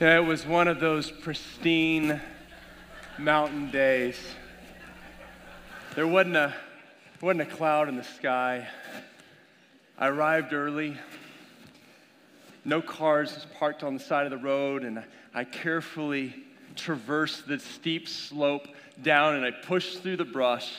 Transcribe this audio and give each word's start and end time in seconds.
Yeah, 0.00 0.18
it 0.18 0.24
was 0.24 0.46
one 0.46 0.68
of 0.68 0.78
those 0.78 1.10
pristine 1.10 2.20
mountain 3.18 3.68
days. 3.72 4.16
There 5.96 6.06
wasn't 6.06 6.36
a, 6.36 6.54
wasn't 7.20 7.40
a 7.40 7.56
cloud 7.56 7.88
in 7.88 7.96
the 7.96 8.04
sky. 8.04 8.68
I 9.98 10.06
arrived 10.06 10.52
early. 10.52 10.96
No 12.64 12.80
cars 12.80 13.44
parked 13.58 13.82
on 13.82 13.94
the 13.94 14.00
side 14.00 14.24
of 14.24 14.30
the 14.30 14.38
road, 14.38 14.84
and 14.84 15.02
I 15.34 15.42
carefully 15.42 16.44
traversed 16.76 17.48
the 17.48 17.58
steep 17.58 18.08
slope 18.08 18.68
down 19.02 19.34
and 19.34 19.44
I 19.44 19.50
pushed 19.50 20.04
through 20.04 20.18
the 20.18 20.24
brush. 20.24 20.70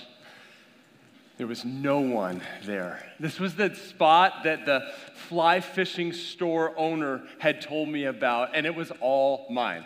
There 1.40 1.48
was 1.48 1.64
no 1.64 2.02
one 2.02 2.42
there. 2.66 3.02
This 3.18 3.40
was 3.40 3.56
the 3.56 3.74
spot 3.74 4.44
that 4.44 4.66
the 4.66 4.92
fly 5.30 5.62
fishing 5.62 6.12
store 6.12 6.78
owner 6.78 7.24
had 7.38 7.62
told 7.62 7.88
me 7.88 8.04
about, 8.04 8.50
and 8.56 8.66
it 8.66 8.76
was 8.76 8.92
all 9.00 9.48
mine. 9.50 9.86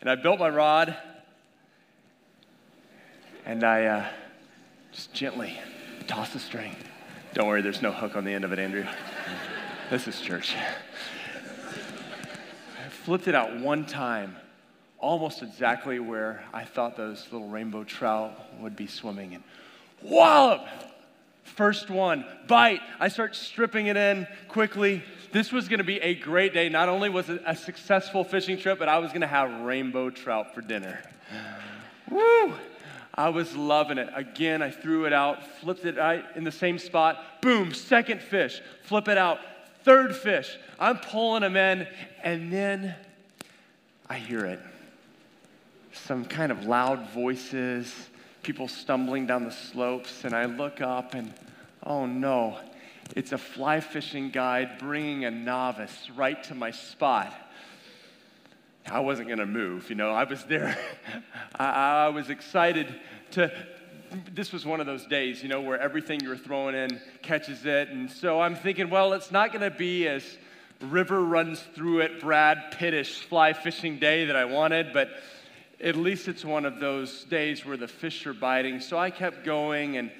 And 0.00 0.10
I 0.10 0.16
built 0.16 0.40
my 0.40 0.48
rod, 0.48 0.96
and 3.46 3.62
I 3.62 3.84
uh, 3.84 4.08
just 4.90 5.14
gently 5.14 5.56
tossed 6.08 6.32
the 6.32 6.40
string. 6.40 6.74
Don't 7.34 7.46
worry, 7.46 7.62
there's 7.62 7.80
no 7.80 7.92
hook 7.92 8.16
on 8.16 8.24
the 8.24 8.32
end 8.32 8.44
of 8.44 8.52
it, 8.52 8.58
Andrew. 8.58 8.84
this 9.90 10.08
is 10.08 10.20
church. 10.20 10.56
I 12.84 12.88
flipped 12.88 13.28
it 13.28 13.36
out 13.36 13.60
one 13.60 13.86
time, 13.86 14.34
almost 14.98 15.40
exactly 15.40 16.00
where 16.00 16.42
I 16.52 16.64
thought 16.64 16.96
those 16.96 17.28
little 17.30 17.48
rainbow 17.48 17.84
trout 17.84 18.32
would 18.58 18.74
be 18.74 18.88
swimming. 18.88 19.36
And 19.36 19.44
wallop! 20.04 20.66
First 21.42 21.88
one, 21.88 22.24
bite. 22.48 22.80
I 22.98 23.08
start 23.08 23.36
stripping 23.36 23.86
it 23.86 23.96
in 23.96 24.26
quickly. 24.48 25.02
This 25.30 25.52
was 25.52 25.68
to 25.78 25.84
be 25.84 25.98
a 26.00 26.14
great 26.14 26.52
day. 26.52 26.68
Not 26.68 26.88
only 26.88 27.08
was 27.08 27.28
it 27.28 27.42
a 27.46 27.54
successful 27.54 28.24
fishing 28.24 28.58
trip, 28.58 28.78
but 28.78 28.88
I 28.88 28.98
was 28.98 29.10
to 29.20 29.26
have 29.26 29.60
rainbow 29.60 30.10
trout 30.10 30.54
for 30.54 30.60
dinner. 30.62 31.00
Woo! 32.10 32.54
I 33.14 33.28
was 33.28 33.54
loving 33.54 33.98
it. 33.98 34.08
Again, 34.14 34.62
I 34.62 34.70
threw 34.70 35.04
it 35.04 35.12
out, 35.12 35.46
flipped 35.60 35.84
it 35.84 35.96
right 35.96 36.24
in 36.34 36.42
the 36.42 36.52
same 36.52 36.78
spot. 36.78 37.40
Boom, 37.40 37.72
second 37.72 38.20
fish. 38.20 38.60
Flip 38.82 39.06
it 39.06 39.18
out. 39.18 39.38
Third 39.84 40.16
fish. 40.16 40.58
I'm 40.80 40.98
pulling 40.98 41.42
them 41.42 41.56
in, 41.56 41.86
and 42.22 42.52
then 42.52 42.96
I 44.08 44.18
hear 44.18 44.44
it. 44.46 44.60
Some 45.92 46.24
kind 46.24 46.50
of 46.50 46.64
loud 46.64 47.10
voices 47.10 47.92
people 48.44 48.68
stumbling 48.68 49.26
down 49.26 49.44
the 49.44 49.50
slopes, 49.50 50.24
and 50.24 50.34
I 50.34 50.44
look 50.44 50.80
up 50.80 51.14
and, 51.14 51.32
oh 51.82 52.06
no, 52.06 52.58
it's 53.16 53.32
a 53.32 53.38
fly 53.38 53.80
fishing 53.80 54.30
guide 54.30 54.78
bringing 54.78 55.24
a 55.24 55.30
novice 55.30 56.08
right 56.14 56.42
to 56.44 56.54
my 56.54 56.70
spot. 56.70 57.34
I 58.86 59.00
wasn't 59.00 59.28
going 59.28 59.38
to 59.38 59.46
move, 59.46 59.88
you 59.88 59.96
know, 59.96 60.10
I 60.10 60.24
was 60.24 60.44
there. 60.44 60.76
I, 61.58 61.64
I 62.04 62.08
was 62.08 62.30
excited 62.30 62.94
to. 63.32 63.50
This 64.32 64.52
was 64.52 64.64
one 64.64 64.78
of 64.78 64.86
those 64.86 65.06
days, 65.06 65.42
you 65.42 65.48
know, 65.48 65.60
where 65.60 65.80
everything 65.80 66.20
you're 66.20 66.36
throwing 66.36 66.76
in 66.76 67.00
catches 67.22 67.64
it. 67.64 67.88
And 67.88 68.08
so 68.08 68.40
I'm 68.40 68.54
thinking, 68.54 68.88
well, 68.88 69.12
it's 69.12 69.32
not 69.32 69.50
going 69.50 69.68
to 69.68 69.76
be 69.76 70.06
as 70.06 70.22
river 70.80 71.24
runs 71.24 71.60
through 71.74 72.00
it, 72.00 72.20
Brad 72.20 72.72
Pittish 72.72 73.18
fly 73.20 73.54
fishing 73.54 73.98
day 73.98 74.26
that 74.26 74.36
I 74.36 74.44
wanted, 74.44 74.92
but 74.92 75.08
at 75.80 75.96
least 75.96 76.28
it's 76.28 76.44
one 76.44 76.64
of 76.64 76.80
those 76.80 77.24
days 77.24 77.64
where 77.64 77.76
the 77.76 77.88
fish 77.88 78.26
are 78.26 78.34
biting. 78.34 78.80
So 78.80 78.98
I 78.98 79.10
kept 79.10 79.44
going, 79.44 79.96
and, 79.96 80.10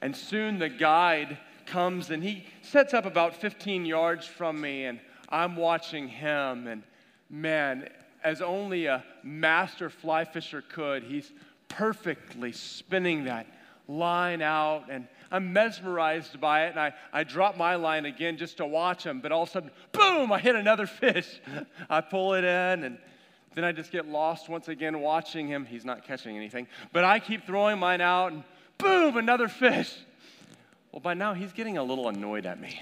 and 0.00 0.16
soon 0.16 0.58
the 0.58 0.68
guide 0.68 1.38
comes 1.68 2.10
and 2.10 2.22
he 2.22 2.44
sets 2.62 2.94
up 2.94 3.04
about 3.04 3.34
15 3.34 3.84
yards 3.84 4.26
from 4.26 4.60
me, 4.60 4.84
and 4.84 5.00
I'm 5.28 5.56
watching 5.56 6.08
him. 6.08 6.66
And 6.66 6.82
man, 7.30 7.88
as 8.24 8.40
only 8.40 8.86
a 8.86 9.04
master 9.22 9.90
fly 9.90 10.24
fisher 10.24 10.62
could, 10.62 11.04
he's 11.04 11.30
perfectly 11.68 12.52
spinning 12.52 13.24
that 13.24 13.46
line 13.86 14.42
out. 14.42 14.84
And 14.90 15.06
I'm 15.30 15.52
mesmerized 15.52 16.40
by 16.40 16.66
it, 16.66 16.70
and 16.70 16.80
I, 16.80 16.94
I 17.12 17.24
drop 17.24 17.56
my 17.56 17.74
line 17.76 18.06
again 18.06 18.36
just 18.36 18.56
to 18.58 18.66
watch 18.66 19.04
him. 19.04 19.20
But 19.20 19.32
all 19.32 19.42
of 19.42 19.50
a 19.50 19.52
sudden, 19.52 19.70
boom, 19.92 20.32
I 20.32 20.38
hit 20.38 20.56
another 20.56 20.86
fish. 20.86 21.40
I 21.90 22.00
pull 22.00 22.34
it 22.34 22.44
in, 22.44 22.84
and 22.84 22.98
then 23.58 23.64
I 23.64 23.72
just 23.72 23.90
get 23.90 24.06
lost 24.06 24.48
once 24.48 24.68
again 24.68 25.00
watching 25.00 25.48
him. 25.48 25.64
He's 25.64 25.84
not 25.84 26.04
catching 26.04 26.36
anything. 26.36 26.68
But 26.92 27.02
I 27.02 27.18
keep 27.18 27.44
throwing 27.44 27.80
mine 27.80 28.00
out, 28.00 28.30
and 28.30 28.44
boom, 28.78 29.16
another 29.16 29.48
fish. 29.48 29.92
Well, 30.92 31.00
by 31.00 31.14
now 31.14 31.34
he's 31.34 31.52
getting 31.52 31.76
a 31.76 31.82
little 31.82 32.08
annoyed 32.08 32.46
at 32.46 32.60
me. 32.60 32.80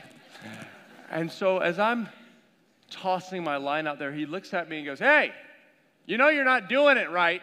And 1.11 1.33
so 1.33 1.61
as 1.61 1.79
I'm 1.79 2.11
tossing 2.91 3.43
my 3.43 3.57
line 3.57 3.87
out 3.87 3.99
there, 3.99 4.13
he 4.13 4.27
looks 4.27 4.53
at 4.53 4.69
me 4.69 4.77
and 4.77 4.87
goes, 4.87 4.99
Hey, 4.99 5.33
you 6.05 6.19
know 6.19 6.29
you're 6.29 6.45
not 6.45 6.69
doing 6.69 6.99
it 6.99 7.11
right. 7.11 7.41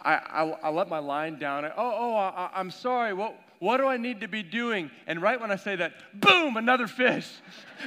I, 0.00 0.14
I, 0.14 0.58
I 0.62 0.70
let 0.70 0.88
my 0.88 1.00
line 1.00 1.38
down. 1.38 1.66
I, 1.66 1.68
oh, 1.68 1.74
oh, 1.76 2.14
I, 2.14 2.48
I'm 2.54 2.70
sorry. 2.70 3.12
What, 3.12 3.38
what 3.60 3.76
do 3.76 3.86
I 3.86 3.98
need 3.98 4.22
to 4.22 4.28
be 4.28 4.42
doing? 4.42 4.90
And 5.06 5.20
right 5.20 5.38
when 5.38 5.50
I 5.50 5.56
say 5.56 5.76
that, 5.76 5.92
boom, 6.14 6.56
another 6.56 6.86
fish. 6.86 7.28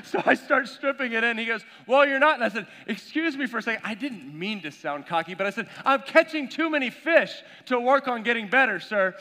So 0.06 0.20
I 0.26 0.34
start 0.34 0.68
stripping 0.68 1.14
it 1.14 1.24
in. 1.24 1.38
He 1.38 1.46
goes, 1.46 1.62
Well, 1.86 2.04
you're 2.08 2.18
not. 2.18 2.34
And 2.34 2.44
I 2.44 2.50
said, 2.50 2.66
Excuse 2.88 3.38
me 3.38 3.46
for 3.46 3.60
a 3.60 3.62
second. 3.62 3.84
I 3.86 3.94
didn't 3.94 4.34
mean 4.34 4.60
to 4.64 4.72
sound 4.72 5.06
cocky, 5.06 5.36
but 5.36 5.46
I 5.46 5.52
said, 5.52 5.70
I'm 5.86 6.02
catching 6.02 6.50
too 6.50 6.68
many 6.72 6.90
fish 6.90 7.32
to 7.68 7.80
work 7.80 8.08
on 8.08 8.24
getting 8.24 8.50
better, 8.50 8.80
sir. 8.80 9.16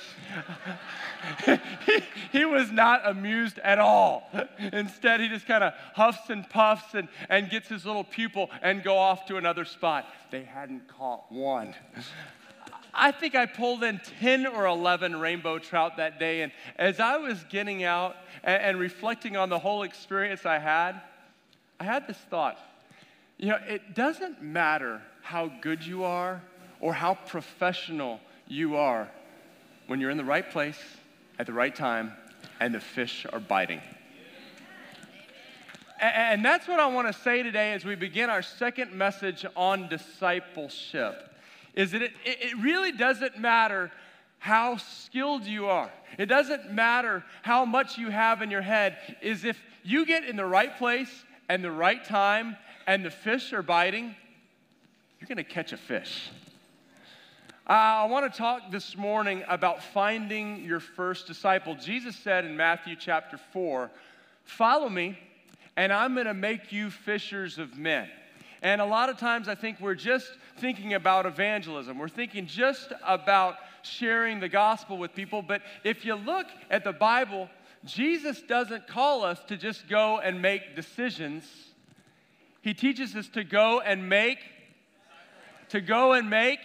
he, 1.84 2.02
he 2.32 2.44
was 2.46 2.70
not 2.70 3.06
amused 3.06 3.58
at 3.58 3.78
all. 3.78 4.30
Instead, 4.72 5.20
he 5.20 5.28
just 5.28 5.46
kind 5.46 5.62
of 5.62 5.74
huffs 5.92 6.30
and 6.30 6.48
puffs 6.48 6.94
and, 6.94 7.06
and 7.28 7.50
gets 7.50 7.68
his 7.68 7.84
little 7.84 8.04
pupil 8.04 8.50
and 8.62 8.82
go 8.82 8.96
off 8.96 9.26
to 9.26 9.36
another 9.36 9.66
spot. 9.66 10.06
They 10.30 10.44
hadn't 10.44 10.88
caught 10.88 11.30
one. 11.30 11.74
I 12.94 13.10
think 13.10 13.34
I 13.34 13.46
pulled 13.46 13.82
in 13.84 14.00
10 14.20 14.46
or 14.46 14.66
11 14.66 15.18
rainbow 15.18 15.58
trout 15.58 15.96
that 15.96 16.18
day. 16.18 16.42
And 16.42 16.52
as 16.76 17.00
I 17.00 17.16
was 17.16 17.42
getting 17.48 17.84
out 17.84 18.16
and, 18.42 18.62
and, 18.62 18.78
reflecting 18.78 19.36
on 19.36 19.48
the 19.48 19.58
whole 19.58 19.82
experience 19.82 20.44
I 20.44 20.58
had, 20.58 21.00
I 21.80 21.84
had 21.84 22.06
this 22.06 22.18
thought. 22.30 22.58
You 23.38 23.48
know, 23.48 23.58
it 23.66 23.94
doesn't 23.94 24.42
matter 24.42 25.00
how 25.22 25.50
good 25.60 25.84
you 25.84 26.04
are 26.04 26.42
or 26.80 26.92
how 26.92 27.14
professional 27.14 28.20
you 28.46 28.76
are 28.76 29.08
when 29.86 30.00
you're 30.00 30.10
in 30.10 30.18
the 30.18 30.24
right 30.24 30.48
place 30.48 30.78
at 31.38 31.46
the 31.46 31.52
right 31.52 31.74
time 31.74 32.12
and 32.60 32.74
the 32.74 32.80
fish 32.80 33.26
are 33.32 33.40
biting. 33.40 33.80
And 36.00 36.44
that's 36.44 36.66
what 36.66 36.80
I 36.80 36.86
want 36.88 37.06
to 37.06 37.12
say 37.12 37.42
today 37.42 37.72
as 37.72 37.84
we 37.84 37.94
begin 37.94 38.28
our 38.28 38.42
second 38.42 38.92
message 38.92 39.46
on 39.56 39.88
discipleship 39.88 41.31
is 41.74 41.92
that 41.92 42.02
it, 42.02 42.12
it 42.24 42.56
really 42.58 42.92
doesn't 42.92 43.38
matter 43.38 43.90
how 44.38 44.76
skilled 44.76 45.44
you 45.44 45.66
are. 45.66 45.90
It 46.18 46.26
doesn't 46.26 46.72
matter 46.72 47.24
how 47.42 47.64
much 47.64 47.96
you 47.96 48.10
have 48.10 48.42
in 48.42 48.50
your 48.50 48.62
head, 48.62 48.98
is 49.22 49.44
if 49.44 49.58
you 49.84 50.04
get 50.04 50.24
in 50.24 50.36
the 50.36 50.44
right 50.44 50.76
place 50.76 51.24
and 51.48 51.62
the 51.62 51.70
right 51.70 52.04
time 52.04 52.56
and 52.86 53.04
the 53.04 53.10
fish 53.10 53.52
are 53.52 53.62
biting, 53.62 54.14
you're 55.20 55.28
gonna 55.28 55.44
catch 55.44 55.72
a 55.72 55.76
fish. 55.76 56.30
Uh, 57.68 57.72
I 58.02 58.04
want 58.06 58.30
to 58.30 58.36
talk 58.36 58.72
this 58.72 58.96
morning 58.96 59.44
about 59.48 59.80
finding 59.80 60.64
your 60.64 60.80
first 60.80 61.28
disciple. 61.28 61.76
Jesus 61.76 62.16
said 62.16 62.44
in 62.44 62.56
Matthew 62.56 62.96
chapter 62.96 63.38
4, 63.52 63.88
Follow 64.44 64.88
me, 64.88 65.16
and 65.76 65.92
I'm 65.92 66.16
to 66.16 66.34
make 66.34 66.72
you 66.72 66.90
fishers 66.90 67.58
of 67.58 67.78
men. 67.78 68.10
And 68.62 68.80
a 68.80 68.84
lot 68.84 69.10
of 69.10 69.18
times 69.18 69.48
I 69.48 69.56
think 69.56 69.80
we're 69.80 69.96
just 69.96 70.30
thinking 70.58 70.94
about 70.94 71.26
evangelism. 71.26 71.98
We're 71.98 72.08
thinking 72.08 72.46
just 72.46 72.92
about 73.04 73.56
sharing 73.82 74.38
the 74.38 74.48
gospel 74.48 74.96
with 74.96 75.14
people. 75.14 75.42
But 75.42 75.62
if 75.82 76.04
you 76.04 76.14
look 76.14 76.46
at 76.70 76.84
the 76.84 76.92
Bible, 76.92 77.50
Jesus 77.84 78.40
doesn't 78.40 78.86
call 78.86 79.24
us 79.24 79.40
to 79.48 79.56
just 79.56 79.88
go 79.88 80.20
and 80.20 80.40
make 80.40 80.76
decisions. 80.76 81.44
He 82.60 82.72
teaches 82.72 83.16
us 83.16 83.28
to 83.30 83.42
go 83.42 83.80
and 83.80 84.08
make, 84.08 84.38
to 85.70 85.80
go 85.80 86.12
and 86.12 86.30
make 86.30 86.60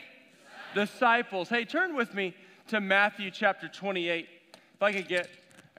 disciples. 0.75 1.49
Hey, 1.49 1.65
turn 1.65 1.95
with 1.95 2.13
me 2.13 2.35
to 2.67 2.79
Matthew 2.79 3.31
chapter 3.31 3.67
28. 3.67 4.27
If 4.75 4.83
I 4.83 4.93
could 4.93 5.07
get 5.07 5.27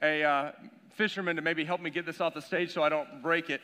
a 0.01 0.23
uh, 0.23 0.51
fisherman 0.95 1.37
to 1.37 1.41
maybe 1.41 1.63
help 1.63 1.79
me 1.79 1.89
get 1.89 2.05
this 2.05 2.19
off 2.19 2.33
the 2.33 2.41
stage 2.41 2.73
so 2.73 2.83
I 2.83 2.89
don't 2.89 3.21
break 3.21 3.49
it. 3.49 3.61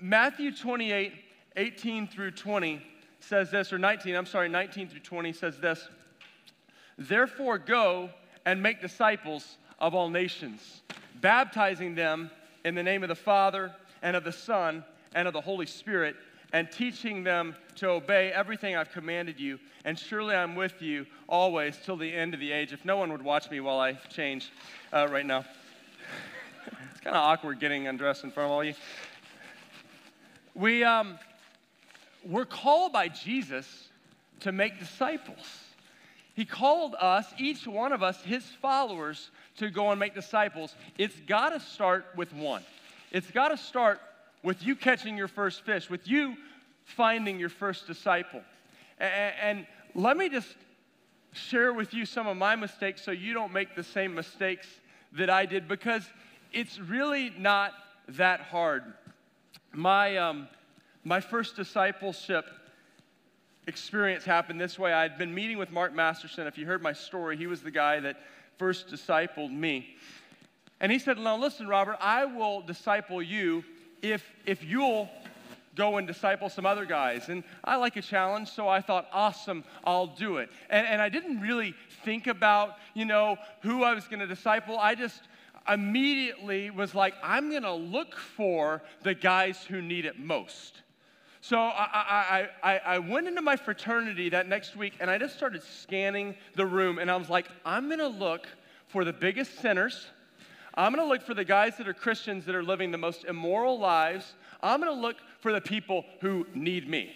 Matthew 0.00 0.50
28, 0.50 1.12
18 1.56 2.08
through 2.08 2.32
20 2.32 2.82
says 3.20 3.50
this, 3.50 3.72
or 3.72 3.78
19, 3.78 4.14
I'm 4.14 4.26
sorry, 4.26 4.48
19 4.48 4.88
through 4.88 5.00
20 5.00 5.32
says 5.32 5.58
this 5.58 5.88
Therefore, 6.98 7.58
go 7.58 8.10
and 8.44 8.62
make 8.62 8.80
disciples 8.80 9.56
of 9.78 9.94
all 9.94 10.08
nations, 10.08 10.82
baptizing 11.20 11.94
them 11.94 12.30
in 12.64 12.74
the 12.74 12.82
name 12.82 13.02
of 13.02 13.08
the 13.08 13.14
Father 13.14 13.72
and 14.02 14.16
of 14.16 14.24
the 14.24 14.32
Son 14.32 14.84
and 15.14 15.26
of 15.26 15.34
the 15.34 15.40
Holy 15.40 15.66
Spirit, 15.66 16.16
and 16.52 16.70
teaching 16.70 17.24
them 17.24 17.56
to 17.76 17.88
obey 17.88 18.30
everything 18.32 18.76
I've 18.76 18.90
commanded 18.90 19.40
you. 19.40 19.58
And 19.84 19.98
surely 19.98 20.34
I'm 20.34 20.54
with 20.54 20.80
you 20.82 21.06
always 21.28 21.78
till 21.82 21.96
the 21.96 22.12
end 22.12 22.34
of 22.34 22.40
the 22.40 22.52
age. 22.52 22.72
If 22.72 22.84
no 22.84 22.96
one 22.96 23.10
would 23.10 23.22
watch 23.22 23.50
me 23.50 23.60
while 23.60 23.80
I 23.80 23.94
change 23.94 24.50
uh, 24.92 25.08
right 25.10 25.24
now, 25.26 25.44
it's 26.90 27.00
kind 27.00 27.16
of 27.16 27.22
awkward 27.22 27.58
getting 27.58 27.86
undressed 27.86 28.24
in 28.24 28.30
front 28.30 28.50
of 28.50 28.52
all 28.52 28.62
you. 28.62 28.74
We, 30.54 30.84
um, 30.84 31.18
we're 32.24 32.44
called 32.44 32.92
by 32.92 33.08
Jesus 33.08 33.88
to 34.40 34.52
make 34.52 34.78
disciples. 34.78 35.46
He 36.34 36.44
called 36.44 36.94
us, 36.98 37.26
each 37.38 37.66
one 37.66 37.92
of 37.92 38.02
us, 38.02 38.20
his 38.22 38.44
followers, 38.60 39.30
to 39.58 39.70
go 39.70 39.90
and 39.90 40.00
make 40.00 40.14
disciples. 40.14 40.74
It's 40.96 41.18
got 41.26 41.50
to 41.50 41.60
start 41.60 42.06
with 42.16 42.32
one. 42.32 42.62
It's 43.10 43.30
got 43.30 43.48
to 43.48 43.56
start 43.56 44.00
with 44.42 44.64
you 44.64 44.74
catching 44.74 45.16
your 45.16 45.28
first 45.28 45.64
fish, 45.64 45.90
with 45.90 46.08
you 46.08 46.36
finding 46.84 47.38
your 47.38 47.50
first 47.50 47.86
disciple. 47.86 48.42
And, 48.98 49.66
let 49.94 50.16
me 50.16 50.30
just 50.30 50.48
share 51.32 51.74
with 51.74 51.92
you 51.92 52.06
some 52.06 52.26
of 52.26 52.38
my 52.38 52.56
mistakes 52.56 53.04
so 53.04 53.10
you 53.10 53.34
don't 53.34 53.52
make 53.52 53.76
the 53.76 53.84
same 53.84 54.14
mistakes 54.14 54.66
that 55.12 55.28
I 55.28 55.44
did 55.44 55.68
because 55.68 56.02
it's 56.50 56.78
really 56.78 57.30
not 57.36 57.74
that 58.08 58.40
hard. 58.40 58.84
My, 59.70 60.16
um, 60.16 60.48
my 61.04 61.20
first 61.20 61.56
discipleship 61.56 62.46
experience 63.66 64.24
happened 64.24 64.60
this 64.60 64.78
way. 64.78 64.92
I'd 64.92 65.18
been 65.18 65.34
meeting 65.34 65.58
with 65.58 65.70
Mark 65.70 65.94
Masterson. 65.94 66.46
If 66.46 66.58
you 66.58 66.66
heard 66.66 66.82
my 66.82 66.92
story, 66.92 67.36
he 67.36 67.46
was 67.46 67.62
the 67.62 67.70
guy 67.70 68.00
that 68.00 68.16
first 68.58 68.88
discipled 68.88 69.52
me. 69.52 69.96
And 70.80 70.90
he 70.90 70.98
said, 70.98 71.18
Now 71.18 71.36
listen, 71.36 71.66
Robert, 71.68 71.96
I 72.00 72.24
will 72.24 72.60
disciple 72.60 73.22
you 73.22 73.64
if, 74.02 74.24
if 74.46 74.64
you'll 74.64 75.08
go 75.74 75.96
and 75.96 76.06
disciple 76.06 76.48
some 76.48 76.66
other 76.66 76.84
guys. 76.84 77.28
And 77.28 77.44
I 77.64 77.76
like 77.76 77.96
a 77.96 78.02
challenge, 78.02 78.50
so 78.50 78.68
I 78.68 78.80
thought, 78.80 79.08
awesome, 79.12 79.64
I'll 79.84 80.08
do 80.08 80.36
it. 80.36 80.50
And, 80.68 80.86
and 80.86 81.02
I 81.02 81.08
didn't 81.08 81.40
really 81.40 81.74
think 82.04 82.26
about, 82.26 82.76
you 82.94 83.04
know, 83.04 83.36
who 83.62 83.82
I 83.82 83.94
was 83.94 84.04
going 84.06 84.20
to 84.20 84.26
disciple. 84.26 84.78
I 84.78 84.94
just 84.94 85.22
immediately 85.72 86.70
was 86.70 86.94
like, 86.94 87.14
I'm 87.22 87.50
going 87.50 87.62
to 87.62 87.72
look 87.72 88.16
for 88.16 88.82
the 89.02 89.14
guys 89.14 89.64
who 89.64 89.80
need 89.80 90.04
it 90.04 90.18
most. 90.18 90.81
So 91.44 91.58
I, 91.58 92.48
I, 92.62 92.72
I, 92.72 92.78
I, 92.78 92.98
went 93.00 93.26
into 93.26 93.42
my 93.42 93.56
fraternity 93.56 94.28
that 94.28 94.46
next 94.46 94.76
week 94.76 94.92
and 95.00 95.10
I 95.10 95.18
just 95.18 95.36
started 95.36 95.64
scanning 95.64 96.36
the 96.54 96.64
room 96.64 97.00
and 97.00 97.10
I 97.10 97.16
was 97.16 97.28
like, 97.28 97.48
I'm 97.64 97.90
gonna 97.90 98.06
look 98.06 98.46
for 98.86 99.04
the 99.04 99.12
biggest 99.12 99.58
sinners. 99.58 100.06
I'm 100.74 100.94
gonna 100.94 101.08
look 101.08 101.20
for 101.20 101.34
the 101.34 101.44
guys 101.44 101.76
that 101.78 101.88
are 101.88 101.94
Christians 101.94 102.44
that 102.44 102.54
are 102.54 102.62
living 102.62 102.92
the 102.92 102.98
most 102.98 103.24
immoral 103.24 103.76
lives. 103.76 104.34
I'm 104.62 104.78
gonna 104.78 104.92
look 104.92 105.16
for 105.40 105.52
the 105.52 105.60
people 105.60 106.04
who 106.20 106.46
need 106.54 106.88
me. 106.88 107.12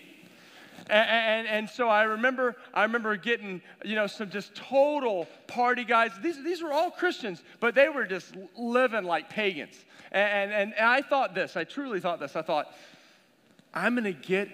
And, 0.90 1.08
and, 1.08 1.48
and, 1.48 1.70
so 1.70 1.88
I 1.88 2.02
remember, 2.02 2.56
I 2.74 2.82
remember 2.82 3.16
getting, 3.16 3.62
you 3.84 3.94
know, 3.94 4.08
some 4.08 4.28
just 4.28 4.56
total 4.56 5.28
party 5.46 5.84
guys. 5.84 6.10
These, 6.20 6.42
these 6.42 6.62
were 6.62 6.72
all 6.72 6.90
Christians, 6.90 7.44
but 7.60 7.76
they 7.76 7.88
were 7.88 8.04
just 8.06 8.34
living 8.56 9.04
like 9.04 9.30
pagans. 9.30 9.84
And, 10.10 10.52
and, 10.52 10.74
and 10.74 10.86
I 10.86 11.00
thought 11.02 11.32
this, 11.32 11.56
I 11.56 11.62
truly 11.62 12.00
thought 12.00 12.20
this. 12.20 12.36
I 12.36 12.42
thought, 12.42 12.72
I'm 13.76 13.94
going 13.94 14.04
to 14.04 14.12
get 14.12 14.48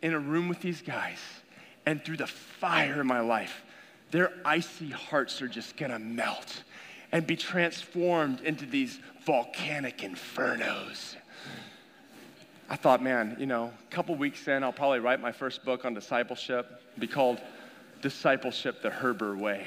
in 0.00 0.14
a 0.14 0.18
room 0.18 0.48
with 0.48 0.62
these 0.62 0.80
guys, 0.80 1.18
and 1.84 2.02
through 2.02 2.16
the 2.16 2.26
fire 2.26 3.02
in 3.02 3.06
my 3.06 3.20
life, 3.20 3.62
their 4.10 4.32
icy 4.46 4.88
hearts 4.88 5.42
are 5.42 5.48
just 5.48 5.76
going 5.76 5.92
to 5.92 5.98
melt 5.98 6.62
and 7.12 7.26
be 7.26 7.36
transformed 7.36 8.40
into 8.40 8.64
these 8.64 8.98
volcanic 9.26 9.98
infernos. 9.98 11.16
I 12.70 12.76
thought, 12.76 13.02
man, 13.02 13.36
you 13.38 13.44
know, 13.44 13.70
a 13.90 13.94
couple 13.94 14.14
weeks 14.14 14.48
in, 14.48 14.64
I'll 14.64 14.72
probably 14.72 15.00
write 15.00 15.20
my 15.20 15.32
first 15.32 15.66
book 15.66 15.84
on 15.84 15.92
discipleship, 15.92 16.80
be 16.98 17.06
called 17.06 17.42
Discipleship 18.00 18.80
the 18.80 18.88
Herber 18.88 19.36
Way. 19.36 19.66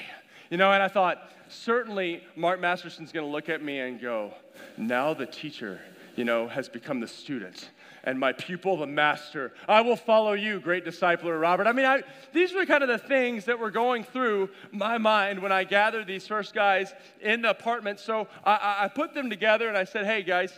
You 0.49 0.57
know, 0.57 0.71
and 0.71 0.81
I 0.81 0.87
thought, 0.87 1.29
certainly 1.47 2.23
Mark 2.35 2.59
Masterson's 2.59 3.11
gonna 3.11 3.27
look 3.27 3.49
at 3.49 3.61
me 3.61 3.79
and 3.81 4.01
go, 4.01 4.33
now 4.77 5.13
the 5.13 5.27
teacher, 5.27 5.79
you 6.15 6.25
know, 6.25 6.47
has 6.47 6.67
become 6.67 6.99
the 6.99 7.07
student 7.07 7.69
and 8.05 8.19
my 8.19 8.31
pupil, 8.31 8.77
the 8.77 8.87
master. 8.87 9.53
I 9.67 9.81
will 9.81 9.95
follow 9.95 10.33
you, 10.33 10.59
great 10.59 10.85
discipler 10.85 11.39
Robert. 11.39 11.67
I 11.67 11.71
mean, 11.71 11.85
I, 11.85 12.03
these 12.33 12.53
were 12.53 12.65
kind 12.65 12.83
of 12.83 12.89
the 12.89 12.97
things 12.97 13.45
that 13.45 13.59
were 13.59 13.71
going 13.71 14.03
through 14.03 14.49
my 14.71 14.97
mind 14.97 15.41
when 15.41 15.51
I 15.51 15.63
gathered 15.63 16.07
these 16.07 16.27
first 16.27 16.53
guys 16.53 16.93
in 17.21 17.41
the 17.41 17.49
apartment. 17.49 17.99
So 17.99 18.27
I, 18.45 18.77
I 18.81 18.87
put 18.87 19.13
them 19.13 19.29
together 19.29 19.67
and 19.67 19.77
I 19.77 19.83
said, 19.83 20.05
hey, 20.05 20.23
guys, 20.23 20.57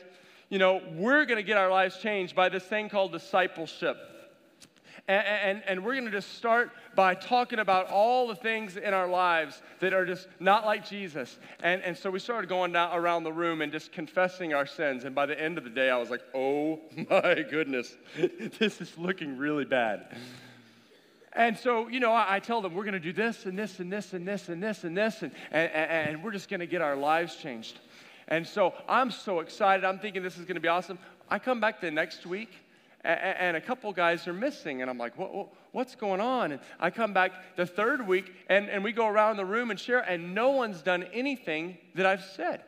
you 0.49 0.59
know, 0.59 0.81
we're 0.93 1.25
going 1.25 1.37
to 1.37 1.43
get 1.43 1.57
our 1.57 1.69
lives 1.69 1.97
changed 1.97 2.35
by 2.35 2.49
this 2.49 2.63
thing 2.63 2.89
called 2.89 3.11
discipleship. 3.11 3.97
And, 5.07 5.63
and, 5.65 5.85
we're 5.85 5.93
going 5.93 6.03
to 6.03 6.11
just 6.11 6.33
start 6.33 6.69
by 6.93 7.15
talking 7.15 7.59
about 7.59 7.87
all 7.87 8.27
the 8.27 8.35
things 8.35 8.75
in 8.75 8.93
our 8.93 9.07
lives 9.07 9.61
that 9.79 9.93
are 9.93 10.05
just 10.05 10.27
not 10.41 10.65
like 10.65 10.85
Jesus. 10.85 11.37
And, 11.61 11.81
and 11.81 11.97
so 11.97 12.09
we 12.09 12.19
started 12.19 12.49
going 12.49 12.73
down 12.73 12.93
around 12.93 13.23
the 13.23 13.31
room 13.31 13.61
and 13.61 13.71
just 13.71 13.93
confessing 13.93 14.53
our 14.53 14.65
sins. 14.65 15.05
And 15.05 15.15
by 15.15 15.25
the 15.25 15.41
end 15.41 15.57
of 15.57 15.63
the 15.63 15.69
day, 15.69 15.89
I 15.89 15.95
was 15.95 16.09
like, 16.09 16.23
oh 16.35 16.81
my 17.09 17.45
goodness, 17.49 17.95
this 18.59 18.81
is 18.81 18.97
looking 18.97 19.37
really 19.37 19.63
bad. 19.63 20.13
And 21.31 21.57
so, 21.57 21.87
you 21.87 22.01
know, 22.01 22.11
I, 22.11 22.35
I 22.35 22.39
tell 22.39 22.61
them 22.61 22.73
we're 22.73 22.83
going 22.83 22.93
to 22.93 22.99
do 22.99 23.13
this 23.13 23.45
and 23.45 23.57
this 23.57 23.79
and 23.79 23.89
this 23.89 24.11
and 24.11 24.27
this 24.27 24.49
and 24.49 24.61
this 24.61 24.83
and 24.83 24.97
this, 24.97 25.21
and, 25.21 25.31
and, 25.51 25.71
and 25.71 26.23
we're 26.23 26.31
just 26.31 26.49
going 26.49 26.59
to 26.59 26.67
get 26.67 26.81
our 26.81 26.97
lives 26.97 27.37
changed. 27.37 27.79
And 28.27 28.45
so 28.45 28.73
I'm 28.89 29.11
so 29.11 29.39
excited. 29.39 29.85
I'm 29.85 29.99
thinking 29.99 30.21
this 30.21 30.37
is 30.37 30.43
going 30.43 30.55
to 30.55 30.61
be 30.61 30.67
awesome. 30.67 30.99
I 31.29 31.39
come 31.39 31.61
back 31.61 31.79
the 31.79 31.91
next 31.91 32.25
week 32.25 32.49
and 33.07 33.55
a 33.55 33.61
couple 33.61 33.91
guys 33.93 34.27
are 34.27 34.33
missing. 34.33 34.81
And 34.81 34.89
I'm 34.91 34.97
like, 34.97 35.17
what, 35.17 35.49
what's 35.71 35.95
going 35.95 36.19
on? 36.19 36.51
And 36.51 36.61
I 36.79 36.89
come 36.89 37.13
back 37.13 37.31
the 37.55 37.65
third 37.65 38.05
week, 38.05 38.33
and, 38.49 38.69
and 38.69 38.83
we 38.83 38.91
go 38.91 39.07
around 39.07 39.37
the 39.37 39.45
room 39.45 39.71
and 39.71 39.79
share, 39.79 39.99
and 39.99 40.35
no 40.35 40.51
one's 40.51 40.81
done 40.81 41.03
anything 41.13 41.77
that 41.95 42.05
I've 42.05 42.23
said. 42.23 42.63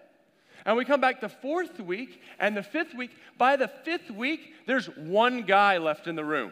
And 0.65 0.77
we 0.77 0.85
come 0.85 1.01
back 1.01 1.21
the 1.21 1.29
fourth 1.29 1.79
week 1.79 2.21
and 2.39 2.55
the 2.55 2.63
fifth 2.63 2.93
week. 2.93 3.11
By 3.37 3.55
the 3.55 3.67
fifth 3.67 4.11
week, 4.11 4.53
there's 4.65 4.87
one 4.97 5.43
guy 5.43 5.77
left 5.77 6.07
in 6.07 6.15
the 6.15 6.25
room. 6.25 6.51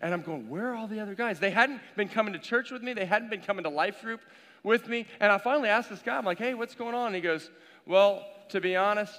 And 0.00 0.12
I'm 0.12 0.22
going, 0.22 0.48
where 0.48 0.72
are 0.72 0.74
all 0.74 0.86
the 0.86 1.00
other 1.00 1.14
guys? 1.14 1.38
They 1.38 1.50
hadn't 1.50 1.80
been 1.96 2.08
coming 2.08 2.32
to 2.34 2.38
church 2.38 2.70
with 2.70 2.82
me, 2.82 2.92
they 2.92 3.06
hadn't 3.06 3.30
been 3.30 3.40
coming 3.40 3.64
to 3.64 3.70
life 3.70 4.02
group 4.02 4.20
with 4.62 4.88
me. 4.88 5.06
And 5.20 5.32
I 5.32 5.38
finally 5.38 5.68
asked 5.68 5.90
this 5.90 6.02
guy, 6.02 6.16
I'm 6.16 6.24
like, 6.24 6.38
hey, 6.38 6.54
what's 6.54 6.74
going 6.74 6.94
on? 6.94 7.08
And 7.08 7.14
he 7.14 7.20
goes, 7.22 7.50
well, 7.86 8.26
to 8.50 8.60
be 8.60 8.76
honest, 8.76 9.18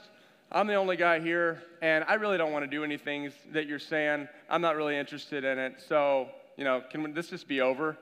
I'm 0.51 0.67
the 0.67 0.75
only 0.75 0.95
guy 0.95 1.19
here, 1.19 1.61
and 1.81 2.05
I 2.07 2.13
really 2.15 2.37
don't 2.37 2.51
want 2.51 2.63
to 2.63 2.69
do 2.69 2.83
anything 2.83 3.31
that 3.51 3.67
you're 3.67 3.79
saying. 3.79 4.27
I'm 4.49 4.61
not 4.61 4.75
really 4.75 4.97
interested 4.97 5.43
in 5.43 5.57
it. 5.57 5.83
So, 5.87 6.29
you 6.55 6.63
know, 6.63 6.81
can 6.89 7.13
this 7.13 7.29
just 7.29 7.47
be 7.47 7.61
over? 7.61 7.97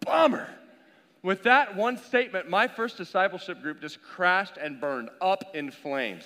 Bummer. 0.00 0.48
With 1.22 1.44
that 1.44 1.74
one 1.74 1.98
statement, 1.98 2.48
my 2.48 2.68
first 2.68 2.96
discipleship 2.96 3.62
group 3.62 3.80
just 3.80 4.02
crashed 4.02 4.56
and 4.58 4.80
burned 4.80 5.08
up 5.20 5.54
in 5.54 5.70
flames. 5.70 6.24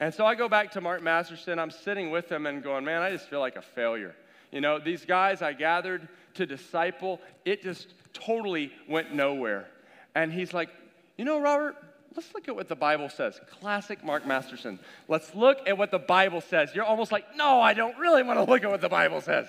And 0.00 0.12
so 0.12 0.26
I 0.26 0.34
go 0.34 0.48
back 0.48 0.72
to 0.72 0.80
Mark 0.80 1.02
Masterson. 1.02 1.58
I'm 1.58 1.70
sitting 1.70 2.10
with 2.10 2.30
him 2.30 2.46
and 2.46 2.62
going, 2.62 2.84
man, 2.84 3.02
I 3.02 3.10
just 3.10 3.28
feel 3.28 3.40
like 3.40 3.56
a 3.56 3.62
failure. 3.62 4.14
You 4.50 4.60
know, 4.60 4.78
these 4.78 5.04
guys 5.04 5.42
I 5.42 5.52
gathered 5.52 6.08
to 6.34 6.46
disciple, 6.46 7.20
it 7.44 7.62
just 7.62 7.88
totally 8.12 8.72
went 8.88 9.14
nowhere. 9.14 9.68
And 10.14 10.32
he's 10.32 10.52
like, 10.52 10.70
you 11.16 11.24
know, 11.24 11.40
Robert, 11.40 11.76
let's 12.16 12.32
look 12.34 12.48
at 12.48 12.56
what 12.56 12.68
the 12.68 12.76
Bible 12.76 13.08
says. 13.08 13.40
Classic 13.60 14.02
Mark 14.04 14.26
Masterson. 14.26 14.78
Let's 15.08 15.34
look 15.34 15.58
at 15.66 15.78
what 15.78 15.90
the 15.90 15.98
Bible 15.98 16.40
says. 16.40 16.74
You're 16.74 16.84
almost 16.84 17.12
like, 17.12 17.36
no, 17.36 17.60
I 17.60 17.74
don't 17.74 17.96
really 17.98 18.22
want 18.22 18.38
to 18.38 18.44
look 18.44 18.64
at 18.64 18.70
what 18.70 18.80
the 18.80 18.88
Bible 18.88 19.20
says. 19.20 19.46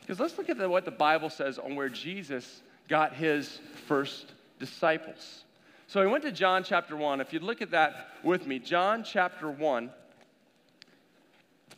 Because 0.00 0.20
let's 0.20 0.38
look 0.38 0.48
at 0.48 0.58
the, 0.58 0.68
what 0.68 0.84
the 0.84 0.90
Bible 0.90 1.30
says 1.30 1.58
on 1.58 1.76
where 1.76 1.88
Jesus 1.88 2.62
got 2.88 3.14
his 3.14 3.60
first 3.86 4.32
disciples. 4.58 5.44
So 5.86 6.00
he 6.02 6.06
went 6.06 6.24
to 6.24 6.32
John 6.32 6.64
chapter 6.64 6.96
1. 6.96 7.20
If 7.20 7.32
you'd 7.32 7.42
look 7.42 7.62
at 7.62 7.70
that 7.70 8.08
with 8.22 8.46
me, 8.46 8.58
John 8.58 9.04
chapter 9.04 9.50
1, 9.50 9.90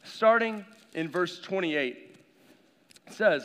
starting 0.05 0.65
in 0.95 1.09
verse 1.09 1.41
28, 1.41 2.17
says, 3.11 3.45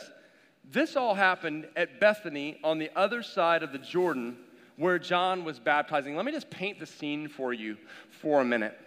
This 0.64 0.96
all 0.96 1.14
happened 1.14 1.68
at 1.76 2.00
Bethany 2.00 2.58
on 2.64 2.78
the 2.78 2.90
other 2.96 3.22
side 3.22 3.62
of 3.62 3.72
the 3.72 3.78
Jordan 3.78 4.36
where 4.76 4.98
John 4.98 5.44
was 5.44 5.58
baptizing. 5.58 6.16
Let 6.16 6.24
me 6.24 6.32
just 6.32 6.50
paint 6.50 6.78
the 6.78 6.86
scene 6.86 7.28
for 7.28 7.52
you 7.52 7.76
for 8.20 8.40
a 8.40 8.44
minute. 8.44 8.78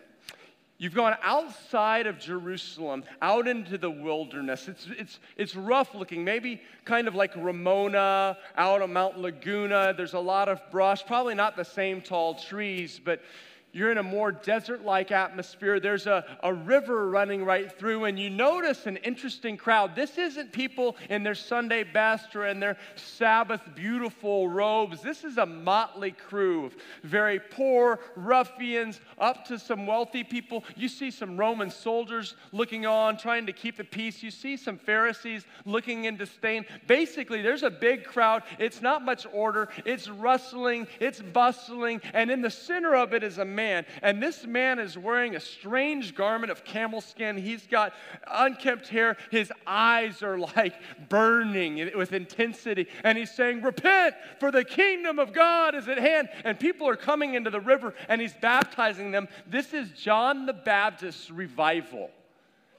You've 0.82 0.96
gone 0.96 1.18
outside 1.24 2.08
of 2.08 2.20
Jerusalem, 2.20 3.04
out 3.22 3.50
into 3.50 3.78
the 3.78 3.92
wilderness. 3.92 4.70
It's, 4.70 4.88
it's, 4.98 5.20
it's 5.36 5.54
rough 5.54 5.94
looking, 5.94 6.24
maybe 6.24 6.62
kind 6.86 7.10
of 7.10 7.16
like 7.16 7.36
Ramona, 7.36 8.38
out 8.56 8.82
on 8.82 8.94
Mount 8.94 9.20
Laguna. 9.20 9.94
There's 9.96 10.14
a 10.14 10.20
lot 10.20 10.48
of 10.48 10.62
brush, 10.72 11.06
probably 11.06 11.36
not 11.36 11.58
the 11.58 11.66
same 11.66 12.02
tall 12.02 12.36
trees, 12.36 12.98
but 13.04 13.22
you're 13.72 13.92
in 13.92 13.98
a 13.98 14.04
more 14.04 14.32
desert 14.32 14.84
like 14.84 15.12
atmosphere. 15.12 15.80
There's 15.80 16.08
a, 16.08 16.26
a 16.42 16.54
river 16.54 17.10
running 17.10 17.46
right 17.46 17.72
through, 17.72 18.06
and 18.06 18.20
you 18.20 18.30
notice 18.30 18.86
an 18.88 18.98
interesting 18.98 19.58
crowd. 19.58 19.96
This 19.96 20.18
isn't 20.18 20.52
people 20.52 20.96
in 21.10 21.24
their 21.24 21.36
Sunday 21.36 21.84
best 21.84 22.36
or 22.36 22.48
in 22.48 22.60
their 22.60 22.78
Sabbath 22.96 23.62
beautiful 23.76 24.50
robes. 24.50 25.02
This 25.02 25.24
is 25.24 25.38
a 25.38 25.46
motley 25.46 26.12
crew 26.12 26.66
of 26.66 26.76
very 27.04 27.40
poor 27.40 28.00
ruffians 28.16 29.02
up 29.18 29.46
to 29.46 29.60
some 29.60 29.86
wealthy 29.86 30.24
people. 30.24 30.64
You 30.76 30.88
see 30.88 31.12
some 31.12 31.38
Roman 31.38 31.70
soldiers 31.70 32.36
looking 32.52 32.86
on, 32.86 33.18
trying 33.18 33.46
to 33.46 33.54
keep 33.54 33.78
the 33.78 33.84
peace. 33.84 34.24
You 34.24 34.32
see 34.32 34.58
some 34.58 34.78
Pharisees 34.78 35.46
looking 35.66 36.06
in 36.06 36.18
disdain. 36.18 36.66
Basically, 36.88 37.42
there's 37.42 37.64
a 37.64 37.70
big 37.70 38.04
crowd. 38.04 38.44
It's 38.58 38.82
not 38.82 39.04
much 39.04 39.28
order, 39.32 39.70
it's 39.86 40.10
rustling, 40.10 40.88
it's 41.00 41.22
bustling, 41.22 42.02
and 42.14 42.32
in 42.32 42.42
the 42.42 42.50
center 42.50 42.96
of 42.96 43.14
it 43.14 43.24
is 43.24 43.38
a 43.38 43.46
man. 43.60 43.86
And 44.02 44.24
this 44.24 44.46
man 44.46 44.80
is 44.80 44.98
wearing 44.98 45.36
a 45.36 45.40
strange 45.40 46.16
garment 46.16 46.50
of 46.50 46.64
camel 46.64 47.02
skin. 47.02 47.38
He's 47.38 47.68
got 47.68 47.94
unkempt 48.26 48.88
hair. 48.88 49.18
His 49.32 49.52
eyes 49.68 50.24
are 50.24 50.38
like 50.38 50.76
burning 51.10 51.92
with 51.98 52.14
intensity. 52.14 52.88
And 53.04 53.18
he's 53.18 53.32
saying, 53.32 53.62
Repent, 53.62 54.16
for 54.40 54.50
the 54.50 54.64
kingdom 54.64 55.20
of 55.20 55.34
God 55.34 55.76
is 55.76 55.90
at 55.90 55.98
hand. 55.98 56.30
And 56.46 56.58
people 56.58 56.88
are 56.88 56.96
coming 56.96 57.34
into 57.34 57.50
the 57.50 57.60
river 57.60 57.94
and 58.08 58.22
he's 58.22 58.34
baptizing 58.34 59.12
them. 59.12 59.28
This 59.46 59.74
is 59.74 59.90
John 59.92 60.46
the 60.46 60.54
Baptist's 60.54 61.30
revival. 61.30 62.12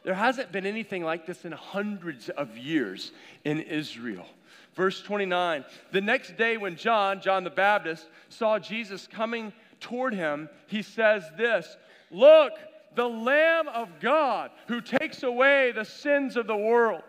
There 0.03 0.15
hasn't 0.15 0.51
been 0.51 0.65
anything 0.65 1.05
like 1.05 1.27
this 1.27 1.45
in 1.45 1.53
hundreds 1.53 2.31
of 2.31 2.57
years 2.57 3.13
in 3.45 3.61
Israel. 3.61 4.27
Verse 4.75 5.03
29 5.03 5.67
The 5.93 6.01
next 6.01 6.39
day, 6.39 6.57
when 6.57 6.77
John, 6.77 7.21
John 7.21 7.45
the 7.45 7.51
Baptist, 7.51 8.07
saw 8.31 8.59
Jesus 8.59 9.07
coming 9.07 9.53
toward 9.81 10.15
him, 10.15 10.49
he 10.67 10.83
says 10.83 11.25
this 11.37 11.77
Look, 12.11 12.53
the 12.95 13.09
Lamb 13.09 13.69
of 13.69 13.89
God 14.01 14.51
who 14.67 14.81
takes 14.81 15.23
away 15.23 15.73
the 15.73 15.85
sins 15.85 16.37
of 16.37 16.47
the 16.47 16.57
world. 16.57 17.03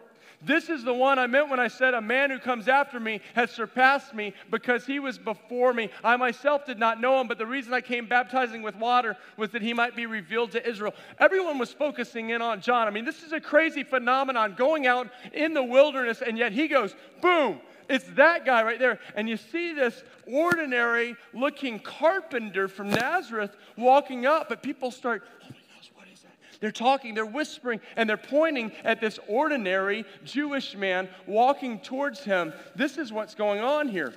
This 0.43 0.69
is 0.69 0.83
the 0.83 0.93
one 0.93 1.19
I 1.19 1.27
meant 1.27 1.49
when 1.49 1.59
I 1.59 1.67
said, 1.67 1.93
A 1.93 2.01
man 2.01 2.31
who 2.31 2.39
comes 2.39 2.67
after 2.67 2.99
me 2.99 3.21
has 3.35 3.51
surpassed 3.51 4.15
me 4.15 4.33
because 4.49 4.85
he 4.85 4.99
was 4.99 5.19
before 5.19 5.71
me. 5.71 5.89
I 6.03 6.17
myself 6.17 6.65
did 6.65 6.79
not 6.79 6.99
know 6.99 7.21
him, 7.21 7.27
but 7.27 7.37
the 7.37 7.45
reason 7.45 7.73
I 7.73 7.81
came 7.81 8.07
baptizing 8.07 8.63
with 8.63 8.75
water 8.75 9.15
was 9.37 9.51
that 9.51 9.61
he 9.61 9.73
might 9.73 9.95
be 9.95 10.07
revealed 10.07 10.51
to 10.53 10.67
Israel. 10.67 10.95
Everyone 11.19 11.59
was 11.59 11.71
focusing 11.71 12.31
in 12.31 12.41
on 12.41 12.59
John. 12.59 12.87
I 12.87 12.91
mean, 12.91 13.05
this 13.05 13.21
is 13.21 13.33
a 13.33 13.39
crazy 13.39 13.83
phenomenon 13.83 14.55
going 14.57 14.87
out 14.87 15.09
in 15.31 15.53
the 15.53 15.63
wilderness, 15.63 16.23
and 16.25 16.37
yet 16.37 16.53
he 16.53 16.67
goes, 16.67 16.95
boom, 17.21 17.61
it's 17.91 18.05
that 18.15 18.45
guy 18.45 18.63
right 18.63 18.79
there. 18.79 19.00
And 19.15 19.27
you 19.27 19.38
see 19.38 19.74
this 19.74 20.03
ordinary 20.25 21.15
looking 21.33 21.79
carpenter 21.79 22.67
from 22.67 22.89
Nazareth 22.89 23.55
walking 23.77 24.25
up, 24.25 24.48
but 24.50 24.63
people 24.63 24.91
start, 24.91 25.24
oh 25.43 25.48
my 25.50 25.57
gosh, 25.75 25.91
what 25.93 26.07
is 26.12 26.21
that? 26.21 26.31
they're 26.62 26.71
talking, 26.71 27.13
they're 27.13 27.25
whispering, 27.25 27.81
and 27.98 28.10
they're 28.10 28.17
pointing 28.17 28.71
at 28.83 29.01
this 29.01 29.19
ordinary 29.27 30.05
Jewish 30.24 30.75
man 30.75 31.10
walking 31.27 31.79
towards 31.79 32.21
him. 32.21 32.53
This 32.75 32.98
is 32.98 33.12
what's 33.12 33.36
going 33.36 33.60
on 33.60 33.89
here. 33.89 34.13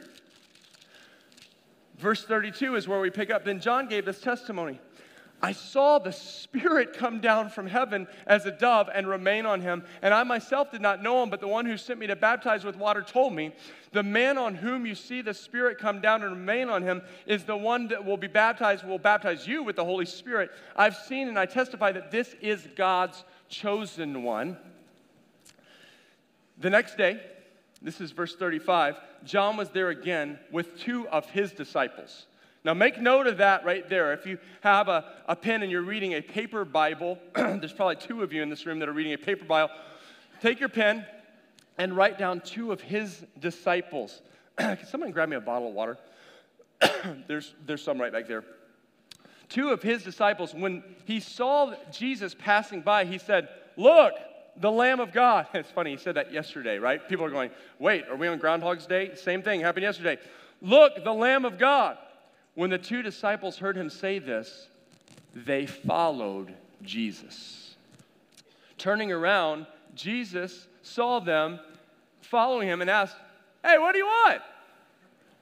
Verse 1.99 2.25
32 2.25 2.76
is 2.76 2.87
where 2.87 3.00
we 3.00 3.11
pick 3.11 3.31
up. 3.31 3.45
Then 3.45 3.61
John 3.61 3.88
gave 3.88 4.04
this 4.04 4.21
testimony. 4.21 4.78
I 5.44 5.52
saw 5.52 5.98
the 5.98 6.10
Spirit 6.10 6.94
come 6.94 7.20
down 7.20 7.50
from 7.50 7.66
heaven 7.66 8.08
as 8.26 8.46
a 8.46 8.50
dove 8.50 8.88
and 8.90 9.06
remain 9.06 9.44
on 9.44 9.60
him. 9.60 9.84
And 10.00 10.14
I 10.14 10.22
myself 10.22 10.70
did 10.70 10.80
not 10.80 11.02
know 11.02 11.22
him, 11.22 11.28
but 11.28 11.40
the 11.40 11.48
one 11.48 11.66
who 11.66 11.76
sent 11.76 12.00
me 12.00 12.06
to 12.06 12.16
baptize 12.16 12.64
with 12.64 12.76
water 12.76 13.02
told 13.02 13.34
me, 13.34 13.52
The 13.92 14.02
man 14.02 14.38
on 14.38 14.54
whom 14.54 14.86
you 14.86 14.94
see 14.94 15.20
the 15.20 15.34
Spirit 15.34 15.76
come 15.76 16.00
down 16.00 16.22
and 16.22 16.32
remain 16.32 16.70
on 16.70 16.82
him 16.82 17.02
is 17.26 17.44
the 17.44 17.58
one 17.58 17.88
that 17.88 18.06
will 18.06 18.16
be 18.16 18.26
baptized, 18.26 18.86
will 18.86 18.98
baptize 18.98 19.46
you 19.46 19.62
with 19.62 19.76
the 19.76 19.84
Holy 19.84 20.06
Spirit. 20.06 20.50
I've 20.74 20.96
seen 20.96 21.28
and 21.28 21.38
I 21.38 21.44
testify 21.44 21.92
that 21.92 22.10
this 22.10 22.34
is 22.40 22.66
God's 22.74 23.22
chosen 23.50 24.22
one. 24.22 24.56
The 26.56 26.70
next 26.70 26.96
day, 26.96 27.20
this 27.82 28.00
is 28.00 28.12
verse 28.12 28.34
35, 28.34 28.98
John 29.24 29.58
was 29.58 29.68
there 29.68 29.90
again 29.90 30.38
with 30.50 30.78
two 30.78 31.06
of 31.08 31.28
his 31.28 31.52
disciples. 31.52 32.24
Now, 32.64 32.73
make 32.73 32.99
note 32.99 33.26
of 33.26 33.37
that 33.38 33.64
right 33.64 33.87
there. 33.88 34.14
If 34.14 34.25
you 34.25 34.38
have 34.62 34.88
a, 34.88 35.04
a 35.28 35.37
pen 35.37 35.62
and 35.62 35.71
you're 35.71 35.83
reading 35.83 36.14
a 36.14 36.23
paper 36.23 36.64
Bible, 36.64 37.18
there's 37.35 37.75
probably 37.75 37.97
two 37.97 38.23
of 38.23 38.33
you 38.33 38.42
in 38.42 38.49
this 38.49 38.64
room 38.64 38.78
that 38.78 38.88
are 38.88 38.92
reading 38.92 39.12
a 39.12 39.18
paper 39.18 39.44
Bible. 39.44 39.75
Take 40.40 40.61
your 40.61 40.71
pen 40.71 41.04
and 41.76 41.94
write 41.94 42.18
down 42.18 42.40
two 42.40 42.73
of 42.73 42.80
his 42.80 43.23
disciples. 43.38 44.23
Can 44.59 44.87
someone 44.87 45.11
grab 45.11 45.28
me 45.28 45.37
a 45.37 45.40
bottle 45.40 45.68
of 45.68 45.75
water? 45.75 45.99
there's, 47.28 47.54
there's 47.66 47.83
some 47.83 48.00
right 48.00 48.12
back 48.12 48.28
there. 48.28 48.44
Two 49.50 49.68
of 49.68 49.83
his 49.83 50.02
disciples, 50.02 50.54
when 50.54 50.83
he 51.04 51.21
saw 51.21 51.75
Jesus 51.92 52.35
passing 52.38 52.80
by, 52.80 53.04
he 53.04 53.18
said, 53.18 53.49
Look, 53.76 54.14
the 54.56 54.71
Lamb 54.71 55.00
of 55.00 55.12
God. 55.12 55.49
It's 55.54 55.71
funny, 55.71 55.90
he 55.90 55.97
said 55.99 56.14
that 56.14 56.33
yesterday, 56.33 56.78
right? 56.78 57.06
People 57.09 57.26
are 57.26 57.30
going, 57.30 57.50
Wait, 57.78 58.09
are 58.09 58.16
we 58.16 58.26
on 58.26 58.38
Groundhog's 58.38 58.87
Day? 58.87 59.14
Same 59.16 59.42
thing 59.42 59.61
happened 59.61 59.83
yesterday. 59.83 60.18
Look, 60.62 61.04
the 61.04 61.12
Lamb 61.12 61.44
of 61.44 61.59
God. 61.59 61.99
When 62.54 62.70
the 62.70 62.78
two 62.78 63.02
disciples 63.02 63.58
heard 63.58 63.76
him 63.76 63.90
say 63.90 64.18
this, 64.18 64.68
they 65.34 65.66
followed 65.66 66.54
Jesus. 66.82 67.75
Turning 68.78 69.11
around, 69.11 69.66
Jesus 69.94 70.68
saw 70.82 71.18
them 71.18 71.58
following 72.20 72.68
him 72.68 72.80
and 72.80 72.90
asked, 72.90 73.16
Hey, 73.64 73.78
what 73.78 73.92
do 73.92 73.99
you 73.99 74.06
want? 74.06 74.42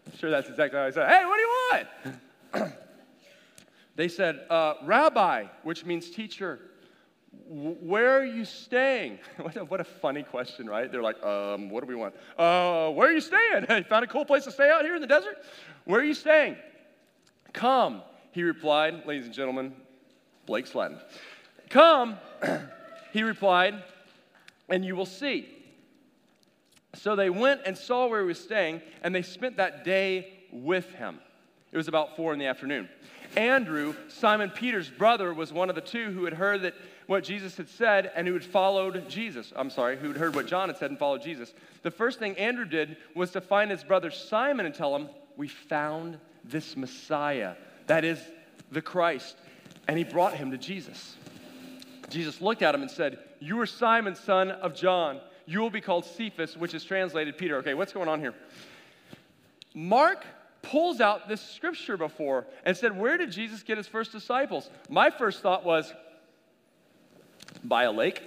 I'm 0.07 0.19
sure 0.19 0.31
that's 0.31 0.49
exactly 0.49 0.79
how 0.79 0.87
I 0.87 0.91
said, 0.91 1.09
Hey, 1.09 1.25
what 1.25 1.37
do 1.37 1.41
you 1.43 1.85
want? 2.63 2.73
they 3.97 4.09
said, 4.09 4.41
uh, 4.49 4.75
Rabbi, 4.83 5.47
which 5.63 5.85
means 5.85 6.11
teacher, 6.11 6.61
where 7.49 8.19
are 8.19 8.25
you 8.25 8.45
staying? 8.45 9.19
what, 9.41 9.57
a, 9.57 9.65
what, 9.65 9.81
a, 9.81 9.85
funny 9.85 10.23
question, 10.23 10.69
right? 10.69 10.91
They're 10.91 11.03
like, 11.03 11.23
um, 11.23 11.69
what 11.69 11.81
do 11.83 11.87
we 11.87 11.95
want? 11.95 12.15
Uh, 12.39 12.91
where 12.91 13.09
are 13.09 13.13
you 13.13 13.21
staying? 13.21 13.67
you 13.71 13.85
found 13.85 14.05
a 14.05 14.09
cool 14.09 14.25
place 14.25 14.45
to 14.45 14.51
stay 14.51 14.71
out 14.71 14.83
here 14.83 14.95
in 14.95 15.01
the 15.01 15.07
desert? 15.07 15.37
Where 15.85 16.01
are 16.01 16.05
you 16.05 16.15
staying? 16.15 16.57
Come, 17.53 18.03
he 18.33 18.43
replied, 18.43 19.07
ladies 19.07 19.27
and 19.27 19.35
gentlemen, 19.35 19.75
Blake's 20.47 20.75
Latin. 20.75 20.99
Come, 21.69 22.19
he 23.13 23.23
replied, 23.23 23.83
and 24.69 24.85
you 24.85 24.97
will 24.97 25.07
see. 25.07 25.49
So 26.95 27.17
they 27.17 27.31
went 27.31 27.63
and 27.65 27.77
saw 27.77 28.07
where 28.07 28.21
he 28.21 28.27
was 28.27 28.41
staying, 28.41 28.83
and 29.03 29.15
they 29.15 29.23
spent 29.23 29.57
that 29.57 29.85
day 29.85 30.33
with 30.53 30.93
him. 30.95 31.19
It 31.73 31.77
was 31.77 31.89
about 31.89 32.17
four 32.17 32.33
in 32.33 32.39
the 32.39 32.47
afternoon. 32.47 32.89
Andrew, 33.37 33.95
Simon 34.09 34.51
Peter's 34.51 34.91
brother, 34.91 35.33
was 35.33 35.53
one 35.53 35.71
of 35.71 35.75
the 35.75 35.81
two 35.81 36.11
who 36.13 36.25
had 36.25 36.35
heard 36.35 36.63
that 36.63 36.75
what 37.07 37.25
Jesus 37.25 37.57
had 37.57 37.69
said 37.69 38.13
and 38.15 38.27
who 38.27 38.35
had 38.35 38.45
followed 38.45 39.09
Jesus. 39.09 39.53
I'm 39.57 39.71
sorry, 39.71 39.97
who 39.97 40.09
had 40.09 40.17
heard 40.19 40.35
what 40.35 40.47
John 40.47 40.69
had 40.69 40.77
said 40.77 40.91
and 40.91 40.99
followed 40.99 41.23
Jesus. 41.23 41.55
The 41.83 41.91
first 41.91 42.19
thing 42.19 42.37
Andrew 42.37 42.67
did 42.67 42.99
was 43.15 43.31
to 43.33 43.41
find 43.41 43.71
his 43.71 43.85
brother 43.85 44.11
Simon 44.11 44.67
and 44.67 44.75
tell 44.75 44.95
him, 44.95 45.09
We 45.37 45.49
found 45.49 46.19
this 46.45 46.77
Messiah, 46.77 47.55
that 47.87 48.05
is 48.05 48.19
the 48.71 48.83
Christ. 48.83 49.37
And 49.89 49.99
he 49.99 50.05
brought 50.05 50.35
him 50.35 50.51
to 50.51 50.59
Jesus. 50.59 51.17
Jesus 52.09 52.41
looked 52.41 52.63
at 52.63 52.75
him 52.75 52.83
and 52.83 52.91
said, 52.91 53.19
You 53.41 53.59
are 53.61 53.67
Simon, 53.67 54.15
son 54.15 54.51
of 54.51 54.75
John. 54.75 55.21
You 55.47 55.61
will 55.61 55.71
be 55.71 55.81
called 55.81 56.05
Cephas, 56.05 56.57
which 56.57 56.75
is 56.75 56.85
translated 56.85 57.37
Peter. 57.37 57.57
Okay, 57.57 57.75
what's 57.75 57.93
going 57.93 58.09
on 58.09 58.21
here? 58.21 58.35
Mark 59.75 60.25
pulls 60.63 61.01
out 61.01 61.29
this 61.29 61.41
scripture 61.41 61.97
before 61.97 62.47
and 62.65 62.77
said, 62.77 62.97
Where 62.97 63.17
did 63.17 63.33
Jesus 63.33 63.63
get 63.63 63.77
his 63.77 63.89
first 63.89 64.13
disciples? 64.13 64.71
My 64.89 65.11
first 65.11 65.41
thought 65.41 65.65
was, 65.65 65.93
By 67.65 67.85
a 67.85 67.93
lake? 67.93 68.23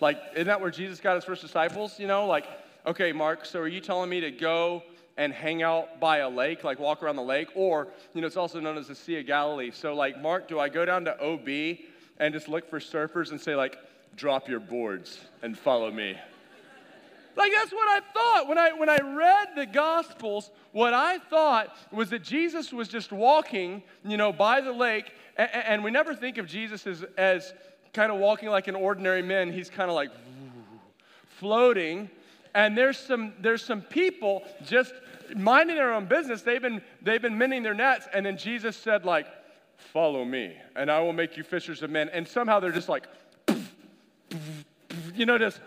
Like, 0.00 0.18
isn't 0.34 0.46
that 0.46 0.60
where 0.60 0.70
Jesus 0.70 1.00
got 1.00 1.16
his 1.16 1.24
first 1.24 1.42
disciples? 1.42 1.98
You 1.98 2.06
know, 2.06 2.26
like, 2.26 2.46
okay, 2.86 3.12
Mark, 3.12 3.44
so 3.44 3.58
are 3.60 3.68
you 3.68 3.80
telling 3.80 4.08
me 4.08 4.20
to 4.20 4.30
go 4.30 4.82
and 5.18 5.32
hang 5.32 5.62
out 5.62 6.00
by 6.00 6.18
a 6.18 6.28
lake, 6.28 6.64
like 6.64 6.78
walk 6.78 7.02
around 7.02 7.16
the 7.16 7.22
lake, 7.22 7.48
or, 7.54 7.88
you 8.14 8.20
know, 8.20 8.26
it's 8.26 8.36
also 8.36 8.60
known 8.60 8.78
as 8.78 8.86
the 8.86 8.94
Sea 8.94 9.18
of 9.18 9.26
Galilee. 9.26 9.72
So, 9.72 9.94
like, 9.94 10.22
Mark, 10.22 10.48
do 10.48 10.58
I 10.58 10.68
go 10.68 10.84
down 10.84 11.04
to 11.04 11.20
OB 11.20 11.78
and 12.18 12.32
just 12.32 12.48
look 12.48 12.70
for 12.70 12.78
surfers 12.78 13.32
and 13.32 13.40
say, 13.40 13.54
like, 13.54 13.76
drop 14.16 14.48
your 14.48 14.60
boards 14.60 15.18
and 15.42 15.58
follow 15.58 15.90
me? 15.90 16.16
Like 17.36 17.52
that's 17.52 17.72
what 17.72 17.88
I 17.88 18.00
thought 18.12 18.48
when 18.48 18.58
I 18.58 18.72
when 18.72 18.88
I 18.88 18.98
read 18.98 19.50
the 19.54 19.64
Gospels. 19.64 20.50
What 20.72 20.92
I 20.92 21.18
thought 21.18 21.76
was 21.92 22.10
that 22.10 22.24
Jesus 22.24 22.72
was 22.72 22.88
just 22.88 23.12
walking, 23.12 23.84
you 24.04 24.16
know, 24.16 24.32
by 24.32 24.60
the 24.60 24.72
lake, 24.72 25.12
and, 25.36 25.48
and 25.52 25.84
we 25.84 25.92
never 25.92 26.16
think 26.16 26.38
of 26.38 26.48
Jesus 26.48 26.84
as 26.84 27.04
as 27.16 27.54
kind 27.92 28.10
of 28.10 28.18
walking 28.18 28.48
like 28.48 28.66
an 28.66 28.74
ordinary 28.74 29.22
man. 29.22 29.52
He's 29.52 29.70
kind 29.70 29.88
of 29.88 29.94
like 29.94 30.10
floating, 31.38 32.10
and 32.56 32.76
there's 32.76 32.98
some 32.98 33.34
there's 33.40 33.64
some 33.64 33.82
people 33.82 34.42
just 34.64 34.92
minding 35.36 35.76
their 35.76 35.92
own 35.92 36.06
business. 36.06 36.42
They've 36.42 36.62
been, 36.62 36.82
they've 37.02 37.22
been 37.22 37.38
mending 37.38 37.62
their 37.62 37.74
nets. 37.74 38.06
And 38.12 38.24
then 38.26 38.36
Jesus 38.36 38.76
said, 38.76 39.04
like, 39.04 39.26
follow 39.76 40.24
me 40.24 40.56
and 40.76 40.90
I 40.90 41.00
will 41.00 41.12
make 41.12 41.36
you 41.36 41.42
fishers 41.44 41.82
of 41.82 41.90
men. 41.90 42.08
And 42.12 42.26
somehow 42.26 42.60
they're 42.60 42.72
just 42.72 42.88
like, 42.88 43.06
you 45.14 45.26
know, 45.26 45.38
just 45.38 45.60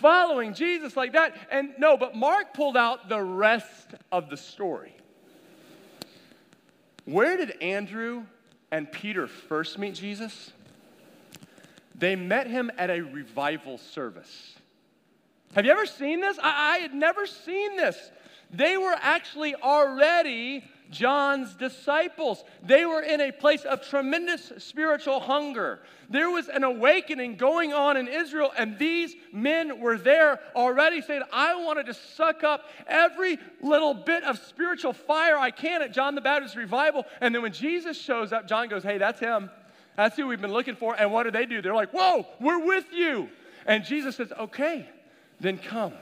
following 0.00 0.54
Jesus 0.54 0.96
like 0.96 1.12
that. 1.12 1.36
And 1.50 1.74
no, 1.78 1.96
but 1.96 2.14
Mark 2.14 2.54
pulled 2.54 2.76
out 2.76 3.08
the 3.08 3.22
rest 3.22 3.94
of 4.10 4.30
the 4.30 4.36
story. 4.36 4.94
Where 7.04 7.36
did 7.36 7.60
Andrew 7.62 8.24
and 8.70 8.90
Peter 8.90 9.26
first 9.26 9.78
meet 9.78 9.94
Jesus? 9.94 10.52
They 11.94 12.16
met 12.16 12.46
him 12.46 12.70
at 12.78 12.88
a 12.88 13.00
revival 13.00 13.78
service. 13.78 14.54
Have 15.54 15.64
you 15.64 15.72
ever 15.72 15.86
seen 15.86 16.20
this? 16.20 16.38
I, 16.42 16.76
I 16.76 16.78
had 16.78 16.94
never 16.94 17.26
seen 17.26 17.76
this. 17.76 18.10
They 18.52 18.76
were 18.76 18.96
actually 19.00 19.54
already 19.54 20.64
John's 20.90 21.54
disciples. 21.54 22.42
They 22.62 22.84
were 22.84 23.00
in 23.00 23.20
a 23.20 23.32
place 23.32 23.64
of 23.64 23.86
tremendous 23.88 24.52
spiritual 24.58 25.20
hunger. 25.20 25.80
There 26.08 26.28
was 26.28 26.48
an 26.48 26.64
awakening 26.64 27.36
going 27.36 27.72
on 27.72 27.96
in 27.96 28.08
Israel, 28.08 28.50
and 28.58 28.76
these 28.78 29.14
men 29.32 29.78
were 29.78 29.96
there 29.96 30.40
already 30.56 31.00
saying, 31.00 31.22
I 31.32 31.54
wanted 31.64 31.86
to 31.86 31.94
suck 31.94 32.42
up 32.42 32.64
every 32.88 33.38
little 33.62 33.94
bit 33.94 34.24
of 34.24 34.38
spiritual 34.38 34.92
fire 34.92 35.38
I 35.38 35.52
can 35.52 35.82
at 35.82 35.92
John 35.92 36.16
the 36.16 36.20
Baptist 36.20 36.56
revival. 36.56 37.04
And 37.20 37.34
then 37.34 37.42
when 37.42 37.52
Jesus 37.52 37.96
shows 37.96 38.32
up, 38.32 38.48
John 38.48 38.68
goes, 38.68 38.82
Hey, 38.82 38.98
that's 38.98 39.20
him. 39.20 39.50
That's 39.96 40.16
who 40.16 40.26
we've 40.26 40.40
been 40.40 40.52
looking 40.52 40.76
for. 40.76 40.96
And 40.98 41.12
what 41.12 41.24
do 41.24 41.30
they 41.30 41.46
do? 41.46 41.62
They're 41.62 41.74
like, 41.74 41.92
Whoa, 41.92 42.26
we're 42.40 42.64
with 42.64 42.86
you. 42.92 43.28
And 43.66 43.84
Jesus 43.84 44.16
says, 44.16 44.32
Okay, 44.32 44.88
then 45.38 45.58
come. 45.58 45.92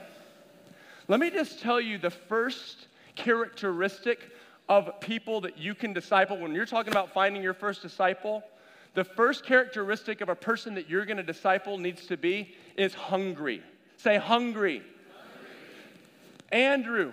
Let 1.08 1.20
me 1.20 1.30
just 1.30 1.60
tell 1.60 1.80
you 1.80 1.96
the 1.96 2.10
first 2.10 2.86
characteristic 3.14 4.30
of 4.68 5.00
people 5.00 5.40
that 5.40 5.56
you 5.56 5.74
can 5.74 5.94
disciple 5.94 6.38
when 6.38 6.54
you're 6.54 6.66
talking 6.66 6.92
about 6.92 7.14
finding 7.14 7.42
your 7.42 7.54
first 7.54 7.80
disciple. 7.80 8.42
The 8.92 9.04
first 9.04 9.44
characteristic 9.44 10.20
of 10.20 10.28
a 10.28 10.34
person 10.34 10.74
that 10.74 10.90
you're 10.90 11.06
going 11.06 11.16
to 11.16 11.22
disciple 11.22 11.78
needs 11.78 12.06
to 12.08 12.18
be 12.18 12.54
is 12.76 12.92
hungry. 12.92 13.62
Say 13.96 14.18
hungry. 14.18 14.82
hungry. 14.82 14.84
Andrew 16.52 17.12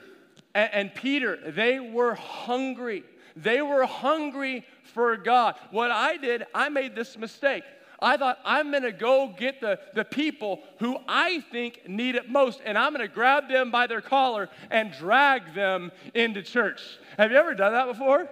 and, 0.53 0.73
and 0.73 0.95
Peter, 0.95 1.39
they 1.51 1.79
were 1.79 2.15
hungry. 2.15 3.03
They 3.37 3.61
were 3.61 3.85
hungry 3.85 4.65
for 4.83 5.15
God. 5.15 5.55
What 5.71 5.91
I 5.91 6.17
did, 6.17 6.45
I 6.53 6.67
made 6.67 6.95
this 6.95 7.17
mistake. 7.17 7.63
I 8.01 8.17
thought, 8.17 8.39
I'm 8.43 8.71
going 8.71 8.83
to 8.83 8.91
go 8.91 9.33
get 9.37 9.61
the, 9.61 9.79
the 9.93 10.03
people 10.03 10.61
who 10.79 10.97
I 11.07 11.41
think 11.51 11.87
need 11.87 12.15
it 12.15 12.29
most, 12.29 12.61
and 12.65 12.77
I'm 12.77 12.93
going 12.93 13.07
to 13.07 13.13
grab 13.13 13.47
them 13.49 13.71
by 13.71 13.87
their 13.87 14.01
collar 14.01 14.49
and 14.69 14.91
drag 14.91 15.53
them 15.53 15.91
into 16.13 16.41
church. 16.41 16.81
Have 17.17 17.31
you 17.31 17.37
ever 17.37 17.55
done 17.55 17.73
that 17.73 17.87
before? 17.87 18.29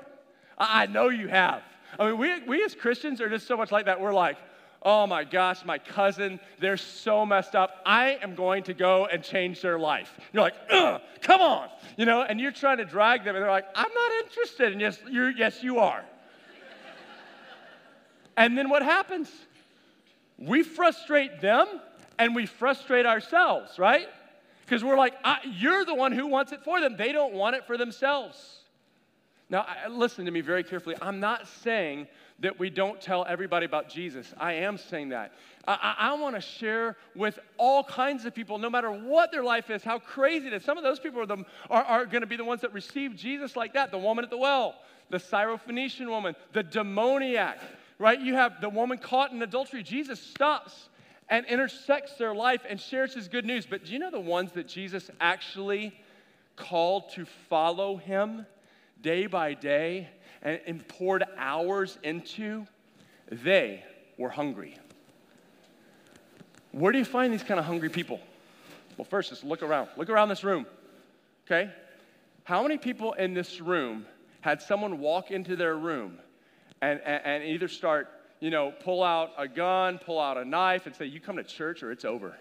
I 0.58 0.86
know 0.86 1.10
you 1.10 1.28
have. 1.28 1.64
I 2.00 2.10
mean, 2.10 2.18
we, 2.18 2.40
we 2.42 2.64
as 2.64 2.76
Christians 2.76 3.22
are 3.22 3.30
just 3.30 3.48
so 3.48 3.56
much 3.56 3.72
like 3.72 3.86
that. 3.86 4.00
We're 4.02 4.14
like, 4.14 4.38
oh 4.82 5.08
my 5.08 5.24
gosh, 5.24 5.64
my 5.66 5.78
cousin, 5.78 6.40
they're 6.60 6.78
so 6.78 7.26
messed 7.26 7.56
up. 7.56 7.82
I 7.86 8.20
am 8.22 8.36
going 8.36 8.64
to 8.64 8.74
go 8.74 9.06
and 9.06 9.24
change 9.24 9.62
their 9.62 9.80
life. 9.80 10.20
You're 10.34 10.44
like, 10.44 10.70
come 11.22 11.42
on, 11.42 11.70
you 11.98 12.06
know, 12.06 12.22
and 12.22 12.40
you're 12.40 12.52
trying 12.52 12.78
to 12.78 12.86
drag 12.86 13.24
them, 13.24 13.36
and 13.36 13.44
they're 13.44 13.52
like, 13.52 13.68
I'm 13.76 13.92
not 13.94 14.12
interested. 14.26 14.72
And 14.74 14.82
yes, 14.82 15.00
you're, 15.10 15.32
yes, 15.32 15.64
you 15.64 15.80
are. 15.80 16.04
and 18.36 18.58
then 18.58 18.70
what 18.70 18.84
happens? 18.84 19.30
We 20.46 20.64
frustrate 20.64 21.42
them 21.42 21.68
and 22.20 22.36
we 22.36 22.46
frustrate 22.46 23.06
ourselves, 23.06 23.80
right? 23.80 24.08
Because 24.66 24.84
we're 24.84 24.98
like, 24.98 25.14
you're 25.46 25.86
the 25.86 25.96
one 25.96 26.12
who 26.12 26.28
wants 26.28 26.52
it 26.52 26.64
for 26.64 26.80
them. 26.80 26.96
They 26.98 27.12
don't 27.12 27.34
want 27.34 27.56
it 27.56 27.66
for 27.66 27.78
themselves. 27.78 28.60
Now, 29.50 29.66
listen 29.90 30.26
to 30.26 30.32
me 30.32 30.42
very 30.42 30.64
carefully. 30.64 30.96
I'm 31.02 31.20
not 31.20 31.48
saying 31.48 32.08
that 32.40 32.60
we 32.60 32.70
don't 32.70 33.00
tell 33.00 33.26
everybody 33.28 33.66
about 33.66 33.90
Jesus. 33.90 34.34
I 34.38 34.54
am 34.54 34.78
saying 34.78 35.10
that. 35.10 35.34
I, 35.68 35.96
I, 36.00 36.10
I 36.10 36.14
want 36.16 36.36
to 36.36 36.42
share 36.42 36.98
with 37.16 37.40
all 37.58 37.84
kinds 37.84 38.26
of 38.26 38.34
people, 38.34 38.58
no 38.58 38.70
matter 38.70 38.92
what 38.92 39.32
their 39.32 39.44
life 39.44 39.70
is, 39.70 39.84
how 39.84 40.00
crazy 40.00 40.48
it 40.48 40.54
is. 40.54 40.64
Some 40.64 40.78
of 40.78 40.84
those 40.84 41.00
people 41.00 41.22
are, 41.22 41.26
the, 41.26 41.46
are, 41.70 41.84
are 41.84 42.06
going 42.06 42.22
to 42.22 42.28
be 42.28 42.36
the 42.36 42.44
ones 42.44 42.62
that 42.62 42.74
receive 42.74 43.16
Jesus 43.16 43.56
like 43.56 43.74
that 43.74 43.92
the 43.92 43.98
woman 43.98 44.24
at 44.24 44.32
the 44.32 44.38
well, 44.38 44.76
the 45.10 45.18
Syrophoenician 45.18 46.08
woman, 46.08 46.36
the 46.54 46.64
demoniac, 46.64 47.60
right? 48.00 48.20
You 48.20 48.36
have 48.36 48.62
the 48.62 48.70
woman 48.70 48.98
caught 48.98 49.32
in 49.32 49.42
adultery. 49.42 49.84
Jesus 49.84 50.20
stops 50.20 50.90
and 51.30 51.46
intersects 51.46 52.16
their 52.16 52.36
life 52.36 52.62
and 52.68 52.80
shares 52.80 53.14
his 53.14 53.28
good 53.28 53.46
news. 53.46 53.66
But 53.66 53.86
do 53.86 53.94
you 53.94 54.00
know 54.00 54.12
the 54.12 54.20
ones 54.20 54.52
that 54.54 54.68
Jesus 54.68 55.10
actually 55.22 55.98
called 56.56 57.10
to 57.12 57.26
follow 57.50 57.98
him 57.98 58.46
day 59.02 59.28
by 59.28 59.54
day 59.54 60.10
and, 60.42 60.60
and 60.66 60.88
poured 60.88 61.24
hours 61.38 61.98
into? 62.04 62.66
They 63.32 63.84
were 64.18 64.30
hungry. 64.30 64.78
Where 66.72 66.92
do 66.92 66.98
you 66.98 67.06
find 67.06 67.32
these 67.32 67.44
kind 67.44 67.60
of 67.60 67.66
hungry 67.66 67.90
people? 67.90 68.20
Well, 68.98 69.06
first, 69.06 69.30
just 69.30 69.44
look 69.44 69.64
around. 69.64 69.90
Look 69.98 70.10
around 70.10 70.30
this 70.30 70.44
room, 70.44 70.66
okay? 71.46 71.72
How 72.44 72.62
many 72.62 72.78
people 72.78 73.14
in 73.14 73.34
this 73.34 73.62
room 73.62 74.06
had 74.42 74.62
someone 74.62 75.00
walk 75.00 75.32
into 75.32 75.56
their 75.56 75.78
room 75.78 76.20
and, 76.84 77.02
and, 77.06 77.22
and 77.26 77.44
either 77.44 77.68
start, 77.68 78.10
you 78.40 78.50
know, 78.50 78.74
pull 78.84 79.04
out 79.04 79.32
a 79.38 79.48
gun, 79.48 80.00
pull 80.00 80.20
out 80.20 80.38
a 80.38 80.44
knife, 80.44 80.86
and 80.86 80.96
say, 80.96 81.06
You 81.06 81.20
come 81.20 81.38
to 81.38 81.44
church 81.44 81.82
or 81.82 81.92
it's 81.92 82.04
over. 82.04 82.36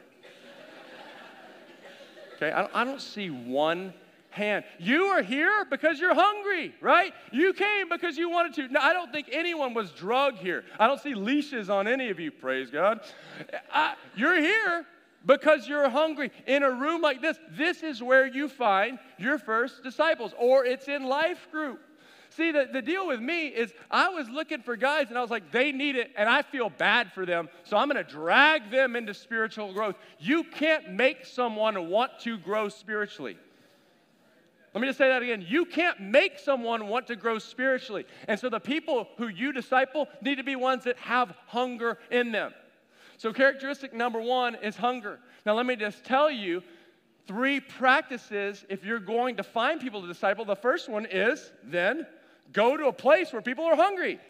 okay, 2.36 2.50
I 2.50 2.62
don't, 2.62 2.74
I 2.74 2.84
don't 2.84 3.00
see 3.00 3.30
one 3.30 3.94
hand. 4.30 4.64
You 4.78 5.04
are 5.04 5.22
here 5.22 5.64
because 5.70 6.00
you're 6.00 6.14
hungry, 6.14 6.74
right? 6.80 7.12
You 7.30 7.52
came 7.52 7.88
because 7.88 8.16
you 8.16 8.30
wanted 8.30 8.54
to. 8.54 8.68
Now, 8.72 8.82
I 8.82 8.92
don't 8.92 9.12
think 9.12 9.28
anyone 9.30 9.74
was 9.74 9.92
drugged 9.92 10.38
here. 10.38 10.64
I 10.80 10.88
don't 10.88 11.00
see 11.00 11.14
leashes 11.14 11.70
on 11.70 11.86
any 11.86 12.08
of 12.08 12.18
you, 12.18 12.32
praise 12.32 12.70
God. 12.70 13.00
I, 13.72 13.94
you're 14.16 14.40
here 14.40 14.86
because 15.24 15.68
you're 15.68 15.88
hungry. 15.88 16.32
In 16.48 16.64
a 16.64 16.70
room 16.70 17.00
like 17.00 17.22
this, 17.22 17.38
this 17.50 17.84
is 17.84 18.02
where 18.02 18.26
you 18.26 18.48
find 18.48 18.98
your 19.18 19.38
first 19.38 19.84
disciples, 19.84 20.34
or 20.36 20.64
it's 20.64 20.88
in 20.88 21.04
life 21.04 21.46
group. 21.52 21.80
See, 22.36 22.50
the, 22.50 22.68
the 22.72 22.80
deal 22.80 23.06
with 23.06 23.20
me 23.20 23.48
is 23.48 23.74
I 23.90 24.08
was 24.08 24.28
looking 24.28 24.62
for 24.62 24.76
guys 24.76 25.08
and 25.08 25.18
I 25.18 25.20
was 25.20 25.30
like, 25.30 25.50
they 25.50 25.70
need 25.70 25.96
it 25.96 26.10
and 26.16 26.28
I 26.28 26.42
feel 26.42 26.70
bad 26.70 27.12
for 27.12 27.26
them. 27.26 27.48
So 27.64 27.76
I'm 27.76 27.90
going 27.90 28.02
to 28.02 28.10
drag 28.10 28.70
them 28.70 28.96
into 28.96 29.12
spiritual 29.12 29.72
growth. 29.72 29.96
You 30.18 30.44
can't 30.44 30.92
make 30.92 31.26
someone 31.26 31.88
want 31.88 32.20
to 32.20 32.38
grow 32.38 32.68
spiritually. 32.68 33.36
Let 34.74 34.80
me 34.80 34.86
just 34.86 34.98
say 34.98 35.08
that 35.08 35.22
again. 35.22 35.44
You 35.46 35.66
can't 35.66 36.00
make 36.00 36.38
someone 36.38 36.88
want 36.88 37.06
to 37.08 37.16
grow 37.16 37.38
spiritually. 37.38 38.06
And 38.26 38.40
so 38.40 38.48
the 38.48 38.60
people 38.60 39.08
who 39.18 39.28
you 39.28 39.52
disciple 39.52 40.08
need 40.22 40.36
to 40.36 40.44
be 40.44 40.56
ones 40.56 40.84
that 40.84 40.96
have 40.98 41.34
hunger 41.46 41.98
in 42.10 42.32
them. 42.32 42.54
So, 43.18 43.32
characteristic 43.32 43.92
number 43.92 44.20
one 44.20 44.56
is 44.56 44.74
hunger. 44.74 45.20
Now, 45.46 45.54
let 45.54 45.66
me 45.66 45.76
just 45.76 46.02
tell 46.02 46.30
you 46.30 46.62
three 47.26 47.60
practices 47.60 48.64
if 48.68 48.84
you're 48.84 48.98
going 48.98 49.36
to 49.36 49.42
find 49.42 49.80
people 49.80 50.00
to 50.00 50.08
disciple. 50.08 50.44
The 50.44 50.56
first 50.56 50.88
one 50.88 51.06
is 51.06 51.52
then 51.62 52.06
Go 52.52 52.76
to 52.76 52.86
a 52.86 52.92
place 52.92 53.32
where 53.32 53.42
people 53.42 53.64
are 53.64 53.76
hungry. 53.76 54.20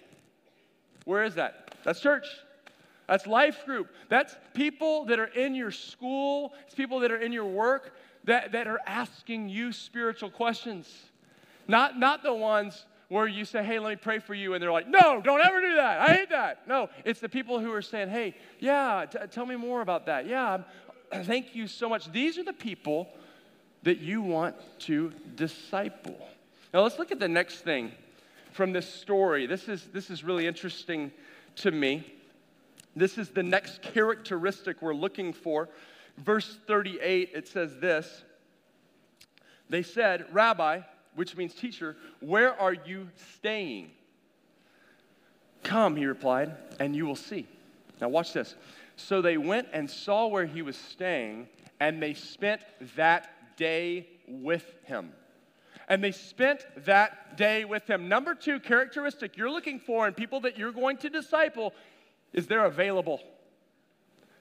Where 1.04 1.24
is 1.24 1.34
that? 1.34 1.74
That's 1.84 2.00
church. 2.00 2.26
That's 3.08 3.26
life 3.26 3.64
group. 3.66 3.88
That's 4.08 4.36
people 4.54 5.06
that 5.06 5.18
are 5.18 5.26
in 5.26 5.54
your 5.54 5.70
school, 5.70 6.52
it's 6.66 6.74
people 6.74 7.00
that 7.00 7.10
are 7.10 7.20
in 7.20 7.32
your 7.32 7.44
work 7.44 7.94
that, 8.24 8.52
that 8.52 8.66
are 8.66 8.80
asking 8.86 9.48
you 9.48 9.72
spiritual 9.72 10.30
questions. 10.30 10.88
Not, 11.66 11.98
not 11.98 12.22
the 12.22 12.32
ones 12.32 12.86
where 13.08 13.26
you 13.26 13.44
say, 13.44 13.62
hey, 13.62 13.78
let 13.78 13.90
me 13.90 13.96
pray 13.96 14.18
for 14.18 14.34
you, 14.34 14.54
and 14.54 14.62
they're 14.62 14.72
like, 14.72 14.88
no, 14.88 15.20
don't 15.20 15.42
ever 15.42 15.60
do 15.60 15.74
that. 15.74 16.00
I 16.00 16.14
hate 16.14 16.30
that. 16.30 16.66
No, 16.66 16.88
it's 17.04 17.20
the 17.20 17.28
people 17.28 17.60
who 17.60 17.72
are 17.72 17.82
saying, 17.82 18.08
hey, 18.08 18.34
yeah, 18.58 19.04
t- 19.10 19.18
tell 19.30 19.44
me 19.44 19.56
more 19.56 19.82
about 19.82 20.06
that. 20.06 20.26
Yeah, 20.26 20.62
thank 21.24 21.54
you 21.54 21.66
so 21.66 21.88
much. 21.88 22.10
These 22.10 22.38
are 22.38 22.44
the 22.44 22.54
people 22.54 23.08
that 23.82 23.98
you 23.98 24.22
want 24.22 24.56
to 24.80 25.12
disciple. 25.34 26.16
Now 26.72 26.80
let's 26.80 26.98
look 26.98 27.12
at 27.12 27.18
the 27.18 27.28
next 27.28 27.56
thing 27.56 27.92
from 28.52 28.72
this 28.72 28.86
story. 28.86 29.46
This 29.46 29.68
is, 29.68 29.88
this 29.92 30.10
is 30.10 30.22
really 30.22 30.46
interesting 30.46 31.10
to 31.56 31.70
me. 31.70 32.04
This 32.94 33.18
is 33.18 33.30
the 33.30 33.42
next 33.42 33.82
characteristic 33.82 34.82
we're 34.82 34.94
looking 34.94 35.32
for. 35.32 35.68
Verse 36.18 36.58
38, 36.66 37.30
it 37.34 37.48
says 37.48 37.78
this 37.78 38.22
They 39.68 39.82
said, 39.82 40.26
Rabbi, 40.32 40.80
which 41.14 41.36
means 41.36 41.54
teacher, 41.54 41.96
where 42.20 42.58
are 42.60 42.74
you 42.74 43.08
staying? 43.34 43.90
Come, 45.62 45.96
he 45.96 46.06
replied, 46.06 46.54
and 46.78 46.94
you 46.94 47.06
will 47.06 47.16
see. 47.16 47.46
Now, 48.00 48.08
watch 48.08 48.32
this. 48.32 48.56
So 48.96 49.22
they 49.22 49.38
went 49.38 49.68
and 49.72 49.88
saw 49.88 50.26
where 50.26 50.44
he 50.44 50.60
was 50.60 50.76
staying, 50.76 51.48
and 51.80 52.02
they 52.02 52.14
spent 52.14 52.62
that 52.96 53.56
day 53.56 54.08
with 54.26 54.74
him 54.84 55.12
and 55.92 56.02
they 56.02 56.10
spent 56.10 56.64
that 56.86 57.36
day 57.36 57.66
with 57.66 57.86
him. 57.86 58.08
Number 58.08 58.34
two 58.34 58.58
characteristic 58.60 59.36
you're 59.36 59.50
looking 59.50 59.78
for 59.78 60.08
in 60.08 60.14
people 60.14 60.40
that 60.40 60.56
you're 60.56 60.72
going 60.72 60.96
to 60.96 61.10
disciple 61.10 61.74
is 62.32 62.46
they're 62.46 62.64
available. 62.64 63.20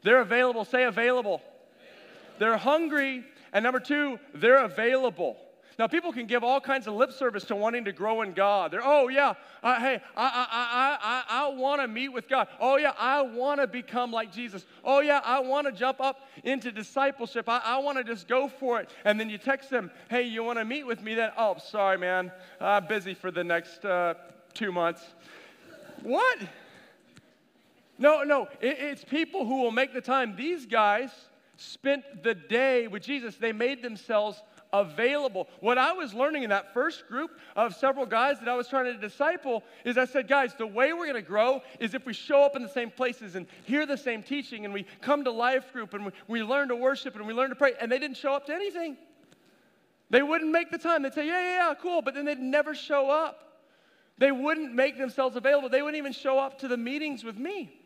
They're 0.01 0.21
available. 0.21 0.63
Say 0.63 0.85
available. 0.85 1.41
available. 1.41 1.41
They're 2.39 2.55
hungry. 2.55 3.25
And 3.51 3.63
number 3.63 3.81
two, 3.81 4.17
they're 4.33 4.63
available. 4.63 5.35
Now, 5.81 5.87
people 5.87 6.13
can 6.13 6.27
give 6.27 6.43
all 6.43 6.61
kinds 6.61 6.85
of 6.85 6.93
lip 6.93 7.11
service 7.11 7.43
to 7.45 7.55
wanting 7.55 7.85
to 7.85 7.91
grow 7.91 8.21
in 8.21 8.33
God. 8.33 8.69
They're, 8.69 8.85
oh, 8.85 9.07
yeah, 9.07 9.33
uh, 9.63 9.79
hey, 9.79 9.99
I, 10.15 10.23
I, 10.23 10.45
I, 10.51 10.97
I, 11.01 11.45
I 11.45 11.49
want 11.49 11.81
to 11.81 11.87
meet 11.87 12.09
with 12.09 12.29
God. 12.29 12.49
Oh, 12.59 12.77
yeah, 12.77 12.93
I 12.99 13.23
want 13.23 13.59
to 13.61 13.65
become 13.65 14.11
like 14.11 14.31
Jesus. 14.31 14.63
Oh, 14.85 14.99
yeah, 14.99 15.21
I 15.25 15.39
want 15.39 15.65
to 15.65 15.73
jump 15.73 15.99
up 15.99 16.19
into 16.43 16.71
discipleship. 16.71 17.49
I, 17.49 17.61
I 17.65 17.79
want 17.79 17.97
to 17.97 18.03
just 18.03 18.27
go 18.27 18.47
for 18.47 18.79
it. 18.79 18.91
And 19.05 19.19
then 19.19 19.27
you 19.27 19.39
text 19.39 19.71
them, 19.71 19.89
hey, 20.07 20.21
you 20.21 20.43
want 20.43 20.59
to 20.59 20.65
meet 20.65 20.85
with 20.85 21.01
me 21.01 21.15
then? 21.15 21.31
Oh, 21.35 21.55
sorry, 21.57 21.97
man. 21.97 22.31
I'm 22.59 22.85
busy 22.85 23.15
for 23.15 23.31
the 23.31 23.43
next 23.43 23.83
uh, 23.83 24.13
two 24.53 24.71
months. 24.71 25.01
What? 26.03 26.37
No, 27.97 28.21
no, 28.21 28.49
it, 28.61 28.77
it's 28.79 29.03
people 29.03 29.47
who 29.47 29.63
will 29.63 29.71
make 29.71 29.95
the 29.95 30.01
time. 30.01 30.35
These 30.35 30.67
guys 30.67 31.09
spent 31.57 32.21
the 32.21 32.35
day 32.35 32.85
with 32.85 33.01
Jesus, 33.01 33.35
they 33.37 33.51
made 33.51 33.81
themselves 33.81 34.41
available. 34.73 35.47
What 35.59 35.77
I 35.77 35.91
was 35.93 36.13
learning 36.13 36.43
in 36.43 36.49
that 36.49 36.73
first 36.73 37.07
group 37.07 37.31
of 37.55 37.75
several 37.75 38.05
guys 38.05 38.39
that 38.39 38.47
I 38.47 38.55
was 38.55 38.67
trying 38.67 38.85
to 38.85 38.93
disciple 38.93 39.63
is 39.83 39.97
I 39.97 40.05
said, 40.05 40.27
guys, 40.27 40.53
the 40.57 40.67
way 40.67 40.93
we're 40.93 41.05
going 41.05 41.15
to 41.15 41.21
grow 41.21 41.61
is 41.79 41.93
if 41.93 42.05
we 42.05 42.13
show 42.13 42.43
up 42.43 42.55
in 42.55 42.61
the 42.61 42.69
same 42.69 42.89
places 42.89 43.35
and 43.35 43.47
hear 43.65 43.85
the 43.85 43.97
same 43.97 44.23
teaching 44.23 44.65
and 44.65 44.73
we 44.73 44.85
come 45.01 45.23
to 45.25 45.31
life 45.31 45.73
group 45.73 45.93
and 45.93 46.05
we, 46.05 46.11
we 46.27 46.43
learn 46.43 46.69
to 46.69 46.75
worship 46.75 47.15
and 47.15 47.27
we 47.27 47.33
learn 47.33 47.49
to 47.49 47.55
pray. 47.55 47.73
And 47.79 47.91
they 47.91 47.99
didn't 47.99 48.17
show 48.17 48.33
up 48.33 48.45
to 48.47 48.53
anything. 48.53 48.97
They 50.09 50.21
wouldn't 50.21 50.51
make 50.51 50.71
the 50.71 50.77
time. 50.77 51.03
They'd 51.03 51.13
say, 51.13 51.27
yeah, 51.27 51.41
yeah, 51.41 51.69
yeah, 51.69 51.73
cool, 51.81 52.01
but 52.01 52.13
then 52.13 52.25
they'd 52.25 52.39
never 52.39 52.75
show 52.75 53.09
up. 53.09 53.47
They 54.17 54.31
wouldn't 54.31 54.73
make 54.73 54.97
themselves 54.97 55.35
available. 55.35 55.69
They 55.69 55.81
wouldn't 55.81 55.97
even 55.97 56.13
show 56.13 56.37
up 56.37 56.59
to 56.59 56.67
the 56.67 56.77
meetings 56.77 57.23
with 57.23 57.37
me. 57.37 57.80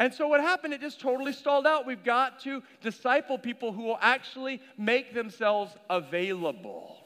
And 0.00 0.14
so 0.14 0.26
what 0.26 0.40
happened, 0.40 0.72
it 0.72 0.80
just 0.80 0.98
totally 0.98 1.34
stalled 1.34 1.66
out. 1.66 1.86
We've 1.86 2.02
got 2.02 2.40
to 2.40 2.62
disciple 2.80 3.36
people 3.36 3.70
who 3.70 3.82
will 3.82 3.98
actually 4.00 4.62
make 4.78 5.12
themselves 5.12 5.74
available. 5.90 6.96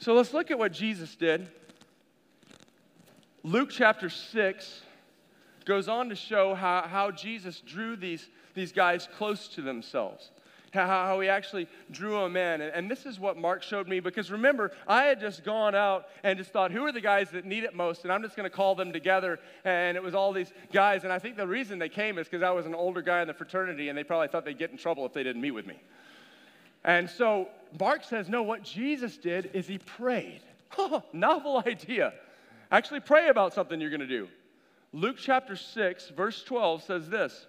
So 0.00 0.12
let's 0.12 0.34
look 0.34 0.50
at 0.50 0.58
what 0.58 0.70
Jesus 0.70 1.16
did. 1.16 1.48
Luke 3.42 3.70
chapter 3.72 4.10
6 4.10 4.82
goes 5.64 5.88
on 5.88 6.10
to 6.10 6.14
show 6.14 6.54
how, 6.54 6.82
how 6.82 7.10
Jesus 7.10 7.60
drew 7.60 7.96
these, 7.96 8.28
these 8.52 8.70
guys 8.72 9.08
close 9.16 9.48
to 9.48 9.62
themselves 9.62 10.30
how, 10.74 11.20
he 11.20 11.28
actually 11.28 11.68
drew 11.90 12.20
them 12.20 12.36
in. 12.36 12.60
And 12.60 12.90
this 12.90 13.06
is 13.06 13.18
what 13.18 13.38
Mark 13.38 13.62
showed 13.62 13.88
me 13.88 14.00
because 14.00 14.30
remember, 14.30 14.72
I 14.86 15.04
had 15.04 15.20
just 15.20 15.44
gone 15.44 15.74
out 15.74 16.06
and 16.22 16.38
just 16.38 16.50
thought, 16.50 16.70
who 16.70 16.84
are 16.84 16.92
the 16.92 17.00
guys 17.00 17.30
that 17.30 17.44
need 17.44 17.64
it 17.64 17.74
most? 17.74 18.04
And 18.04 18.12
I'm 18.12 18.22
just 18.22 18.36
going 18.36 18.48
to 18.48 18.54
call 18.54 18.74
them 18.74 18.92
together. 18.92 19.38
And 19.64 19.96
it 19.96 20.02
was 20.02 20.14
all 20.14 20.32
these 20.32 20.52
guys. 20.72 21.04
And 21.04 21.12
I 21.12 21.18
think 21.18 21.36
the 21.36 21.46
reason 21.46 21.78
they 21.78 21.88
came 21.88 22.18
is 22.18 22.26
because 22.26 22.42
I 22.42 22.50
was 22.50 22.66
an 22.66 22.74
older 22.74 23.02
guy 23.02 23.22
in 23.22 23.28
the 23.28 23.34
fraternity 23.34 23.88
and 23.88 23.96
they 23.96 24.04
probably 24.04 24.28
thought 24.28 24.44
they'd 24.44 24.58
get 24.58 24.70
in 24.70 24.76
trouble 24.76 25.06
if 25.06 25.12
they 25.12 25.22
didn't 25.22 25.42
meet 25.42 25.52
with 25.52 25.66
me. 25.66 25.80
And 26.84 27.08
so 27.08 27.48
Mark 27.78 28.04
says, 28.04 28.28
no, 28.28 28.42
what 28.42 28.62
Jesus 28.62 29.16
did 29.16 29.50
is 29.54 29.66
he 29.66 29.78
prayed. 29.78 30.42
Novel 31.12 31.62
idea. 31.66 32.12
Actually, 32.70 33.00
pray 33.00 33.28
about 33.28 33.54
something 33.54 33.80
you're 33.80 33.90
going 33.90 34.00
to 34.00 34.06
do. 34.06 34.28
Luke 34.92 35.16
chapter 35.18 35.56
6, 35.56 36.10
verse 36.10 36.42
12 36.44 36.82
says 36.82 37.08
this 37.08 37.46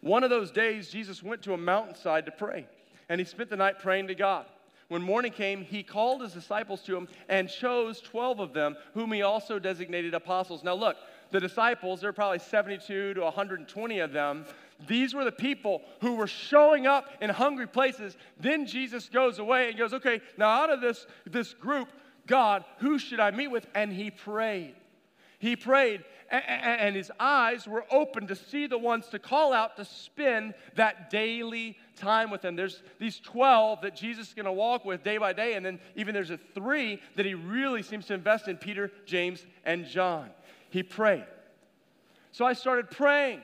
one 0.00 0.22
of 0.22 0.30
those 0.30 0.50
days, 0.50 0.90
Jesus 0.90 1.22
went 1.22 1.42
to 1.42 1.54
a 1.54 1.58
mountainside 1.58 2.26
to 2.26 2.32
pray, 2.32 2.66
and 3.08 3.20
he 3.20 3.24
spent 3.24 3.50
the 3.50 3.56
night 3.56 3.78
praying 3.78 4.08
to 4.08 4.14
God. 4.14 4.46
When 4.88 5.02
morning 5.02 5.32
came, 5.32 5.62
he 5.62 5.82
called 5.82 6.22
his 6.22 6.32
disciples 6.32 6.80
to 6.82 6.96
him 6.96 7.08
and 7.28 7.48
chose 7.48 8.00
12 8.00 8.40
of 8.40 8.54
them, 8.54 8.76
whom 8.94 9.12
he 9.12 9.20
also 9.20 9.58
designated 9.58 10.14
apostles. 10.14 10.64
Now, 10.64 10.74
look, 10.74 10.96
the 11.30 11.40
disciples, 11.40 12.00
there 12.00 12.08
are 12.08 12.14
probably 12.14 12.38
72 12.38 13.14
to 13.14 13.20
120 13.20 13.98
of 13.98 14.12
them. 14.12 14.46
These 14.86 15.12
were 15.12 15.24
the 15.24 15.32
people 15.32 15.82
who 16.00 16.14
were 16.14 16.26
showing 16.26 16.86
up 16.86 17.10
in 17.20 17.28
hungry 17.28 17.66
places. 17.66 18.16
Then 18.40 18.64
Jesus 18.64 19.10
goes 19.10 19.38
away 19.38 19.68
and 19.68 19.76
goes, 19.76 19.92
Okay, 19.92 20.22
now 20.38 20.48
out 20.48 20.70
of 20.70 20.80
this, 20.80 21.06
this 21.26 21.52
group, 21.52 21.88
God, 22.26 22.64
who 22.78 22.98
should 22.98 23.20
I 23.20 23.30
meet 23.30 23.48
with? 23.48 23.66
And 23.74 23.92
he 23.92 24.10
prayed. 24.10 24.74
He 25.38 25.54
prayed, 25.54 26.04
and 26.30 26.96
his 26.96 27.12
eyes 27.18 27.66
were 27.66 27.84
open 27.90 28.26
to 28.26 28.34
see 28.34 28.66
the 28.66 28.76
ones 28.76 29.06
to 29.08 29.18
call 29.18 29.52
out 29.52 29.76
to 29.76 29.84
spend 29.84 30.54
that 30.74 31.10
daily 31.10 31.76
time 31.96 32.30
with 32.30 32.42
them. 32.42 32.56
There's 32.56 32.82
these 32.98 33.20
12 33.20 33.82
that 33.82 33.94
Jesus 33.94 34.28
is 34.28 34.34
going 34.34 34.46
to 34.46 34.52
walk 34.52 34.84
with 34.84 35.04
day 35.04 35.16
by 35.18 35.32
day, 35.32 35.54
and 35.54 35.64
then 35.64 35.78
even 35.94 36.12
there's 36.12 36.30
a 36.30 36.38
three 36.54 37.00
that 37.16 37.24
he 37.24 37.34
really 37.34 37.82
seems 37.82 38.06
to 38.06 38.14
invest 38.14 38.48
in 38.48 38.56
Peter, 38.56 38.90
James, 39.06 39.46
and 39.64 39.86
John. 39.86 40.30
He 40.70 40.82
prayed. 40.82 41.24
So 42.32 42.44
I 42.44 42.52
started 42.52 42.90
praying. 42.90 43.42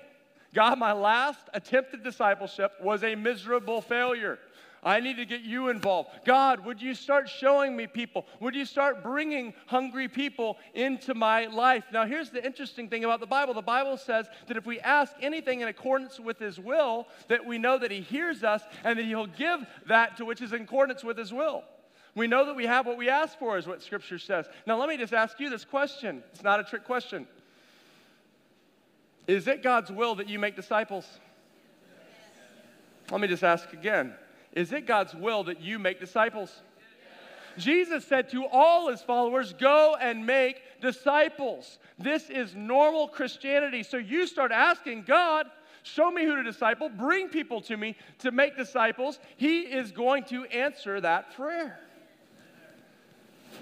God, 0.53 0.79
my 0.79 0.93
last 0.93 1.41
attempt 1.53 1.95
at 1.95 2.05
discipleship 2.05 2.73
was 2.81 3.03
a 3.03 3.15
miserable 3.15 3.81
failure. 3.81 4.39
I 4.85 5.01
need 5.01 5.17
to 5.17 5.25
get 5.25 5.41
you 5.41 5.69
involved. 5.69 6.11
God, 6.27 6.65
would 6.65 6.83
you 6.83 6.95
start 6.95 7.29
showing 7.29 7.75
me 7.75 7.87
people? 7.87 8.27
Would 8.41 8.55
you 8.55 8.67
start 8.67 9.03
bringing 9.03 9.55
hungry 9.67 10.09
people 10.09 10.59
into 10.75 11.15
my 11.15 11.47
life? 11.47 11.85
Now, 11.91 12.05
here's 12.05 12.31
the 12.31 12.45
interesting 12.45 12.91
thing 12.91 13.05
about 13.05 13.21
the 13.21 13.27
Bible 13.27 13.55
the 13.55 13.63
Bible 13.63 13.97
says 13.97 14.27
that 14.47 14.57
if 14.59 14.67
we 14.67 14.81
ask 14.81 15.15
anything 15.23 15.63
in 15.63 15.69
accordance 15.69 16.21
with 16.21 16.39
His 16.39 16.59
will, 16.61 17.09
that 17.29 17.47
we 17.47 17.57
know 17.57 17.79
that 17.79 17.91
He 17.91 18.03
hears 18.03 18.45
us 18.45 18.63
and 18.85 18.99
that 18.99 19.07
He'll 19.07 19.27
give 19.27 19.61
that 19.87 20.19
to 20.19 20.25
which 20.27 20.43
is 20.43 20.53
in 20.53 20.63
accordance 20.63 21.03
with 21.03 21.17
His 21.17 21.33
will. 21.33 21.65
We 22.15 22.27
know 22.27 22.45
that 22.47 22.55
we 22.55 22.67
have 22.67 22.87
what 22.87 22.99
we 22.99 23.09
ask 23.09 23.39
for, 23.39 23.57
is 23.57 23.67
what 23.67 23.83
Scripture 23.83 24.19
says. 24.19 24.47
Now, 24.67 24.79
let 24.79 24.89
me 24.89 24.97
just 24.97 25.15
ask 25.15 25.41
you 25.41 25.49
this 25.49 25.65
question. 25.65 26.23
It's 26.33 26.45
not 26.45 26.61
a 26.61 26.65
trick 26.65 26.85
question. 26.85 27.27
Is 29.27 29.49
it 29.49 29.63
God's 29.63 29.91
will 29.91 30.15
that 30.17 30.29
you 30.29 30.39
make 30.39 30.55
disciples? 30.55 31.07
Let 33.11 33.21
me 33.21 33.29
just 33.29 33.43
ask 33.43 33.73
again. 33.73 34.15
Is 34.55 34.73
it 34.73 34.87
God's 34.87 35.15
will 35.15 35.45
that 35.45 35.61
you 35.61 35.79
make 35.79 36.01
disciples? 36.01 36.63
Jesus 37.59 38.05
said 38.05 38.31
to 38.31 38.47
all 38.47 38.89
his 38.89 39.03
followers, 39.03 39.53
Go 39.53 39.97
and 40.01 40.27
make 40.27 40.63
disciples. 40.81 41.79
This 41.99 42.31
is 42.31 42.55
normal 42.55 43.09
Christianity. 43.09 43.83
So 43.83 43.97
you 43.97 44.27
start 44.27 44.53
asking 44.53 45.03
God, 45.03 45.47
Show 45.83 46.11
me 46.11 46.25
who 46.25 46.35
to 46.37 46.43
disciple, 46.43 46.89
bring 46.89 47.29
people 47.29 47.61
to 47.63 47.77
me 47.77 47.95
to 48.21 48.33
make 48.33 48.57
disciples. 48.57 49.19
He 49.37 49.61
is 49.61 49.93
going 49.93 50.25
to 50.25 50.45
answer 50.47 50.99
that 51.03 51.37
prayer. 51.37 51.79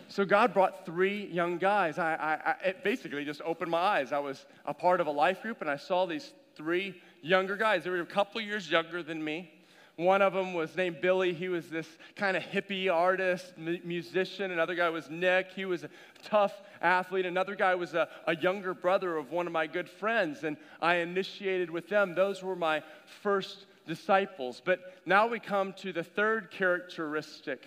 So 0.07 0.25
God 0.25 0.55
brought 0.55 0.87
three 0.87 1.27
young 1.27 1.59
guys. 1.59 1.99
I, 1.99 2.15
I, 2.15 2.51
I, 2.51 2.69
it 2.69 2.85
basically 2.85 3.25
just 3.25 3.41
opened 3.43 3.73
my 3.73 3.79
eyes. 3.79 4.13
I 4.13 4.21
was 4.21 4.47
a 4.67 4.73
part 4.73 5.01
of 5.01 5.09
a 5.09 5.11
life 5.11 5.43
group 5.43 5.63
and 5.63 5.69
I 5.69 5.77
saw 5.77 6.07
these 6.07 6.33
three 6.55 6.95
younger 7.23 7.57
guys. 7.57 7.83
They 7.83 7.91
were 7.91 8.01
a 8.01 8.07
couple 8.07 8.41
years 8.41 8.71
younger 8.71 9.03
than 9.03 9.23
me. 9.23 9.51
One 9.97 10.23
of 10.23 10.33
them 10.33 10.55
was 10.55 10.75
named 10.75 11.03
Billy. 11.03 11.35
He 11.35 11.49
was 11.49 11.69
this 11.69 11.87
kind 12.17 12.37
of 12.37 12.43
hippie 12.43 12.91
artist, 12.91 13.59
musician. 13.59 14.51
Another 14.51 14.75
guy 14.75 14.89
was 14.89 15.11
Nick. 15.11 15.53
He 15.55 15.67
was 15.67 15.85
a 15.85 15.91
tough 16.25 16.55
athlete. 16.81 17.27
Another 17.27 17.55
guy 17.55 17.75
was 17.75 17.93
a, 17.93 18.09
a 18.27 18.35
younger 18.35 18.73
brother 18.73 19.17
of 19.19 19.31
one 19.31 19.47
of 19.47 19.53
my 19.53 19.67
good 19.67 19.89
friends, 19.89 20.45
and 20.45 20.57
I 20.81 20.97
initiated 20.97 21.71
with 21.71 21.89
them. 21.89 22.15
Those 22.15 22.43
were 22.43 22.57
my 22.57 22.83
first 23.23 23.67
disciples. 23.87 24.63
But 24.65 24.81
now 25.05 25.27
we 25.27 25.39
come 25.39 25.75
to 25.75 25.93
the 25.93 26.05
third 26.05 26.51
characteristic 26.51 27.63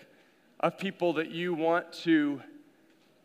of 0.58 0.78
people 0.78 1.12
that 1.14 1.30
you 1.30 1.54
want 1.54 1.92
to 1.92 2.42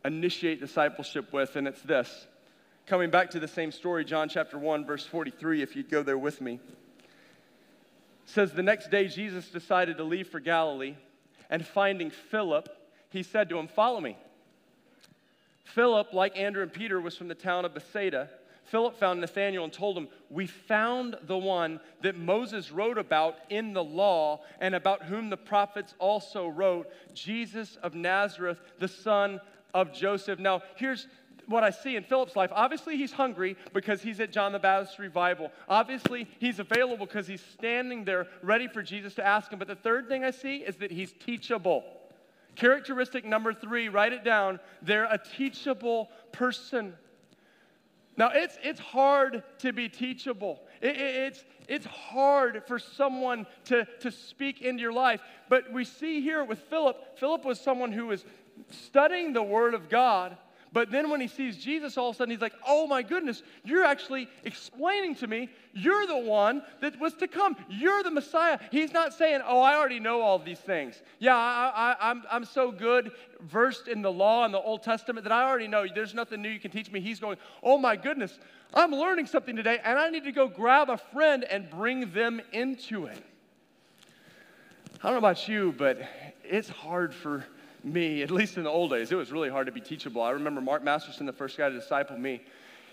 initiate 0.06 0.60
discipleship 0.60 1.34
with, 1.34 1.56
and 1.56 1.68
it's 1.68 1.82
this. 1.82 2.28
Coming 2.86 3.10
back 3.10 3.32
to 3.32 3.40
the 3.40 3.48
same 3.48 3.72
story, 3.72 4.06
John 4.06 4.30
chapter 4.30 4.60
1, 4.60 4.86
verse 4.86 5.06
43, 5.06 5.64
if 5.64 5.76
you'd 5.76 5.90
go 5.90 6.04
there 6.04 6.18
with 6.18 6.40
me 6.40 6.60
says 8.32 8.54
the 8.54 8.63
next 8.63 8.89
day 8.89 9.08
Jesus 9.08 9.50
decided 9.50 9.98
to 9.98 10.04
leave 10.04 10.28
for 10.28 10.39
Galilee, 10.39 10.96
and 11.50 11.65
finding 11.65 12.10
Philip, 12.10 12.70
he 13.10 13.24
said 13.24 13.50
to 13.50 13.58
him, 13.58 13.67
Follow 13.67 14.00
me. 14.00 14.17
Philip, 15.65 16.13
like 16.13 16.38
Andrew 16.38 16.63
and 16.63 16.74
Peter, 16.74 17.00
was 17.00 17.15
from 17.15 17.28
the 17.28 17.36
town 17.36 17.65
of 17.65 17.74
Bethsaida. 17.74 18.30
Philip 18.65 18.98
found 18.98 19.20
Nathanael 19.20 19.65
and 19.65 19.74
told 19.74 19.98
him, 19.98 20.08
We 20.30 20.48
found 20.48 21.17
the 21.24 21.38
one 21.38 21.82
that 22.02 22.17
Moses 22.17 22.72
wrote 22.72 22.98
about 22.98 23.36
in 23.50 23.74
the 23.74 23.84
law 23.84 24.41
and 24.60 24.76
about 24.76 25.04
whom 25.04 25.30
the 25.30 25.38
prophets 25.38 25.94
also 26.00 26.48
wrote, 26.48 26.88
Jesus 27.13 27.78
of 27.84 27.96
Nazareth, 27.96 28.60
the 28.80 28.88
son 28.88 29.41
of 29.74 29.94
Joseph. 29.94 30.39
Now, 30.39 30.62
here's 30.76 31.08
what 31.52 31.64
I 31.64 31.70
see 31.70 31.96
in 31.96 32.04
Philip's 32.04 32.36
life. 32.36 32.52
Obviously, 32.54 32.98
he's 32.98 33.12
hungry 33.12 33.56
because 33.74 34.02
he's 34.02 34.20
at 34.20 34.32
John 34.32 34.52
the 34.52 34.60
Baptist 34.60 34.98
revival. 34.98 35.52
Obviously, 35.68 36.28
he's 36.40 36.60
available 36.60 37.06
because 37.06 37.28
he's 37.28 37.44
standing 37.54 38.04
there 38.06 38.28
ready 38.42 38.68
for 38.68 38.82
Jesus 38.82 39.14
to 39.16 39.26
ask 39.26 39.52
him. 39.52 39.60
But 39.60 39.68
the 39.68 39.76
third 39.76 40.08
thing 40.08 40.24
I 40.24 40.32
see 40.32 40.58
is 40.58 40.78
that 40.78 40.92
he's 40.92 41.12
teachable. 41.14 41.84
Characteristic 42.56 43.26
number 43.26 43.54
three, 43.54 43.90
write 43.90 44.14
it 44.14 44.24
down. 44.24 44.60
They're 44.82 45.06
a 45.06 45.20
teachable 45.38 46.10
person. 46.32 46.94
Now, 48.18 48.32
it's, 48.34 48.58
it's 48.62 48.80
hard 48.80 49.44
to 49.60 49.72
be 49.72 49.88
teachable. 49.88 50.62
It, 50.82 50.98
it, 50.98 51.16
it's, 51.16 51.46
it's 51.68 51.86
hard 51.86 52.64
for 52.68 52.78
someone 52.78 53.46
to, 53.66 53.88
to 54.02 54.12
speak 54.12 54.62
into 54.62 54.82
your 54.82 54.94
life. 54.94 55.22
But 55.50 55.72
we 55.72 55.86
see 55.86 56.22
here 56.22 56.44
with 56.44 56.60
Philip, 56.60 57.18
Philip 57.18 57.46
was 57.46 57.60
someone 57.60 57.92
who 57.92 58.08
was 58.08 58.26
studying 58.70 59.34
the 59.34 59.44
Word 59.44 59.74
of 59.74 59.90
God 59.90 60.38
but 60.73 60.89
then 60.89 61.10
when 61.10 61.19
he 61.19 61.27
sees 61.27 61.57
Jesus, 61.57 61.97
all 61.97 62.10
of 62.10 62.15
a 62.15 62.17
sudden 62.17 62.31
he's 62.31 62.41
like, 62.41 62.53
oh 62.65 62.88
my 62.88 63.03
goodness, 63.03 63.43
you're 63.65 63.84
actually 63.84 64.29
explaining 64.45 65.15
to 65.15 65.27
me, 65.27 65.49
you're 65.73 66.07
the 66.07 66.17
one 66.17 66.63
that 66.79 66.97
was 66.97 67.13
to 67.15 67.27
come. 67.27 67.57
You're 67.69 68.03
the 68.03 68.12
Messiah. 68.12 68.57
He's 68.71 68.93
not 68.93 69.13
saying, 69.13 69.41
oh, 69.45 69.60
I 69.60 69.75
already 69.75 69.99
know 69.99 70.21
all 70.21 70.39
these 70.39 70.60
things. 70.60 71.01
Yeah, 71.19 71.36
I, 71.36 71.71
I, 71.99 72.10
I'm, 72.10 72.23
I'm 72.31 72.45
so 72.45 72.71
good 72.71 73.12
versed 73.41 73.89
in 73.89 74.01
the 74.01 74.12
law 74.12 74.45
and 74.45 74.53
the 74.53 74.62
Old 74.62 74.81
Testament 74.81 75.25
that 75.25 75.34
I 75.34 75.43
already 75.43 75.67
know 75.67 75.86
there's 75.93 76.13
nothing 76.13 76.41
new 76.41 76.49
you 76.49 76.60
can 76.60 76.71
teach 76.71 76.89
me. 76.89 77.01
He's 77.01 77.19
going, 77.19 77.38
oh 77.62 77.77
my 77.77 77.97
goodness, 77.97 78.39
I'm 78.73 78.91
learning 78.91 79.25
something 79.25 79.57
today 79.57 79.79
and 79.84 79.99
I 79.99 80.10
need 80.10 80.23
to 80.23 80.31
go 80.31 80.47
grab 80.47 80.89
a 80.89 80.97
friend 80.97 81.43
and 81.43 81.69
bring 81.69 82.12
them 82.13 82.41
into 82.53 83.07
it. 83.07 83.21
I 85.03 85.07
don't 85.07 85.13
know 85.13 85.17
about 85.17 85.49
you, 85.49 85.73
but 85.77 85.99
it's 86.43 86.69
hard 86.69 87.13
for 87.13 87.45
me, 87.84 88.22
at 88.22 88.32
least 88.32 88.58
in 88.58 88.63
the 88.63 88.70
old 88.70 88.91
days, 88.91 89.12
it 89.12 89.15
was 89.15 89.32
really 89.32 89.50
hard 89.50 89.65
to 89.65 89.72
be 89.72 89.82
teachable. 89.82 90.22
I 90.22 90.32
remember 90.32 90.62
Mark 90.62 90.84
Masterson, 90.84 91.26
the 91.26 91.34
first 91.34 91.58
guy 91.58 91.70
to 91.70 91.76
disciple 91.76 92.17
me, 92.17 92.41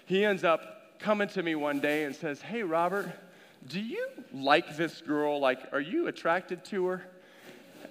he 0.06 0.24
ends 0.24 0.44
up 0.44 0.98
coming 0.98 1.28
to 1.28 1.42
me 1.42 1.54
one 1.54 1.80
day 1.80 2.04
and 2.04 2.14
says, 2.14 2.40
Hey, 2.40 2.62
Robert, 2.62 3.10
do 3.68 3.80
you 3.80 4.08
like 4.32 4.76
this 4.76 5.00
girl? 5.00 5.40
Like, 5.40 5.72
are 5.72 5.80
you 5.80 6.06
attracted 6.06 6.64
to 6.66 6.86
her? 6.86 7.02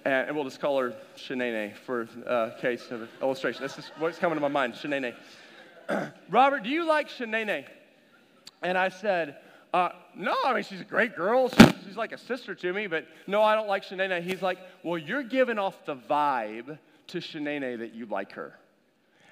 and 0.04 0.34
we'll 0.34 0.44
just 0.44 0.60
call 0.60 0.78
her 0.78 0.94
Shanae 1.16 1.74
for 1.76 2.08
uh, 2.26 2.50
case 2.60 2.90
of 2.90 3.08
illustration. 3.20 3.62
This 3.62 3.78
is 3.78 3.90
what's 3.98 4.18
coming 4.18 4.36
to 4.36 4.40
my 4.40 4.48
mind, 4.48 4.74
Shanae. 4.74 5.14
Robert, 6.30 6.62
do 6.62 6.70
you 6.70 6.86
like 6.86 7.08
Shanae? 7.08 7.66
And 8.62 8.78
I 8.78 8.88
said, 8.88 9.36
uh, 9.72 9.90
no, 10.14 10.34
I 10.44 10.54
mean, 10.54 10.64
she's 10.64 10.80
a 10.80 10.84
great 10.84 11.14
girl. 11.14 11.48
She's, 11.48 11.72
she's, 11.86 11.96
like 11.96 12.12
a 12.12 12.18
sister 12.18 12.54
to 12.54 12.72
me, 12.72 12.86
but 12.86 13.06
no, 13.26 13.42
I 13.42 13.54
don't 13.54 13.68
like 13.68 13.84
Shanae. 13.84 14.22
He's 14.22 14.42
like, 14.42 14.58
well, 14.82 14.98
you're 14.98 15.22
giving 15.22 15.58
off 15.58 15.84
the 15.84 15.96
vibe 15.96 16.78
to 17.08 17.18
Shanae 17.18 17.78
that 17.78 17.94
you 17.94 18.06
like 18.06 18.32
her. 18.32 18.54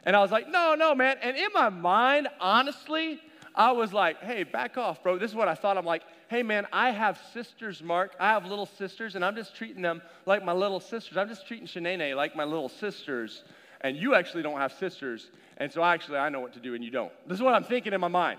And 0.05 0.15
I 0.15 0.21
was 0.21 0.31
like, 0.31 0.49
no, 0.49 0.75
no, 0.75 0.95
man. 0.95 1.17
And 1.21 1.37
in 1.37 1.49
my 1.53 1.69
mind, 1.69 2.29
honestly, 2.41 3.21
I 3.55 3.73
was 3.73 3.93
like, 3.93 4.23
hey, 4.23 4.45
back 4.45 4.77
off, 4.77 5.03
bro. 5.03 5.19
This 5.19 5.31
is 5.31 5.37
what 5.37 5.49
I 5.49 5.55
thought. 5.55 5.77
I'm 5.77 5.87
like, 5.87 6.03
hey, 6.29 6.43
man, 6.43 6.67
I 6.73 6.91
have 6.91 7.21
sisters, 7.33 7.83
Mark. 7.83 8.15
I 8.21 8.29
have 8.29 8.45
little 8.47 8.67
sisters, 8.67 9.17
and 9.17 9.25
I'm 9.25 9.35
just 9.35 9.57
treating 9.57 9.83
them 9.83 10.03
like 10.27 10.45
my 10.45 10.53
little 10.53 10.81
sisters. 10.81 11.17
I'm 11.17 11.29
just 11.29 11.47
treating 11.47 11.67
Shanae 11.67 12.15
like 12.15 12.37
my 12.37 12.45
little 12.45 12.69
sisters. 12.69 13.45
And 13.81 13.97
you 13.97 14.15
actually 14.15 14.43
don't 14.43 14.59
have 14.59 14.73
sisters. 14.73 15.31
And 15.57 15.73
so 15.73 15.83
actually, 15.83 16.19
I 16.19 16.29
know 16.29 16.41
what 16.41 16.53
to 16.53 16.61
do, 16.61 16.75
and 16.75 16.85
you 16.85 16.91
don't. 16.91 17.13
This 17.27 17.39
is 17.39 17.43
what 17.43 17.55
I'm 17.55 17.65
thinking 17.65 17.93
in 17.93 18.01
my 18.01 18.09
mind. 18.09 18.39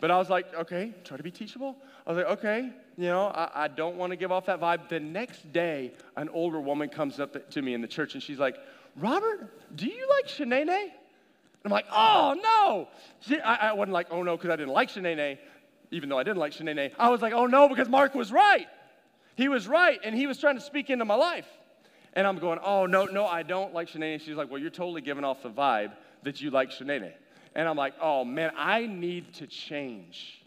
But 0.00 0.10
I 0.10 0.18
was 0.18 0.30
like, 0.30 0.52
okay, 0.54 0.94
try 1.04 1.16
to 1.16 1.22
be 1.22 1.30
teachable. 1.30 1.76
I 2.06 2.12
was 2.12 2.24
like, 2.24 2.38
okay, 2.38 2.70
you 2.96 3.06
know, 3.06 3.26
I, 3.26 3.64
I 3.64 3.68
don't 3.68 3.96
want 3.96 4.10
to 4.12 4.16
give 4.16 4.32
off 4.32 4.46
that 4.46 4.60
vibe. 4.60 4.88
The 4.88 5.00
next 5.00 5.52
day, 5.52 5.92
an 6.16 6.28
older 6.30 6.60
woman 6.60 6.88
comes 6.88 7.20
up 7.20 7.50
to 7.50 7.62
me 7.62 7.74
in 7.74 7.82
the 7.82 7.88
church 7.88 8.14
and 8.14 8.22
she's 8.22 8.38
like, 8.38 8.56
Robert, 8.96 9.48
do 9.76 9.86
you 9.86 10.08
like 10.08 10.26
Shanae? 10.26 10.90
I'm 11.64 11.70
like, 11.70 11.86
oh 11.92 12.34
no. 12.42 12.88
She, 13.20 13.38
I, 13.38 13.70
I 13.70 13.72
wasn't 13.74 13.92
like, 13.92 14.06
oh 14.10 14.22
no, 14.22 14.36
because 14.36 14.50
I 14.50 14.56
didn't 14.56 14.72
like 14.72 14.90
Shanae, 14.90 15.38
even 15.90 16.08
though 16.08 16.18
I 16.18 16.22
didn't 16.22 16.38
like 16.38 16.52
Shanae. 16.52 16.92
I 16.98 17.10
was 17.10 17.20
like, 17.20 17.34
oh 17.34 17.46
no, 17.46 17.68
because 17.68 17.88
Mark 17.88 18.14
was 18.14 18.32
right. 18.32 18.66
He 19.36 19.48
was 19.48 19.68
right, 19.68 19.98
and 20.02 20.14
he 20.14 20.26
was 20.26 20.38
trying 20.38 20.56
to 20.56 20.60
speak 20.60 20.90
into 20.90 21.04
my 21.04 21.14
life. 21.14 21.46
And 22.14 22.26
I'm 22.26 22.38
going, 22.38 22.58
oh 22.64 22.86
no, 22.86 23.04
no, 23.04 23.26
I 23.26 23.42
don't 23.42 23.72
like 23.74 23.88
Shanae. 23.88 24.20
She's 24.20 24.36
like, 24.36 24.50
well, 24.50 24.60
you're 24.60 24.70
totally 24.70 25.02
giving 25.02 25.24
off 25.24 25.42
the 25.42 25.50
vibe 25.50 25.92
that 26.22 26.40
you 26.40 26.50
like 26.50 26.70
Shanae. 26.70 27.12
And 27.54 27.68
I'm 27.68 27.76
like, 27.76 27.94
oh 28.00 28.24
man, 28.24 28.52
I 28.56 28.86
need 28.86 29.34
to 29.34 29.46
change. 29.46 30.40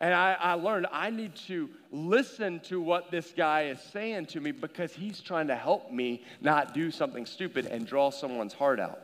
And 0.00 0.12
I, 0.12 0.36
I, 0.38 0.54
learned 0.54 0.88
I 0.90 1.10
need 1.10 1.36
to 1.46 1.70
listen 1.92 2.58
to 2.64 2.80
what 2.80 3.12
this 3.12 3.32
guy 3.36 3.66
is 3.66 3.80
saying 3.80 4.26
to 4.26 4.40
me 4.40 4.50
because 4.50 4.92
he's 4.92 5.20
trying 5.20 5.46
to 5.46 5.54
help 5.54 5.92
me 5.92 6.24
not 6.40 6.74
do 6.74 6.90
something 6.90 7.24
stupid 7.24 7.66
and 7.66 7.86
draw 7.86 8.10
someone's 8.10 8.52
heart 8.52 8.80
out. 8.80 9.00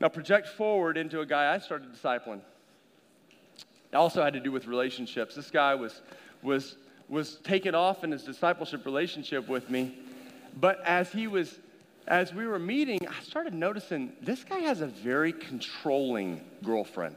Now, 0.00 0.08
project 0.08 0.48
forward 0.48 0.98
into 0.98 1.20
a 1.20 1.26
guy 1.26 1.54
I 1.54 1.58
started 1.58 1.92
discipling. 1.94 2.40
It 3.92 3.96
also 3.96 4.22
had 4.22 4.32
to 4.34 4.40
do 4.40 4.50
with 4.50 4.66
relationships. 4.66 5.36
This 5.36 5.50
guy 5.50 5.76
was, 5.76 6.02
was, 6.42 6.76
was 7.08 7.36
taken 7.36 7.76
off 7.76 8.02
in 8.02 8.10
his 8.10 8.24
discipleship 8.24 8.84
relationship 8.84 9.48
with 9.48 9.70
me, 9.70 9.96
but 10.60 10.80
as 10.84 11.12
he 11.12 11.28
was 11.28 11.60
as 12.06 12.32
we 12.32 12.46
were 12.46 12.58
meeting, 12.58 13.06
I 13.08 13.22
started 13.22 13.54
noticing 13.54 14.12
this 14.22 14.44
guy 14.44 14.60
has 14.60 14.80
a 14.80 14.86
very 14.86 15.32
controlling 15.32 16.40
girlfriend. 16.62 17.16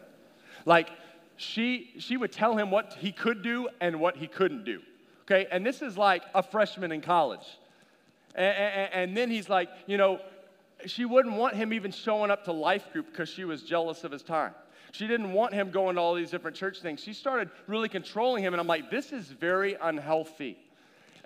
Like, 0.65 0.89
she, 1.38 1.91
she 1.99 2.17
would 2.17 2.32
tell 2.32 2.58
him 2.58 2.71
what 2.71 2.97
he 2.99 3.12
could 3.12 3.41
do 3.41 3.69
and 3.80 3.99
what 3.99 4.17
he 4.17 4.28
couldn't 4.28 4.65
do. 4.65 4.82
Okay, 5.23 5.47
and 5.52 5.65
this 5.65 5.82
is 5.82 5.97
like 5.97 6.23
a 6.34 6.41
freshman 6.41 6.91
in 6.91 7.02
college. 7.02 7.45
And, 8.36 8.58
and, 8.58 8.93
and 8.93 9.17
then 9.17 9.30
he's 9.30 9.47
like, 9.47 9.69
you 9.86 9.97
know, 9.97 10.19
she 10.86 11.06
wouldn't 11.06 11.36
want 11.36 11.56
him 11.56 11.71
even 11.71 11.91
showing 11.91 12.32
up 12.32 12.45
to 12.45 12.52
life 12.52 12.91
group 12.91 13.08
because 13.12 13.30
she 13.30 13.45
was 13.45 13.63
jealous 13.63 14.04
of 14.04 14.12
his 14.12 14.23
time. 14.23 14.54
She 14.91 15.08
didn't 15.08 15.34
want 15.34 15.54
him 15.54 15.69
going 15.69 15.95
to 15.95 16.02
all 16.02 16.15
these 16.15 16.32
different 16.32 16.58
church 16.58 16.80
things. 16.82 17.02
She 17.02 17.13
started 17.13 17.49
really 17.67 17.89
controlling 17.89 18.43
him, 18.43 18.54
and 18.54 18.60
I'm 18.60 18.67
like, 18.67 18.89
this 18.89 19.12
is 19.12 19.28
very 19.28 19.75
unhealthy. 19.80 20.58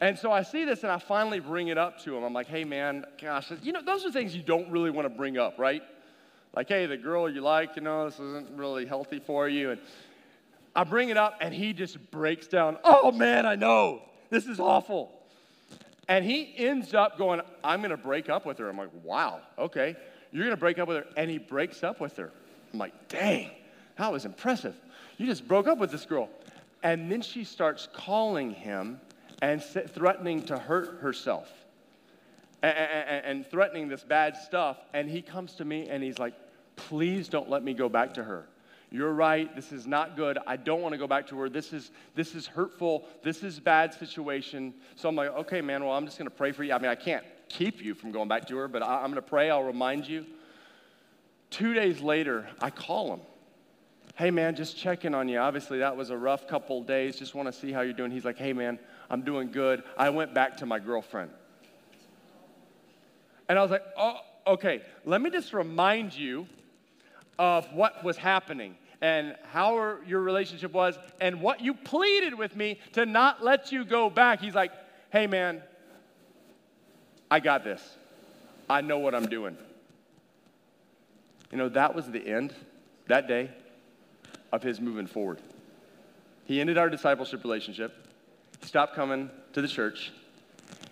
And 0.04 0.20
so 0.20 0.34
I 0.34 0.44
see 0.44 0.66
this 0.66 0.84
and 0.84 0.92
I 0.92 0.98
finally 0.98 1.39
bring 1.39 1.70
it 1.70 1.78
up 1.78 1.98
to 2.00 2.13
him. 2.13 2.26
I'm 2.26 2.34
like, 2.34 2.48
hey, 2.48 2.66
man, 2.66 3.06
gosh, 3.22 3.54
you 3.62 3.72
know, 3.72 3.82
those 3.82 4.04
are 4.04 4.12
things 4.12 4.36
you 4.36 4.44
don't 4.44 4.70
really 4.70 4.89
want 4.89 5.06
to 5.06 5.10
bring 5.10 5.38
up, 5.38 5.58
right? 5.58 5.82
Like, 6.54 6.68
hey, 6.68 6.88
the 6.88 6.98
girl 6.98 7.30
you 7.30 7.39
like, 7.39 7.78
you 7.78 7.84
know, 7.84 8.04
this 8.04 8.20
isn't 8.20 8.50
really 8.58 8.86
healthy 8.86 9.20
for 9.20 9.48
you. 9.48 9.72
And 9.72 9.82
I 10.76 10.84
bring 10.84 11.08
it 11.08 11.16
up 11.16 11.38
and 11.39 11.54
he 11.54 11.72
just 11.72 12.12
breaks 12.12 12.48
down. 12.48 12.80
Oh, 12.84 13.13
man, 13.13 13.46
I 13.46 13.56
know. 13.56 14.02
This 14.30 14.46
is 14.46 14.60
awful. 14.60 15.10
And 16.10 16.26
he 16.26 16.54
ends 16.58 16.94
up 16.94 17.18
going, 17.18 17.39
I'm 17.63 17.80
going 17.80 17.92
to 17.92 17.96
break 17.96 18.28
up 18.28 18.46
with 18.46 18.58
her. 18.58 18.68
I'm 18.68 18.78
like, 18.78 18.92
wow, 19.04 19.39
okay. 19.58 19.96
You're 20.34 20.44
going 20.44 20.54
to 20.54 20.60
break 20.60 20.80
up 20.80 20.89
with 20.89 20.98
her. 20.98 21.06
And 21.16 21.32
he 21.32 21.38
breaks 21.38 21.82
up 21.82 22.02
with 22.02 22.18
her. 22.18 22.30
I'm 22.74 22.80
like, 22.80 23.08
dang, 23.08 23.52
that 23.98 24.12
was 24.12 24.26
impressive. 24.26 24.76
You 25.18 25.28
just 25.28 25.48
broke 25.48 25.66
up 25.66 25.78
with 25.78 25.92
this 25.92 26.06
girl. 26.06 26.28
And 26.84 27.10
then 27.10 27.22
she 27.22 27.46
starts 27.46 27.88
calling 27.94 28.52
him 28.52 29.00
and 29.43 29.62
threatening 29.62 30.41
to 30.41 30.58
hurt 30.58 31.01
herself 31.01 31.51
and, 32.62 32.77
and, 32.77 33.25
and 33.25 33.47
threatening 33.47 33.89
this 33.89 34.01
bad 34.01 34.38
stuff. 34.38 34.77
And 34.93 35.10
he 35.10 35.21
comes 35.21 35.56
to 35.56 35.65
me 35.65 35.89
and 35.89 36.01
he's 36.01 36.17
like, 36.17 36.34
please 36.77 37.27
don't 37.27 37.49
let 37.49 37.62
me 37.62 37.73
go 37.73 37.89
back 37.89 38.13
to 38.13 38.23
her. 38.23 38.47
You're 38.89 39.12
right. 39.12 39.53
This 39.53 39.73
is 39.73 39.86
not 39.86 40.15
good. 40.15 40.38
I 40.47 40.56
don't 40.56 40.82
want 40.82 40.93
to 40.93 40.97
go 40.97 41.08
back 41.08 41.27
to 41.27 41.39
her. 41.39 41.49
This 41.49 41.73
is 41.73 41.91
this 42.15 42.36
is 42.36 42.47
hurtful. 42.47 43.06
This 43.21 43.43
is 43.43 43.60
bad 43.60 43.93
situation. 43.93 44.73
So 44.95 45.10
I'm 45.10 45.15
like, 45.15 45.32
okay, 45.32 45.60
man. 45.60 45.84
Well, 45.84 45.93
I'm 45.93 46.06
just 46.06 46.17
going 46.17 46.29
to 46.29 46.36
pray 46.36 46.53
for 46.53 46.63
you. 46.63 46.71
I 46.71 46.77
mean, 46.77 46.91
I 46.91 46.95
can't 46.95 47.25
keep 47.49 47.84
you 47.84 47.95
from 47.95 48.13
going 48.13 48.29
back 48.29 48.47
to 48.47 48.56
her, 48.56 48.69
but 48.69 48.82
I, 48.82 49.01
I'm 49.01 49.12
going 49.12 49.15
to 49.15 49.21
pray. 49.21 49.49
I'll 49.49 49.63
remind 49.63 50.08
you. 50.08 50.25
Two 51.49 51.73
days 51.73 51.99
later, 51.99 52.47
I 52.62 52.69
call 52.69 53.13
him. 53.13 53.21
Hey, 54.15 54.32
man, 54.32 54.56
just 54.56 54.77
checking 54.77 55.13
on 55.13 55.27
you. 55.27 55.39
Obviously, 55.39 55.79
that 55.79 55.97
was 55.97 56.12
a 56.12 56.17
rough 56.17 56.47
couple 56.47 56.82
days. 56.84 57.17
Just 57.17 57.36
want 57.36 57.47
to 57.47 57.51
see 57.51 57.71
how 57.73 57.82
you're 57.82 57.93
doing. 57.93 58.12
He's 58.12 58.25
like, 58.25 58.38
hey, 58.38 58.53
man, 58.53 58.79
I'm 59.13 59.21
doing 59.21 59.52
good. 59.52 59.84
I 59.95 60.10
went 60.10 60.34
back 60.34 60.58
to 60.58 60.65
my 60.65 60.80
girlfriend. 60.80 61.30
And 63.47 63.60
I 63.60 63.62
was 63.62 63.69
like, 63.69 63.84
oh, 63.95 64.17
okay, 64.47 64.82
let 65.06 65.21
me 65.21 65.30
just 65.30 65.54
remind 65.54 66.17
you 66.17 66.47
of 67.38 67.71
what 67.73 68.04
was 68.04 68.17
happening 68.17 68.76
and 69.02 69.36
how 69.52 69.97
your 70.08 70.21
relationship 70.21 70.73
was 70.73 70.97
and 71.21 71.41
what 71.41 71.62
you 71.62 71.76
pleaded 71.76 72.34
with 72.34 72.56
me 72.56 72.80
to 72.93 73.06
not 73.06 73.43
let 73.43 73.71
you 73.71 73.86
go 73.86 74.10
back. 74.10 74.41
He's 74.41 74.56
like, 74.56 74.71
hey, 75.12 75.28
man, 75.28 75.62
I 77.30 77.39
got 77.39 77.63
this. 77.63 77.88
I 78.67 78.82
know 78.82 78.97
what 78.97 79.13
I'm 79.13 79.28
doing. 79.28 79.56
You 81.52 81.60
know, 81.60 81.69
that 81.69 81.93
was 81.93 82.10
the 82.10 82.28
end 82.28 82.52
that 83.06 83.28
day 83.28 83.52
of 84.52 84.63
his 84.63 84.82
moving 84.82 85.06
forward. 85.06 85.39
He 86.45 86.60
ended 86.60 86.80
our 86.80 86.89
discipleship 86.89 87.43
relationship. 87.43 88.08
Stopped 88.63 88.95
coming 88.95 89.30
to 89.54 89.62
the 89.62 89.67
church. 89.67 90.12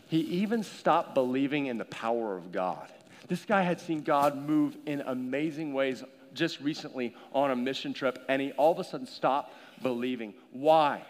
He 0.07 0.19
even 0.19 0.61
stopped 0.61 1.15
believing 1.15 1.67
in 1.67 1.77
the 1.77 1.85
power 1.85 2.37
of 2.37 2.51
God. 2.51 2.91
This 3.27 3.45
guy 3.45 3.61
had 3.61 3.79
seen 3.79 4.01
God 4.01 4.35
move 4.35 4.75
in 4.85 5.01
amazing 5.01 5.73
ways 5.73 6.03
just 6.33 6.59
recently 6.59 7.15
on 7.33 7.51
a 7.51 7.55
mission 7.55 7.93
trip, 7.93 8.23
and 8.27 8.41
he 8.41 8.51
all 8.53 8.73
of 8.73 8.79
a 8.79 8.83
sudden 8.83 9.07
stopped 9.07 9.53
believing. 9.81 10.33
Why? 10.51 11.01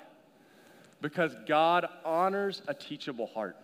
Because 1.02 1.36
God 1.48 1.88
honors 2.06 2.62
a 2.68 2.76
teachable 2.76 3.28
heart. 3.28 3.58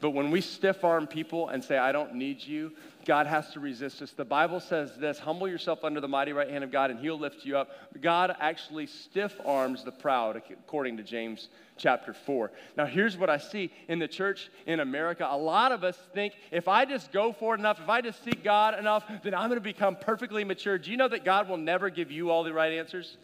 But 0.00 0.10
when 0.10 0.30
we 0.30 0.40
stiff 0.40 0.82
arm 0.82 1.06
people 1.06 1.48
and 1.48 1.62
say, 1.62 1.78
I 1.78 1.92
don't 1.92 2.14
need 2.14 2.42
you, 2.42 2.72
God 3.04 3.26
has 3.26 3.50
to 3.52 3.60
resist 3.60 4.02
us. 4.02 4.12
The 4.12 4.24
Bible 4.24 4.60
says 4.60 4.96
this 4.96 5.18
humble 5.18 5.48
yourself 5.48 5.84
under 5.84 6.00
the 6.00 6.08
mighty 6.08 6.32
right 6.32 6.48
hand 6.48 6.64
of 6.64 6.70
God, 6.70 6.90
and 6.90 7.00
he'll 7.00 7.18
lift 7.18 7.44
you 7.44 7.56
up. 7.56 7.70
God 8.00 8.36
actually 8.40 8.86
stiff 8.86 9.34
arms 9.44 9.84
the 9.84 9.92
proud, 9.92 10.36
according 10.36 10.96
to 10.98 11.02
James 11.02 11.48
chapter 11.76 12.12
4. 12.12 12.52
Now, 12.76 12.86
here's 12.86 13.16
what 13.16 13.30
I 13.30 13.38
see 13.38 13.72
in 13.88 13.98
the 13.98 14.08
church 14.08 14.50
in 14.66 14.80
America. 14.80 15.26
A 15.28 15.36
lot 15.36 15.72
of 15.72 15.82
us 15.82 15.98
think 16.14 16.34
if 16.50 16.68
I 16.68 16.84
just 16.84 17.10
go 17.10 17.32
for 17.32 17.54
it 17.54 17.58
enough, 17.58 17.80
if 17.80 17.88
I 17.88 18.00
just 18.00 18.22
seek 18.22 18.44
God 18.44 18.78
enough, 18.78 19.04
then 19.22 19.34
I'm 19.34 19.48
going 19.48 19.58
to 19.58 19.64
become 19.64 19.96
perfectly 19.96 20.44
mature. 20.44 20.78
Do 20.78 20.90
you 20.90 20.96
know 20.96 21.08
that 21.08 21.24
God 21.24 21.48
will 21.48 21.56
never 21.56 21.90
give 21.90 22.10
you 22.10 22.30
all 22.30 22.44
the 22.44 22.52
right 22.52 22.72
answers? 22.72 23.16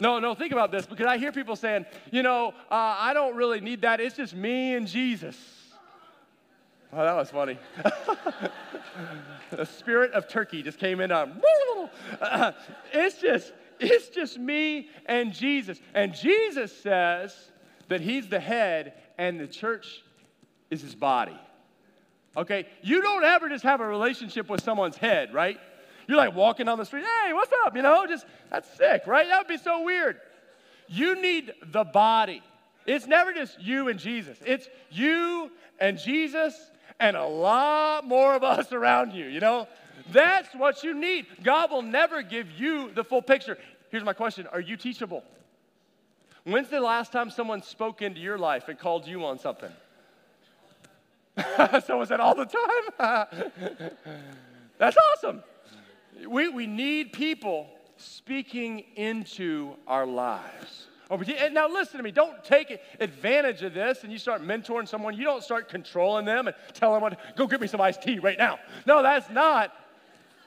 No, 0.00 0.18
no, 0.18 0.34
think 0.34 0.52
about 0.52 0.72
this 0.72 0.84
because 0.84 1.06
I 1.06 1.16
hear 1.16 1.32
people 1.32 1.54
saying, 1.54 1.86
you 2.10 2.22
know, 2.22 2.48
uh, 2.70 2.96
I 2.98 3.14
don't 3.14 3.36
really 3.36 3.60
need 3.60 3.82
that. 3.82 4.00
It's 4.00 4.16
just 4.16 4.34
me 4.34 4.74
and 4.74 4.86
Jesus. 4.86 5.36
Oh, 6.94 7.04
that 7.04 7.16
was 7.16 7.30
funny. 7.30 7.58
the 9.50 9.64
spirit 9.64 10.12
of 10.12 10.28
turkey 10.28 10.62
just 10.62 10.78
came 10.78 11.00
in. 11.00 11.10
On, 11.10 11.40
uh, 12.20 12.52
it's 12.92 13.18
just, 13.18 13.54
it's 13.80 14.10
just 14.10 14.38
me 14.38 14.90
and 15.06 15.32
Jesus. 15.32 15.80
And 15.94 16.14
Jesus 16.14 16.76
says 16.76 17.34
that 17.88 18.02
he's 18.02 18.28
the 18.28 18.40
head 18.40 18.92
and 19.16 19.40
the 19.40 19.46
church 19.46 20.02
is 20.70 20.82
his 20.82 20.94
body. 20.94 21.38
Okay? 22.36 22.66
You 22.82 23.00
don't 23.00 23.24
ever 23.24 23.48
just 23.48 23.64
have 23.64 23.80
a 23.80 23.86
relationship 23.86 24.50
with 24.50 24.62
someone's 24.62 24.96
head, 24.96 25.32
right? 25.32 25.58
You're 26.06 26.18
like 26.18 26.34
walking 26.34 26.66
down 26.66 26.76
the 26.76 26.84
street, 26.84 27.04
hey, 27.04 27.32
what's 27.32 27.52
up? 27.64 27.74
You 27.74 27.82
know, 27.82 28.06
just 28.06 28.26
that's 28.50 28.68
sick, 28.76 29.06
right? 29.06 29.26
That 29.28 29.38
would 29.38 29.48
be 29.48 29.56
so 29.56 29.82
weird. 29.82 30.18
You 30.88 31.20
need 31.20 31.52
the 31.72 31.84
body. 31.84 32.42
It's 32.84 33.06
never 33.06 33.32
just 33.32 33.60
you 33.60 33.88
and 33.88 33.98
Jesus, 33.98 34.36
it's 34.44 34.68
you 34.90 35.50
and 35.80 35.98
Jesus 35.98 36.71
and 37.00 37.16
a 37.16 37.26
lot 37.26 38.06
more 38.06 38.34
of 38.34 38.42
us 38.42 38.72
around 38.72 39.12
you, 39.12 39.26
you 39.26 39.40
know? 39.40 39.68
That's 40.10 40.52
what 40.54 40.82
you 40.82 40.94
need. 40.94 41.26
God 41.42 41.70
will 41.70 41.82
never 41.82 42.22
give 42.22 42.50
you 42.50 42.90
the 42.92 43.04
full 43.04 43.22
picture. 43.22 43.56
Here's 43.90 44.04
my 44.04 44.12
question 44.12 44.46
Are 44.48 44.60
you 44.60 44.76
teachable? 44.76 45.22
When's 46.44 46.68
the 46.68 46.80
last 46.80 47.12
time 47.12 47.30
someone 47.30 47.62
spoke 47.62 48.02
into 48.02 48.20
your 48.20 48.36
life 48.36 48.68
and 48.68 48.78
called 48.78 49.06
you 49.06 49.24
on 49.24 49.38
something? 49.38 49.70
Someone 51.86 52.06
said, 52.06 52.20
all 52.20 52.34
the 52.34 52.44
time? 52.98 53.52
That's 54.78 54.96
awesome. 54.96 55.42
We, 56.26 56.48
we 56.48 56.66
need 56.66 57.12
people 57.12 57.68
speaking 57.96 58.84
into 58.96 59.76
our 59.86 60.04
lives. 60.04 60.88
Oh, 61.12 61.20
now, 61.52 61.68
listen 61.68 61.98
to 61.98 62.02
me. 62.02 62.10
Don't 62.10 62.42
take 62.42 62.80
advantage 62.98 63.62
of 63.62 63.74
this 63.74 64.02
and 64.02 64.10
you 64.10 64.18
start 64.18 64.40
mentoring 64.40 64.88
someone. 64.88 65.14
You 65.14 65.24
don't 65.24 65.44
start 65.44 65.68
controlling 65.68 66.24
them 66.24 66.46
and 66.46 66.56
tell 66.72 66.98
them, 66.98 67.14
go 67.36 67.46
get 67.46 67.60
me 67.60 67.66
some 67.66 67.82
iced 67.82 68.02
tea 68.02 68.18
right 68.18 68.38
now. 68.38 68.58
No, 68.86 69.02
that's 69.02 69.28
not. 69.28 69.74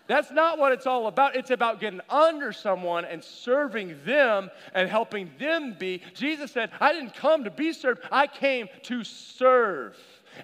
That's 0.08 0.32
not 0.32 0.58
what 0.58 0.72
it's 0.72 0.88
all 0.88 1.06
about. 1.06 1.36
It's 1.36 1.52
about 1.52 1.80
getting 1.80 2.02
under 2.10 2.52
someone 2.52 3.06
and 3.06 3.24
serving 3.24 3.96
them 4.06 4.50
and 4.74 4.90
helping 4.90 5.30
them 5.38 5.76
be. 5.78 6.02
Jesus 6.16 6.52
said, 6.52 6.72
I 6.80 6.94
didn't 6.94 7.14
come 7.14 7.44
to 7.44 7.52
be 7.52 7.72
served, 7.72 8.02
I 8.12 8.26
came 8.26 8.68
to 8.84 9.04
serve 9.04 9.96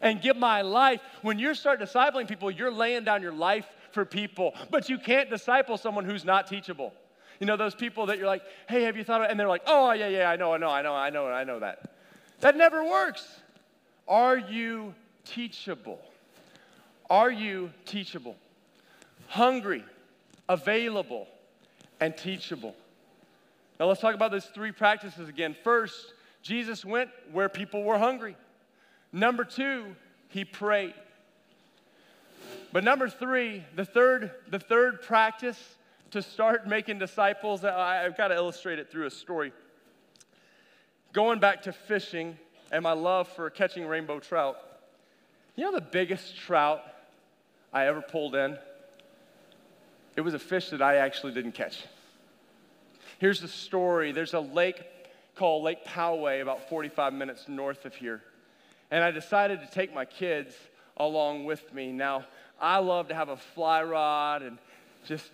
and 0.04 0.22
give 0.22 0.38
my 0.38 0.62
life. 0.62 1.02
When 1.24 1.40
you 1.40 1.56
start 1.56 1.80
discipling 1.80 2.28
people, 2.28 2.52
you're 2.52 2.72
laying 2.72 3.06
down 3.06 3.24
your 3.24 3.34
life 3.34 3.66
for 3.92 4.06
people, 4.06 4.54
but 4.70 4.88
you 4.88 5.00
can't 5.00 5.32
disciple 5.32 5.78
someone 5.78 6.06
who's 6.06 6.24
not 6.24 6.46
teachable. 6.46 6.94
You 7.42 7.48
know, 7.48 7.58
those 7.58 7.74
people 7.74 8.06
that 8.06 8.20
you're 8.20 8.28
like, 8.28 8.44
hey, 8.70 8.84
have 8.84 8.96
you 8.96 9.04
thought 9.04 9.22
of 9.22 9.26
it? 9.26 9.32
And 9.32 9.40
they're 9.40 9.48
like, 9.48 9.64
oh, 9.66 9.92
yeah, 9.94 10.08
yeah, 10.08 10.30
I 10.30 10.36
know, 10.36 10.54
I 10.54 10.58
know, 10.60 10.70
I 10.70 10.84
know, 10.84 10.94
I 10.94 11.10
know, 11.10 11.26
I 11.26 11.44
know 11.44 11.60
that. 11.60 11.92
That 12.42 12.56
never 12.56 12.84
works. 12.84 13.28
Are 14.08 14.38
you 14.38 14.94
teachable? 15.26 16.00
Are 17.10 17.32
you 17.32 17.72
teachable? 17.86 18.36
Hungry, 19.28 19.84
available, 20.50 21.28
and 22.00 22.16
teachable. 22.16 22.76
Now 23.80 23.88
let's 23.88 24.02
talk 24.02 24.14
about 24.14 24.30
those 24.30 24.46
three 24.46 24.72
practices 24.72 25.28
again. 25.28 25.56
First, 25.64 26.14
Jesus 26.44 26.86
went 26.86 27.10
where 27.32 27.50
people 27.50 27.84
were 27.84 27.98
hungry. 27.98 28.36
Number 29.12 29.46
two, 29.46 29.96
he 30.30 30.46
prayed. 30.46 30.94
But 32.72 32.84
number 32.84 33.10
three, 33.10 33.64
the 33.76 33.86
third, 33.86 34.30
the 34.48 34.60
third 34.60 35.02
practice 35.02 35.58
to 36.12 36.22
start 36.22 36.68
making 36.68 37.00
disciples, 37.00 37.64
I've 37.64 38.18
got 38.18 38.30
to 38.30 38.36
illustrate 38.36 38.80
it 38.80 38.92
through 38.92 39.06
a 39.06 39.12
story. 39.12 39.54
Going 41.14 41.40
back 41.40 41.64
to 41.64 41.74
fishing 41.74 42.38
and 42.72 42.84
my 42.84 42.94
love 42.94 43.28
for 43.28 43.50
catching 43.50 43.86
rainbow 43.86 44.20
trout. 44.20 44.58
You 45.56 45.66
know 45.66 45.74
the 45.74 45.82
biggest 45.82 46.38
trout 46.38 46.82
I 47.74 47.88
ever 47.88 48.02
pulled 48.02 48.36
in? 48.36 48.58
It 50.16 50.22
was 50.22 50.34
a 50.34 50.40
fish 50.40 50.70
that 50.70 50.82
I 50.82 50.98
actually 50.98 51.34
didn't 51.34 51.54
catch. 51.54 51.84
Here's 53.20 53.42
the 53.42 53.48
story 53.48 54.12
there's 54.12 54.34
a 54.34 54.40
lake 54.40 54.84
called 55.36 55.64
Lake 55.64 55.86
Poway, 55.86 56.42
about 56.42 56.70
45 56.70 57.14
minutes 57.14 57.48
north 57.48 57.86
of 57.86 57.96
here. 57.96 58.22
And 58.90 59.04
I 59.04 59.12
decided 59.12 59.62
to 59.62 59.72
take 59.72 59.94
my 59.94 60.06
kids 60.06 60.54
along 60.98 61.46
with 61.46 61.74
me. 61.74 61.92
Now, 61.92 62.26
I 62.60 62.80
love 62.80 63.08
to 63.08 63.16
have 63.16 63.30
a 63.30 63.38
fly 63.38 63.84
rod 63.84 64.42
and 64.42 64.58
just 65.06 65.32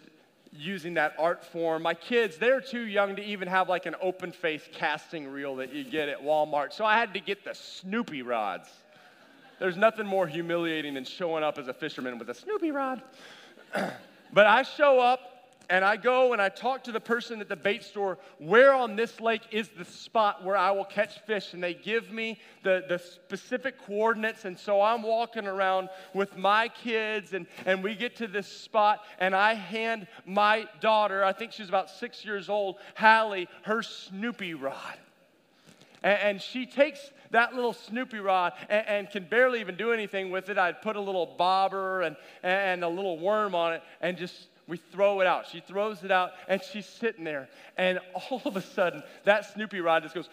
using 0.51 0.93
that 0.95 1.13
art 1.17 1.43
form. 1.43 1.83
My 1.83 1.93
kids, 1.93 2.38
they're 2.38 2.62
too 2.62 2.86
young 2.86 3.15
to 3.15 3.23
even 3.23 3.47
have 3.47 3.69
like 3.69 3.86
an 3.86 3.95
open 4.01 4.31
face 4.31 4.67
casting 4.71 5.27
reel 5.27 5.55
that 5.57 5.73
you 5.73 5.83
get 5.83 6.10
at 6.10 6.21
Walmart. 6.21 6.73
So 6.73 6.86
I 6.86 6.97
had 6.97 7.13
to 7.13 7.19
get 7.19 7.43
the 7.43 7.53
Snoopy 7.53 8.21
rods. 8.21 8.69
There's 9.60 9.77
nothing 9.77 10.05
more 10.05 10.27
humiliating 10.27 10.93
than 10.93 11.03
showing 11.03 11.43
up 11.43 11.57
as 11.57 11.67
a 11.67 11.73
fisherman 11.73 12.19
with 12.19 12.29
a 12.29 12.33
Snoopy 12.33 12.71
rod. 12.71 13.01
but 14.33 14.45
I 14.45 14.63
show 14.63 14.99
up 14.99 15.26
and 15.69 15.84
I 15.84 15.97
go 15.97 16.34
and 16.34 16.41
I 16.41 16.49
talk 16.49 16.86
to 16.86 16.91
the 16.91 16.99
person 16.99 17.41
at 17.41 17.49
the 17.49 17.56
bait 17.56 17.84
store, 17.84 18.17
where 18.38 18.73
on 18.73 18.95
this 18.95 19.19
lake 19.19 19.41
is 19.51 19.67
the 19.69 19.84
spot 19.84 20.43
where 20.43 20.56
I 20.56 20.71
will 20.71 20.86
catch 20.86 21.19
fish? 21.21 21.53
And 21.53 21.62
they 21.62 21.73
give 21.73 22.10
me 22.10 22.39
the, 22.63 22.86
the 22.88 22.99
specific 22.99 23.75
coordinates. 23.86 24.45
And 24.45 24.58
so 24.58 24.82
I'm 24.82 25.03
walking 25.03 25.45
around 25.45 25.89
with 26.13 26.38
my 26.38 26.69
kids, 26.69 27.34
and, 27.34 27.47
and 27.65 27.84
we 27.84 27.95
get 27.95 28.15
to 28.17 28.27
this 28.27 28.47
spot, 28.47 29.03
and 29.19 29.36
I 29.36 29.56
hand 29.56 30.08
my 30.25 30.67
daughter, 30.80 31.23
I 31.23 31.34
think 31.34 31.51
she's 31.51 31.69
about 31.69 31.89
six 31.89 32.23
years 32.23 32.47
old, 32.47 32.77
Hallie, 32.95 33.49
her 33.63 33.84
Snoopy 33.84 34.53
rod. 34.53 34.97
And, 36.01 36.19
and 36.19 36.41
she 36.41 36.65
takes 36.65 37.12
that 37.32 37.56
little 37.56 37.73
Snoopy 37.73 38.19
rod 38.19 38.53
and, 38.69 38.88
and, 38.88 39.10
can 39.10 39.25
barely 39.25 39.60
even 39.60 39.75
do 39.75 39.91
anything 39.91 40.32
with 40.32 40.47
it. 40.47 40.58
I'd 40.58 40.82
put 40.82 40.95
a 40.95 41.01
little 41.01 41.25
bobber 41.25 42.03
and, 42.03 42.15
and 42.41 42.86
a 42.86 42.88
little 42.88 43.19
worm 43.19 43.53
on 43.53 43.73
it 43.73 43.84
and 43.99 44.17
just 44.17 44.47
we 44.67 44.77
throw 44.77 45.21
it 45.21 45.27
out. 45.27 45.47
She 45.47 45.60
throws 45.60 46.03
it 46.03 46.12
out, 46.12 46.32
and 46.47 46.62
she's 46.62 46.86
sitting 46.86 47.23
there. 47.23 47.47
And 47.77 47.99
all 48.13 48.41
of 48.45 48.56
a 48.56 48.62
sudden, 48.62 49.01
that 49.23 49.53
Snoopy 49.53 49.80
rod 49.80 50.03
just 50.03 50.15
goes 50.15 50.30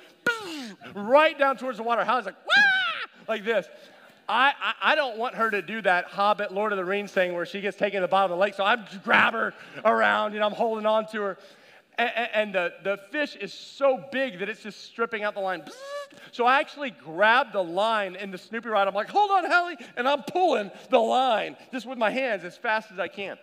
right 0.94 1.38
down 1.38 1.56
towards 1.56 1.78
the 1.78 1.84
water. 1.84 2.04
Hallie's 2.04 2.26
like, 2.26 2.36
Wah! 2.46 3.28
like 3.28 3.44
this. 3.44 3.66
I, 4.28 4.52
I, 4.60 4.92
I, 4.92 4.94
don't 4.94 5.18
want 5.18 5.34
her 5.34 5.50
to 5.50 5.60
do 5.60 5.82
that 5.82 6.06
Hobbit, 6.06 6.52
Lord 6.52 6.72
of 6.72 6.78
the 6.78 6.84
Rings 6.84 7.12
thing 7.12 7.34
where 7.34 7.44
she 7.44 7.60
gets 7.60 7.76
taken 7.76 7.98
to 7.98 8.02
the 8.02 8.08
bottom 8.08 8.32
of 8.32 8.38
the 8.38 8.40
lake. 8.40 8.54
So 8.54 8.64
I 8.64 8.76
grab 9.04 9.34
her 9.34 9.52
around, 9.84 10.32
you 10.32 10.40
know, 10.40 10.46
I'm 10.46 10.52
holding 10.52 10.86
on 10.86 11.06
to 11.08 11.20
her. 11.20 11.38
And, 11.98 12.10
and 12.32 12.54
the, 12.54 12.72
the 12.82 12.98
fish 13.12 13.36
is 13.36 13.52
so 13.52 14.02
big 14.10 14.38
that 14.38 14.48
it's 14.48 14.62
just 14.62 14.82
stripping 14.84 15.24
out 15.24 15.34
the 15.34 15.40
line. 15.40 15.62
So 16.32 16.46
I 16.46 16.58
actually 16.58 16.90
grab 16.90 17.52
the 17.52 17.62
line 17.62 18.16
in 18.16 18.30
the 18.30 18.38
Snoopy 18.38 18.68
rod. 18.68 18.88
I'm 18.88 18.94
like, 18.94 19.08
hold 19.08 19.30
on, 19.30 19.44
Hallie. 19.44 19.76
And 19.96 20.08
I'm 20.08 20.22
pulling 20.22 20.70
the 20.88 20.98
line 20.98 21.56
just 21.70 21.86
with 21.86 21.98
my 21.98 22.10
hands 22.10 22.44
as 22.44 22.56
fast 22.56 22.90
as 22.90 22.98
I 22.98 23.08
can. 23.08 23.36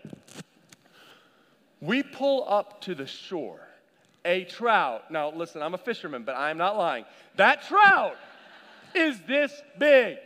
We 1.81 2.03
pull 2.03 2.45
up 2.47 2.81
to 2.81 2.95
the 2.95 3.07
shore. 3.07 3.59
A 4.23 4.43
trout, 4.45 5.09
now 5.09 5.31
listen, 5.31 5.63
I'm 5.63 5.73
a 5.73 5.79
fisherman, 5.79 6.23
but 6.23 6.35
I'm 6.35 6.57
not 6.57 6.77
lying. 6.77 7.05
That 7.37 7.63
trout 7.63 8.15
is 8.93 9.19
this 9.27 9.51
big. 9.79 10.17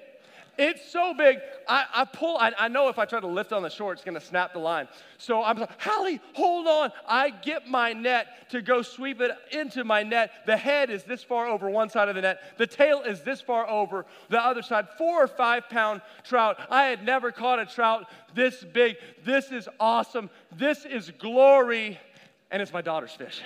It's 0.57 0.89
so 0.89 1.13
big, 1.13 1.39
I, 1.67 1.85
I 1.93 2.05
pull, 2.05 2.37
I, 2.37 2.51
I, 2.57 2.67
know 2.69 2.87
if 2.87 2.97
I 2.97 3.05
try 3.05 3.19
to 3.19 3.27
lift 3.27 3.51
on 3.51 3.61
the 3.61 3.69
shore, 3.69 3.91
it's 3.91 4.03
gonna 4.03 4.21
snap 4.21 4.53
the 4.53 4.59
line. 4.59 4.87
So 5.17 5.43
I'm 5.43 5.57
like, 5.57 5.81
Hallie, 5.81 6.21
hold 6.33 6.67
on. 6.67 6.91
I 7.07 7.29
get 7.29 7.67
my 7.67 7.93
net 7.93 8.49
to 8.51 8.61
go 8.61 8.81
sweep 8.81 9.19
it 9.19 9.31
into 9.51 9.83
my 9.83 10.03
net. 10.03 10.31
The 10.45 10.55
head 10.55 10.89
is 10.89 11.03
this 11.03 11.23
far 11.23 11.47
over 11.47 11.69
one 11.69 11.89
side 11.89 12.07
of 12.07 12.15
the 12.15 12.21
net, 12.21 12.41
the 12.57 12.67
tail 12.67 13.01
is 13.01 13.21
this 13.21 13.41
far 13.41 13.69
over 13.69 14.05
the 14.29 14.39
other 14.39 14.61
side. 14.61 14.87
Four 14.97 15.23
or 15.23 15.27
five 15.27 15.69
pound 15.69 16.01
trout. 16.23 16.57
I 16.69 16.85
had 16.85 17.03
never 17.03 17.31
caught 17.31 17.59
a 17.59 17.65
trout 17.65 18.09
this 18.33 18.63
big. 18.63 18.95
This 19.23 19.51
is 19.51 19.67
awesome. 19.79 20.29
This 20.51 20.85
is 20.85 21.11
glory. 21.19 21.99
And 22.51 22.61
it's 22.61 22.71
my 22.71 22.81
daughter's 22.81 23.11
fish. 23.11 23.41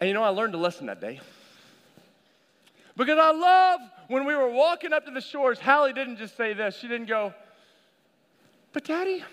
and 0.00 0.08
you 0.08 0.14
know, 0.14 0.22
I 0.22 0.30
learned 0.30 0.54
a 0.54 0.58
lesson 0.58 0.86
that 0.86 1.00
day. 1.00 1.20
Because 3.00 3.18
I 3.18 3.30
love 3.30 3.80
when 4.08 4.26
we 4.26 4.36
were 4.36 4.50
walking 4.50 4.92
up 4.92 5.06
to 5.06 5.10
the 5.10 5.22
shores, 5.22 5.58
Hallie 5.58 5.94
didn't 5.94 6.18
just 6.18 6.36
say 6.36 6.52
this. 6.52 6.76
She 6.76 6.86
didn't 6.86 7.06
go, 7.06 7.32
But 8.74 8.84
daddy, 8.84 9.24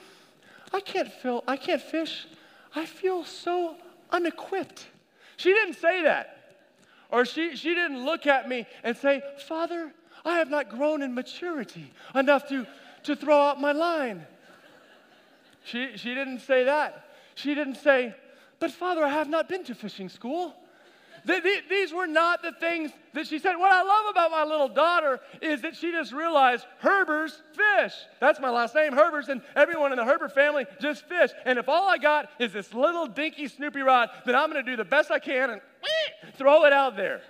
I 0.71 0.80
can't 0.80 1.12
feel 1.12 1.43
I 1.45 1.58
can't 1.58 1.82
fish. 1.82 2.27
I 2.73 2.86
feel 2.86 3.25
so 3.25 3.75
unequipped. 4.10 4.88
She 5.36 5.51
didn't 5.51 5.73
say 5.73 6.01
that. 6.03 6.56
Or 7.12 7.25
she, 7.25 7.58
she 7.58 7.75
didn't 7.75 8.06
look 8.06 8.25
at 8.25 8.47
me 8.47 8.65
and 8.86 8.95
say, 8.95 9.21
Father, 9.49 9.91
I 10.23 10.38
have 10.38 10.49
not 10.49 10.69
grown 10.69 11.01
in 11.01 11.13
maturity 11.13 11.91
enough 12.15 12.47
to, 12.47 12.65
to 13.03 13.17
throw 13.17 13.38
out 13.38 13.60
my 13.60 13.73
line. 13.73 14.25
She, 15.65 15.97
she 15.97 16.13
didn't 16.13 16.39
say 16.39 16.63
that. 16.63 17.10
She 17.36 17.53
didn't 17.53 17.75
say, 17.75 18.15
But 18.60 18.71
Father, 18.71 19.03
I 19.03 19.10
have 19.10 19.27
not 19.27 19.49
been 19.49 19.65
to 19.65 19.75
fishing 19.75 20.08
school. 20.08 20.56
These 21.27 21.91
were 21.91 22.07
not 22.07 22.41
the 22.41 22.53
things 22.53 22.91
that 23.13 23.27
she 23.27 23.37
said. 23.37 23.57
What 23.57 23.71
I 23.71 23.83
love 23.83 24.05
about 24.09 24.31
my 24.31 24.45
little 24.45 24.69
daughter 24.69 25.19
is 25.41 25.61
that 25.61 25.75
she 25.75 25.91
just 25.91 26.13
realized 26.13 26.65
Herbert's 26.79 27.41
fish. 27.53 27.93
That's 28.21 28.39
my 28.39 28.49
last 28.49 28.73
name, 28.73 28.93
Herbert's, 28.93 29.27
and 29.27 29.41
everyone 29.53 29.91
in 29.91 29.97
the 29.97 30.05
Herbert 30.05 30.33
family 30.33 30.65
just 30.79 31.03
fish. 31.05 31.31
And 31.43 31.59
if 31.59 31.67
all 31.67 31.89
I 31.89 31.97
got 31.97 32.29
is 32.39 32.53
this 32.53 32.73
little 32.73 33.07
dinky 33.07 33.49
Snoopy 33.49 33.81
rod, 33.81 34.09
then 34.25 34.35
I'm 34.35 34.49
going 34.49 34.63
to 34.63 34.71
do 34.71 34.77
the 34.77 34.85
best 34.85 35.11
I 35.11 35.19
can 35.19 35.49
and 35.49 35.61
throw 36.35 36.63
it 36.63 36.71
out 36.71 36.95
there. 36.95 37.21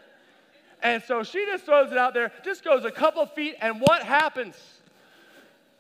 And 0.84 1.02
so 1.02 1.24
she 1.24 1.44
just 1.48 1.66
throws 1.66 1.92
it 1.92 1.98
out 1.98 2.14
there, 2.14 2.32
just 2.46 2.64
goes 2.64 2.86
a 2.86 2.92
couple 2.92 3.26
feet, 3.26 3.56
and 3.62 3.82
what 3.82 4.04
happens? 4.04 4.56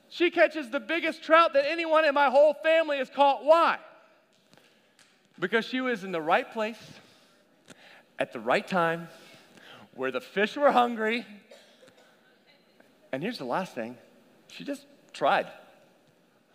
She 0.09 0.31
catches 0.31 0.71
the 0.71 0.79
biggest 0.79 1.21
trout 1.21 1.53
that 1.53 1.69
anyone 1.69 2.03
in 2.03 2.15
my 2.15 2.31
whole 2.31 2.55
family 2.55 2.97
has 2.97 3.11
caught. 3.11 3.45
Why? 3.45 3.77
Because 5.39 5.65
she 5.65 5.81
was 5.81 6.03
in 6.03 6.11
the 6.11 6.21
right 6.21 6.51
place 6.51 6.79
at 8.19 8.33
the 8.33 8.39
right 8.39 8.67
time, 8.67 9.07
where 9.95 10.11
the 10.11 10.21
fish 10.21 10.55
were 10.55 10.71
hungry. 10.71 11.25
And 13.11 13.23
here's 13.23 13.37
the 13.37 13.45
last 13.45 13.73
thing 13.73 13.97
she 14.47 14.63
just 14.63 14.85
tried. 15.13 15.47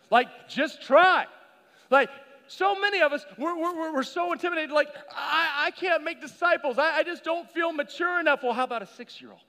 Like, 0.09 0.27
just 0.47 0.81
try. 0.81 1.25
Like, 1.89 2.09
so 2.47 2.79
many 2.79 3.01
of 3.01 3.13
us, 3.13 3.25
we're, 3.37 3.55
we're, 3.57 3.93
we're 3.93 4.03
so 4.03 4.31
intimidated, 4.31 4.71
like, 4.71 4.89
I, 5.15 5.65
I 5.67 5.71
can't 5.71 6.03
make 6.03 6.21
disciples. 6.21 6.77
I, 6.77 6.97
I 6.97 7.03
just 7.03 7.23
don't 7.23 7.49
feel 7.49 7.71
mature 7.71 8.19
enough. 8.19 8.43
Well, 8.43 8.53
how 8.53 8.65
about 8.65 8.81
a 8.81 8.87
six 8.87 9.21
year 9.21 9.31
old? 9.31 9.41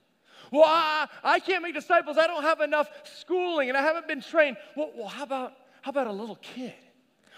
Well, 0.51 0.63
I, 0.65 1.07
I 1.23 1.39
can't 1.39 1.63
make 1.63 1.73
disciples. 1.73 2.17
I 2.17 2.27
don't 2.27 2.43
have 2.43 2.61
enough 2.61 2.89
schooling 3.03 3.69
and 3.69 3.77
I 3.77 3.81
haven't 3.81 4.07
been 4.07 4.21
trained. 4.21 4.57
Well, 4.75 4.91
well 4.95 5.07
how, 5.07 5.23
about, 5.23 5.53
how 5.81 5.89
about 5.89 6.07
a 6.07 6.11
little 6.11 6.37
kid? 6.37 6.73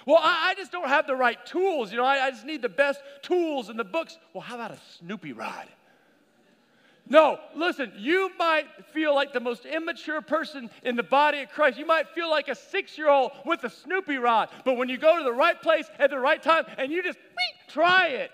Well, 0.07 0.19
I, 0.21 0.51
I 0.51 0.55
just 0.55 0.71
don't 0.71 0.87
have 0.87 1.05
the 1.05 1.17
right 1.17 1.37
tools. 1.45 1.91
You 1.91 1.97
know, 1.97 2.05
I, 2.05 2.27
I 2.27 2.31
just 2.31 2.45
need 2.45 2.61
the 2.61 2.69
best 2.69 3.01
tools 3.21 3.67
and 3.67 3.77
the 3.77 3.83
books. 3.83 4.17
Well, 4.33 4.41
how 4.41 4.55
about 4.55 4.71
a 4.71 4.79
Snoopy 4.99 5.33
rod? 5.33 5.67
No, 7.09 7.39
listen, 7.55 7.91
you 7.97 8.31
might 8.39 8.67
feel 8.93 9.13
like 9.13 9.33
the 9.33 9.41
most 9.41 9.65
immature 9.65 10.21
person 10.21 10.69
in 10.83 10.95
the 10.95 11.03
body 11.03 11.41
of 11.41 11.49
Christ. 11.49 11.77
You 11.77 11.85
might 11.85 12.07
feel 12.09 12.29
like 12.29 12.47
a 12.47 12.55
six 12.55 12.97
year 12.97 13.09
old 13.09 13.31
with 13.45 13.65
a 13.65 13.69
Snoopy 13.69 14.17
rod, 14.17 14.49
but 14.63 14.77
when 14.77 14.87
you 14.87 14.97
go 14.97 15.17
to 15.17 15.23
the 15.25 15.31
right 15.31 15.61
place 15.61 15.89
at 15.99 16.09
the 16.09 16.19
right 16.19 16.41
time 16.41 16.65
and 16.77 16.89
you 16.89 17.03
just 17.03 17.17
try 17.67 18.07
it, 18.07 18.31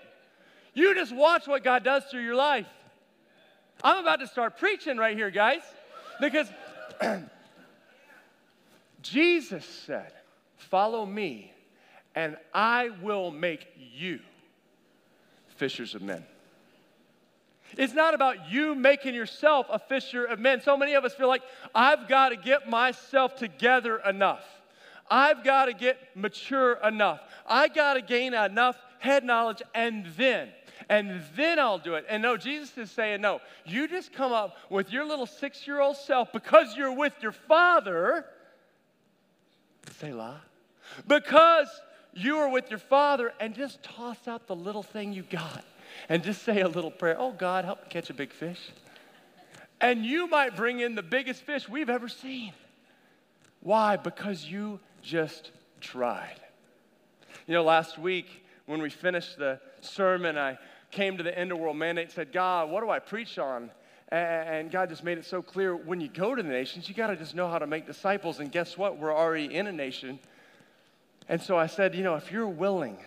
you 0.74 0.94
just 0.94 1.14
watch 1.14 1.48
what 1.48 1.64
God 1.64 1.82
does 1.82 2.04
through 2.04 2.22
your 2.22 2.36
life. 2.36 2.66
I'm 3.82 3.98
about 3.98 4.20
to 4.20 4.28
start 4.28 4.58
preaching 4.58 4.96
right 4.96 5.16
here, 5.16 5.30
guys, 5.30 5.62
because 6.20 6.46
Jesus 9.02 9.64
said, 9.64 10.12
Follow 10.56 11.04
me, 11.04 11.53
and 12.14 12.36
I 12.52 12.90
will 13.02 13.30
make 13.30 13.66
you 13.76 14.20
fishers 15.56 15.94
of 15.94 16.02
men. 16.02 16.24
It's 17.76 17.92
not 17.92 18.14
about 18.14 18.50
you 18.50 18.74
making 18.74 19.14
yourself 19.14 19.66
a 19.70 19.78
fisher 19.78 20.24
of 20.24 20.38
men. 20.38 20.60
So 20.60 20.76
many 20.76 20.94
of 20.94 21.04
us 21.04 21.14
feel 21.14 21.28
like, 21.28 21.42
I've 21.74 22.08
got 22.08 22.28
to 22.28 22.36
get 22.36 22.68
myself 22.68 23.36
together 23.36 23.98
enough. 23.98 24.44
I've 25.10 25.44
got 25.44 25.66
to 25.66 25.72
get 25.72 25.98
mature 26.14 26.78
enough. 26.84 27.20
I 27.46 27.68
got 27.68 27.94
to 27.94 28.02
gain 28.02 28.32
enough 28.34 28.76
head 29.00 29.24
knowledge 29.24 29.62
and 29.74 30.06
then, 30.16 30.48
and 30.88 31.22
then 31.36 31.58
I'll 31.58 31.78
do 31.78 31.94
it. 31.94 32.06
And 32.08 32.22
no, 32.22 32.36
Jesus 32.36 32.76
is 32.78 32.90
saying, 32.90 33.20
no, 33.20 33.40
you 33.66 33.86
just 33.88 34.12
come 34.12 34.32
up 34.32 34.56
with 34.70 34.92
your 34.92 35.04
little 35.04 35.26
six 35.26 35.66
year 35.66 35.80
old 35.80 35.96
self 35.96 36.32
because 36.32 36.76
you're 36.76 36.96
with 36.96 37.14
your 37.20 37.32
father. 37.32 38.24
Selah. 39.98 40.40
Because 41.06 41.68
you 42.14 42.38
are 42.38 42.48
with 42.48 42.70
your 42.70 42.78
father 42.78 43.32
and 43.40 43.54
just 43.54 43.82
toss 43.82 44.28
out 44.28 44.46
the 44.46 44.56
little 44.56 44.82
thing 44.82 45.12
you 45.12 45.22
got 45.22 45.64
and 46.08 46.22
just 46.22 46.42
say 46.42 46.60
a 46.60 46.68
little 46.68 46.90
prayer. 46.90 47.16
Oh, 47.18 47.32
God, 47.32 47.64
help 47.64 47.82
me 47.82 47.86
catch 47.90 48.10
a 48.10 48.14
big 48.14 48.32
fish. 48.32 48.60
And 49.80 50.04
you 50.04 50.26
might 50.28 50.56
bring 50.56 50.80
in 50.80 50.94
the 50.94 51.02
biggest 51.02 51.42
fish 51.42 51.68
we've 51.68 51.90
ever 51.90 52.08
seen. 52.08 52.52
Why? 53.60 53.96
Because 53.96 54.44
you 54.44 54.80
just 55.02 55.50
tried. 55.80 56.40
You 57.46 57.54
know, 57.54 57.64
last 57.64 57.98
week 57.98 58.44
when 58.66 58.80
we 58.80 58.90
finished 58.90 59.38
the 59.38 59.60
sermon, 59.80 60.38
I 60.38 60.58
came 60.90 61.16
to 61.16 61.22
the 61.22 61.36
end 61.36 61.52
of 61.52 61.58
world 61.58 61.76
mandate 61.76 62.06
and 62.06 62.12
said, 62.12 62.32
God, 62.32 62.70
what 62.70 62.82
do 62.82 62.90
I 62.90 62.98
preach 62.98 63.38
on? 63.38 63.70
And 64.08 64.70
God 64.70 64.88
just 64.90 65.02
made 65.02 65.18
it 65.18 65.24
so 65.24 65.42
clear 65.42 65.74
when 65.74 66.00
you 66.00 66.08
go 66.08 66.34
to 66.34 66.42
the 66.42 66.48
nations, 66.48 66.88
you 66.88 66.94
got 66.94 67.08
to 67.08 67.16
just 67.16 67.34
know 67.34 67.48
how 67.48 67.58
to 67.58 67.66
make 67.66 67.86
disciples. 67.86 68.38
And 68.38 68.52
guess 68.52 68.78
what? 68.78 68.98
We're 68.98 69.14
already 69.14 69.52
in 69.52 69.66
a 69.66 69.72
nation. 69.72 70.20
And 71.28 71.40
so 71.40 71.56
I 71.56 71.66
said, 71.66 71.94
you 71.94 72.02
know, 72.02 72.16
if 72.16 72.30
you're 72.30 72.48
willing 72.48 72.98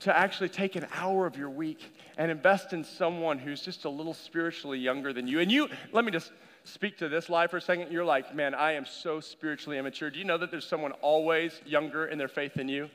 to 0.00 0.16
actually 0.16 0.48
take 0.48 0.76
an 0.76 0.86
hour 0.94 1.26
of 1.26 1.36
your 1.36 1.50
week 1.50 1.92
and 2.18 2.30
invest 2.30 2.72
in 2.72 2.84
someone 2.84 3.38
who's 3.38 3.62
just 3.62 3.84
a 3.84 3.88
little 3.88 4.14
spiritually 4.14 4.78
younger 4.78 5.12
than 5.12 5.26
you. 5.26 5.40
And 5.40 5.50
you, 5.50 5.68
let 5.92 6.04
me 6.04 6.10
just 6.10 6.32
speak 6.64 6.98
to 6.98 7.08
this 7.08 7.28
live 7.28 7.50
for 7.50 7.56
a 7.56 7.60
second. 7.60 7.90
You're 7.90 8.04
like, 8.04 8.34
man, 8.34 8.54
I 8.54 8.72
am 8.72 8.84
so 8.84 9.20
spiritually 9.20 9.78
immature. 9.78 10.10
Do 10.10 10.18
you 10.18 10.24
know 10.24 10.38
that 10.38 10.50
there's 10.50 10.66
someone 10.66 10.92
always 11.00 11.60
younger 11.64 12.06
in 12.06 12.18
their 12.18 12.28
faith 12.28 12.54
than 12.54 12.68
you? 12.68 12.90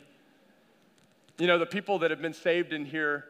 You 1.39 1.47
know, 1.47 1.57
the 1.57 1.65
people 1.65 1.99
that 1.99 2.11
have 2.11 2.21
been 2.21 2.33
saved 2.33 2.73
in 2.73 2.85
here 2.85 3.25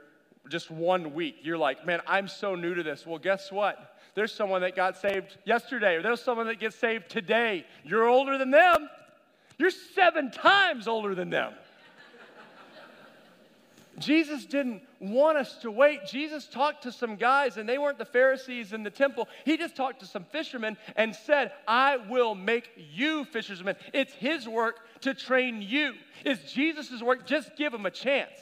just 0.49 0.72
one 0.72 1.14
week, 1.14 1.38
you're 1.43 1.57
like, 1.57 1.86
man, 1.86 2.01
I'm 2.07 2.28
so 2.28 2.55
new 2.55 2.74
to 2.74 2.84
this. 2.84 3.05
Well, 3.05 3.20
guess 3.20 3.51
what? 3.51 3.99
There's 4.16 4.34
someone 4.34 4.62
that 4.62 4.76
got 4.76 4.97
saved 4.97 5.38
yesterday, 5.45 5.95
or 5.95 6.01
there's 6.01 6.22
someone 6.22 6.47
that 6.47 6.59
gets 6.59 6.76
saved 6.76 7.09
today. 7.09 7.66
You're 7.86 8.07
older 8.07 8.38
than 8.38 8.51
them. 8.51 8.89
You're 9.62 9.70
seven 9.70 10.32
times 10.32 10.88
older 10.88 11.14
than 11.14 11.30
them. 11.30 11.53
Jesus 13.99 14.45
didn't 14.45 14.82
want 14.99 15.38
us 15.38 15.59
to 15.59 15.70
wait. 15.70 16.07
Jesus 16.07 16.47
talked 16.47 16.82
to 16.82 16.91
some 16.91 17.16
guys, 17.16 17.57
and 17.57 17.70
they 17.70 17.78
weren't 17.78 17.99
the 17.99 18.05
Pharisees 18.05 18.74
in 18.74 18.82
the 18.82 18.89
temple. 18.89 19.30
He 19.45 19.57
just 19.57 19.76
talked 19.76 19.99
to 19.99 20.07
some 20.07 20.24
fishermen 20.24 20.78
and 20.95 21.16
said, 21.16 21.51
I 21.68 21.97
will 21.97 22.34
make 22.34 22.72
you 22.76 23.24
fishermen. 23.26 23.76
It's 23.93 24.14
His 24.14 24.47
work 24.47 24.80
to 25.01 25.14
train 25.14 25.62
you. 25.62 25.93
It's 26.26 26.51
Jesus' 26.51 27.03
work. 27.03 27.28
Just 27.28 27.55
give 27.55 27.72
Him 27.72 27.86
a 27.86 27.91
chance. 27.91 28.39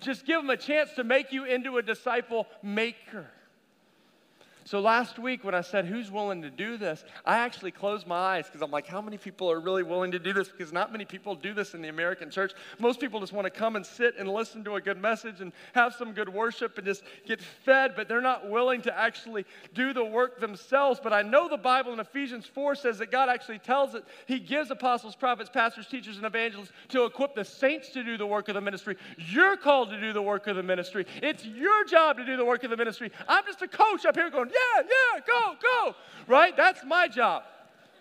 Just 0.00 0.26
give 0.26 0.40
Him 0.40 0.50
a 0.50 0.56
chance 0.56 0.90
to 0.94 1.04
make 1.04 1.32
you 1.32 1.44
into 1.44 1.78
a 1.78 1.82
disciple 1.82 2.48
maker. 2.64 3.30
So 4.68 4.80
last 4.80 5.18
week, 5.18 5.44
when 5.44 5.54
I 5.54 5.62
said, 5.62 5.86
Who's 5.86 6.10
willing 6.10 6.42
to 6.42 6.50
do 6.50 6.76
this? 6.76 7.02
I 7.24 7.38
actually 7.38 7.70
closed 7.70 8.06
my 8.06 8.18
eyes 8.18 8.48
because 8.48 8.60
I'm 8.60 8.70
like, 8.70 8.86
How 8.86 9.00
many 9.00 9.16
people 9.16 9.50
are 9.50 9.60
really 9.60 9.82
willing 9.82 10.10
to 10.10 10.18
do 10.18 10.34
this? 10.34 10.50
Because 10.50 10.74
not 10.74 10.92
many 10.92 11.06
people 11.06 11.34
do 11.34 11.54
this 11.54 11.72
in 11.72 11.80
the 11.80 11.88
American 11.88 12.30
church. 12.30 12.52
Most 12.78 13.00
people 13.00 13.18
just 13.18 13.32
want 13.32 13.46
to 13.46 13.50
come 13.50 13.76
and 13.76 13.86
sit 13.86 14.16
and 14.18 14.28
listen 14.28 14.62
to 14.64 14.74
a 14.74 14.80
good 14.82 15.00
message 15.00 15.40
and 15.40 15.54
have 15.72 15.94
some 15.94 16.12
good 16.12 16.28
worship 16.28 16.76
and 16.76 16.86
just 16.86 17.02
get 17.26 17.40
fed, 17.40 17.94
but 17.96 18.08
they're 18.08 18.20
not 18.20 18.50
willing 18.50 18.82
to 18.82 18.94
actually 18.94 19.46
do 19.72 19.94
the 19.94 20.04
work 20.04 20.38
themselves. 20.38 21.00
But 21.02 21.14
I 21.14 21.22
know 21.22 21.48
the 21.48 21.56
Bible 21.56 21.94
in 21.94 21.98
Ephesians 21.98 22.44
4 22.44 22.74
says 22.74 22.98
that 22.98 23.10
God 23.10 23.30
actually 23.30 23.60
tells 23.60 23.94
it. 23.94 24.04
He 24.26 24.38
gives 24.38 24.70
apostles, 24.70 25.16
prophets, 25.16 25.48
pastors, 25.48 25.86
teachers, 25.86 26.18
and 26.18 26.26
evangelists 26.26 26.72
to 26.90 27.04
equip 27.04 27.34
the 27.34 27.44
saints 27.46 27.88
to 27.92 28.04
do 28.04 28.18
the 28.18 28.26
work 28.26 28.50
of 28.50 28.54
the 28.54 28.60
ministry. 28.60 28.98
You're 29.16 29.56
called 29.56 29.88
to 29.88 29.98
do 29.98 30.12
the 30.12 30.20
work 30.20 30.46
of 30.46 30.56
the 30.56 30.62
ministry. 30.62 31.06
It's 31.22 31.46
your 31.46 31.86
job 31.86 32.18
to 32.18 32.26
do 32.26 32.36
the 32.36 32.44
work 32.44 32.64
of 32.64 32.70
the 32.70 32.76
ministry. 32.76 33.10
I'm 33.26 33.46
just 33.46 33.62
a 33.62 33.68
coach 33.68 34.04
up 34.04 34.14
here 34.14 34.28
going, 34.28 34.50
yeah, 34.58 34.82
yeah, 34.82 35.20
go, 35.26 35.54
go. 35.60 35.94
Right? 36.26 36.56
That's 36.56 36.84
my 36.84 37.08
job. 37.08 37.44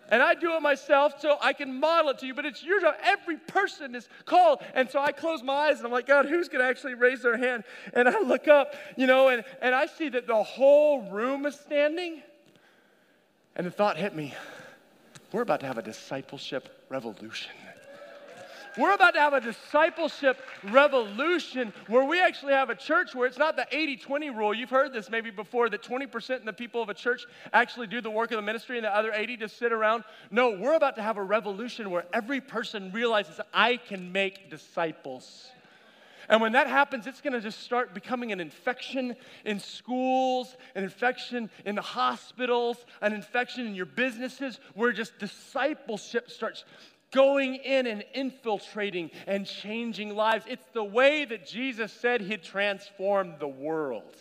And 0.09 0.21
I 0.21 0.35
do 0.35 0.55
it 0.55 0.61
myself 0.61 1.19
so 1.19 1.37
I 1.41 1.51
can 1.51 1.79
model 1.79 2.11
it 2.11 2.19
to 2.19 2.25
you, 2.25 2.33
but 2.33 2.45
it's 2.45 2.63
your 2.63 2.79
job. 2.79 2.95
Every 3.03 3.37
person 3.37 3.93
is 3.93 4.07
called. 4.25 4.61
And 4.73 4.89
so 4.89 4.99
I 4.99 5.11
close 5.11 5.43
my 5.43 5.53
eyes 5.53 5.77
and 5.77 5.85
I'm 5.85 5.91
like, 5.91 6.07
God, 6.07 6.25
who's 6.25 6.47
going 6.47 6.63
to 6.63 6.69
actually 6.69 6.93
raise 6.93 7.21
their 7.21 7.35
hand? 7.35 7.65
And 7.93 8.07
I 8.07 8.19
look 8.21 8.47
up, 8.47 8.73
you 8.95 9.05
know, 9.05 9.27
and, 9.27 9.43
and 9.61 9.75
I 9.75 9.85
see 9.85 10.07
that 10.09 10.25
the 10.25 10.43
whole 10.43 11.11
room 11.11 11.45
is 11.45 11.59
standing. 11.59 12.21
And 13.55 13.67
the 13.67 13.71
thought 13.71 13.97
hit 13.97 14.15
me 14.15 14.33
we're 15.33 15.41
about 15.41 15.59
to 15.59 15.65
have 15.65 15.77
a 15.77 15.81
discipleship 15.81 16.85
revolution. 16.89 17.51
We're 18.77 18.93
about 18.93 19.15
to 19.15 19.19
have 19.19 19.33
a 19.33 19.41
discipleship 19.41 20.39
revolution 20.65 21.73
where 21.87 22.03
we 22.03 22.21
actually 22.21 22.53
have 22.53 22.69
a 22.69 22.75
church 22.75 23.15
where 23.15 23.25
it's 23.27 23.37
not 23.37 23.55
the 23.55 23.65
80 23.71 23.97
20 23.97 24.29
rule. 24.29 24.53
You've 24.53 24.69
heard 24.69 24.93
this 24.93 25.09
maybe 25.09 25.31
before 25.31 25.67
that 25.69 25.81
20% 25.81 26.35
of 26.35 26.45
the 26.45 26.53
people 26.53 26.83
of 26.83 26.89
a 26.89 26.93
church 26.93 27.25
actually 27.53 27.87
do 27.87 28.01
the 28.01 28.11
work 28.11 28.31
of 28.31 28.35
the 28.35 28.43
ministry 28.43 28.77
and 28.77 28.85
the 28.85 28.95
other 28.95 29.11
80 29.11 29.37
just 29.37 29.57
sit 29.57 29.71
around. 29.71 30.03
No, 30.29 30.51
we're 30.51 30.75
about 30.75 30.95
to 30.97 31.01
have 31.01 31.17
a 31.17 31.23
revolution 31.23 31.89
where 31.89 32.05
every 32.13 32.39
person 32.39 32.91
realizes 32.91 33.39
I 33.51 33.77
can 33.77 34.11
make 34.11 34.51
disciples. 34.51 35.49
And 36.29 36.41
when 36.41 36.51
that 36.51 36.67
happens, 36.67 37.07
it's 37.07 37.21
going 37.21 37.33
to 37.33 37.41
just 37.41 37.61
start 37.61 37.93
becoming 37.93 38.31
an 38.31 38.39
infection 38.39 39.15
in 39.45 39.59
schools, 39.59 40.57
an 40.75 40.83
infection 40.83 41.49
in 41.65 41.75
the 41.75 41.81
hospitals, 41.81 42.85
an 43.01 43.13
infection 43.13 43.65
in 43.65 43.75
your 43.75 43.85
businesses, 43.85 44.59
where 44.73 44.91
just 44.91 45.17
discipleship 45.19 46.29
starts 46.29 46.65
going 47.17 47.55
in 47.55 47.87
and 47.87 48.03
infiltrating 48.13 49.09
and 49.25 49.47
changing 49.47 50.15
lives. 50.15 50.45
It's 50.47 50.67
the 50.73 50.83
way 50.83 51.25
that 51.25 51.47
Jesus 51.47 51.91
said 51.91 52.21
he'd 52.21 52.43
transform 52.43 53.33
the 53.39 53.47
world. 53.47 54.15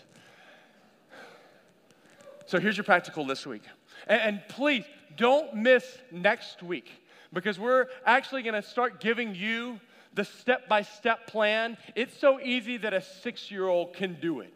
So 2.47 2.59
here's 2.59 2.79
your 2.79 2.85
practical 2.85 3.27
this 3.27 3.47
week. 3.47 3.65
And, 4.07 4.21
and 4.23 4.43
please 4.49 4.85
don't 5.15 5.57
miss 5.57 5.85
next 6.11 6.63
week 6.63 6.91
because 7.35 7.59
we're 7.59 7.89
actually 8.07 8.43
going 8.43 8.55
to 8.55 8.67
start 8.67 8.99
giving 8.99 9.35
you 9.35 9.79
the 10.15 10.25
step 10.25 10.67
by 10.67 10.81
step 10.81 11.27
plan. 11.27 11.77
It's 11.95 12.19
so 12.19 12.41
easy 12.41 12.79
that 12.79 12.95
a 12.95 13.03
six 13.03 13.51
year 13.51 13.69
old 13.69 13.93
can 13.93 14.17
do 14.23 14.41
it. 14.41 14.55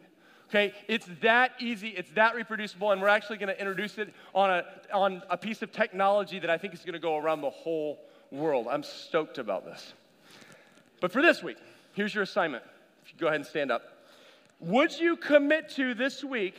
Okay, 0.49 0.73
it's 0.87 1.07
that 1.21 1.51
easy, 1.59 1.89
it's 1.89 2.11
that 2.13 2.33
reproducible, 2.35 2.91
and 2.91 3.01
we're 3.01 3.07
actually 3.07 3.37
going 3.37 3.53
to 3.53 3.59
introduce 3.59 3.99
it 3.99 4.11
on 4.33 4.49
a, 4.49 4.65
on 4.91 5.21
a 5.29 5.37
piece 5.37 5.61
of 5.61 5.71
technology 5.71 6.39
that 6.39 6.49
I 6.49 6.57
think 6.57 6.73
is 6.73 6.79
going 6.81 6.93
to 6.93 6.99
go 6.99 7.17
around 7.17 7.41
the 7.41 7.51
whole 7.51 7.99
world. 8.31 8.67
I'm 8.69 8.83
stoked 8.83 9.37
about 9.37 9.65
this. 9.65 9.93
But 10.99 11.11
for 11.11 11.21
this 11.21 11.43
week, 11.43 11.57
here's 11.93 12.13
your 12.13 12.23
assignment. 12.23 12.63
If 13.05 13.13
you 13.13 13.19
go 13.19 13.27
ahead 13.27 13.39
and 13.39 13.45
stand 13.45 13.71
up. 13.71 13.83
Would 14.59 14.97
you 14.97 15.17
commit 15.17 15.69
to 15.71 15.93
this 15.93 16.23
week 16.23 16.55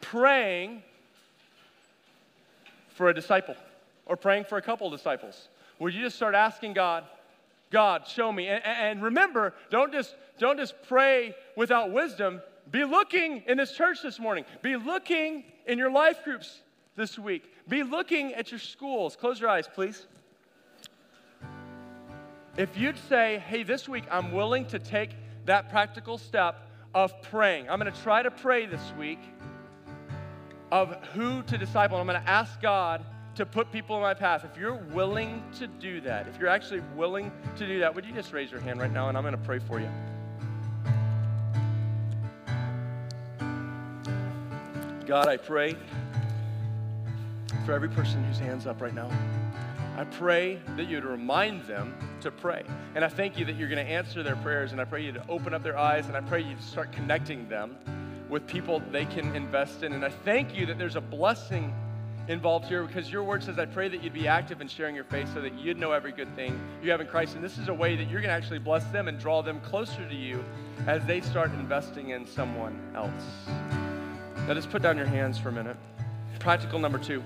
praying 0.00 0.82
for 2.88 3.08
a 3.08 3.14
disciple 3.14 3.56
or 4.06 4.16
praying 4.16 4.44
for 4.44 4.58
a 4.58 4.62
couple 4.62 4.88
disciples? 4.90 5.48
Would 5.78 5.94
you 5.94 6.02
just 6.02 6.16
start 6.16 6.34
asking 6.34 6.74
God, 6.74 7.04
God, 7.70 8.06
show 8.08 8.32
me? 8.32 8.48
And, 8.48 8.64
and 8.64 9.02
remember, 9.02 9.54
don't 9.70 9.92
just, 9.92 10.14
don't 10.38 10.58
just 10.58 10.74
pray 10.88 11.34
without 11.56 11.92
wisdom. 11.92 12.40
Be 12.70 12.84
looking 12.84 13.42
in 13.46 13.58
this 13.58 13.72
church 13.72 14.02
this 14.02 14.18
morning. 14.18 14.44
Be 14.62 14.76
looking 14.76 15.44
in 15.66 15.78
your 15.78 15.90
life 15.90 16.24
groups 16.24 16.60
this 16.96 17.18
week. 17.18 17.52
Be 17.68 17.82
looking 17.82 18.34
at 18.34 18.50
your 18.50 18.60
schools. 18.60 19.16
Close 19.16 19.40
your 19.40 19.50
eyes, 19.50 19.68
please. 19.72 20.06
If 22.56 22.76
you'd 22.76 22.98
say, 23.08 23.42
hey, 23.46 23.62
this 23.62 23.88
week 23.88 24.04
I'm 24.10 24.32
willing 24.32 24.66
to 24.66 24.78
take 24.78 25.10
that 25.46 25.70
practical 25.70 26.18
step 26.18 26.68
of 26.94 27.20
praying, 27.22 27.70
I'm 27.70 27.80
going 27.80 27.90
to 27.90 28.02
try 28.02 28.22
to 28.22 28.30
pray 28.30 28.66
this 28.66 28.92
week 28.98 29.20
of 30.70 30.94
who 31.14 31.42
to 31.44 31.56
disciple. 31.56 31.96
I'm 31.96 32.06
going 32.06 32.20
to 32.20 32.28
ask 32.28 32.60
God 32.60 33.06
to 33.36 33.46
put 33.46 33.72
people 33.72 33.96
in 33.96 34.02
my 34.02 34.12
path. 34.12 34.44
If 34.44 34.58
you're 34.58 34.74
willing 34.74 35.42
to 35.58 35.66
do 35.66 36.02
that, 36.02 36.28
if 36.28 36.38
you're 36.38 36.50
actually 36.50 36.82
willing 36.94 37.32
to 37.56 37.66
do 37.66 37.80
that, 37.80 37.94
would 37.94 38.04
you 38.04 38.12
just 38.12 38.34
raise 38.34 38.50
your 38.50 38.60
hand 38.60 38.80
right 38.80 38.92
now 38.92 39.08
and 39.08 39.16
I'm 39.16 39.24
going 39.24 39.32
to 39.32 39.40
pray 39.40 39.58
for 39.58 39.80
you? 39.80 39.88
God, 45.06 45.26
I 45.26 45.38
pray 45.38 45.74
for 47.64 47.72
every 47.72 47.88
person 47.88 48.22
whose 48.24 48.38
hands 48.38 48.66
up 48.66 48.82
right 48.82 48.94
now. 48.94 49.10
I 49.96 50.04
pray 50.04 50.58
that 50.76 50.88
you'd 50.88 51.04
remind 51.04 51.66
them 51.66 51.94
to 52.22 52.30
pray. 52.30 52.64
And 52.94 53.04
I 53.04 53.08
thank 53.08 53.38
you 53.38 53.44
that 53.44 53.56
you're 53.56 53.68
going 53.68 53.84
to 53.84 53.92
answer 53.92 54.22
their 54.22 54.36
prayers. 54.36 54.72
And 54.72 54.80
I 54.80 54.84
pray 54.84 55.04
you 55.04 55.12
to 55.12 55.24
open 55.28 55.52
up 55.52 55.62
their 55.62 55.76
eyes. 55.76 56.06
And 56.06 56.16
I 56.16 56.22
pray 56.22 56.42
you 56.42 56.54
to 56.54 56.62
start 56.62 56.92
connecting 56.92 57.48
them 57.48 57.76
with 58.28 58.46
people 58.46 58.82
they 58.90 59.04
can 59.04 59.36
invest 59.36 59.82
in. 59.82 59.92
And 59.92 60.04
I 60.04 60.08
thank 60.08 60.56
you 60.56 60.64
that 60.66 60.78
there's 60.78 60.96
a 60.96 61.00
blessing 61.00 61.74
involved 62.28 62.66
here 62.66 62.84
because 62.84 63.10
your 63.10 63.22
word 63.22 63.42
says, 63.42 63.58
I 63.58 63.66
pray 63.66 63.88
that 63.88 64.02
you'd 64.02 64.14
be 64.14 64.28
active 64.28 64.60
in 64.60 64.68
sharing 64.68 64.94
your 64.94 65.04
faith 65.04 65.32
so 65.34 65.40
that 65.42 65.58
you'd 65.58 65.76
know 65.76 65.92
every 65.92 66.12
good 66.12 66.34
thing 66.36 66.58
you 66.82 66.90
have 66.90 67.00
in 67.00 67.06
Christ. 67.06 67.34
And 67.34 67.44
this 67.44 67.58
is 67.58 67.68
a 67.68 67.74
way 67.74 67.94
that 67.96 68.04
you're 68.04 68.20
going 68.20 68.30
to 68.30 68.34
actually 68.34 68.60
bless 68.60 68.84
them 68.86 69.08
and 69.08 69.18
draw 69.18 69.42
them 69.42 69.60
closer 69.60 70.08
to 70.08 70.14
you 70.14 70.42
as 70.86 71.04
they 71.04 71.20
start 71.20 71.52
investing 71.52 72.10
in 72.10 72.26
someone 72.26 72.80
else. 72.94 73.10
Now, 74.46 74.54
just 74.54 74.70
put 74.70 74.82
down 74.82 74.96
your 74.96 75.06
hands 75.06 75.38
for 75.38 75.50
a 75.50 75.52
minute. 75.52 75.76
Practical 76.40 76.78
number 76.78 76.98
two. 76.98 77.22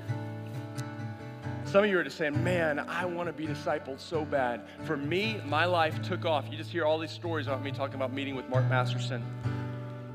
Some 1.67 1.83
of 1.83 1.91
you 1.91 1.99
are 1.99 2.05
just 2.05 2.17
saying, 2.17 2.45
man, 2.45 2.79
I 2.79 3.05
want 3.05 3.29
to 3.29 3.33
be 3.33 3.45
discipled 3.45 3.99
so 3.99 4.25
bad. 4.25 4.63
For 4.85 4.97
me, 4.97 5.41
my 5.45 5.65
life 5.65 6.01
took 6.01 6.25
off. 6.25 6.47
You 6.49 6.57
just 6.57 6.71
hear 6.71 6.85
all 6.85 6.97
these 6.97 7.11
stories 7.11 7.49
about 7.49 7.65
me 7.65 7.73
talking 7.73 7.97
about 7.97 8.13
meeting 8.13 8.37
with 8.37 8.49
Mark 8.49 8.69
Masterson. 8.69 9.21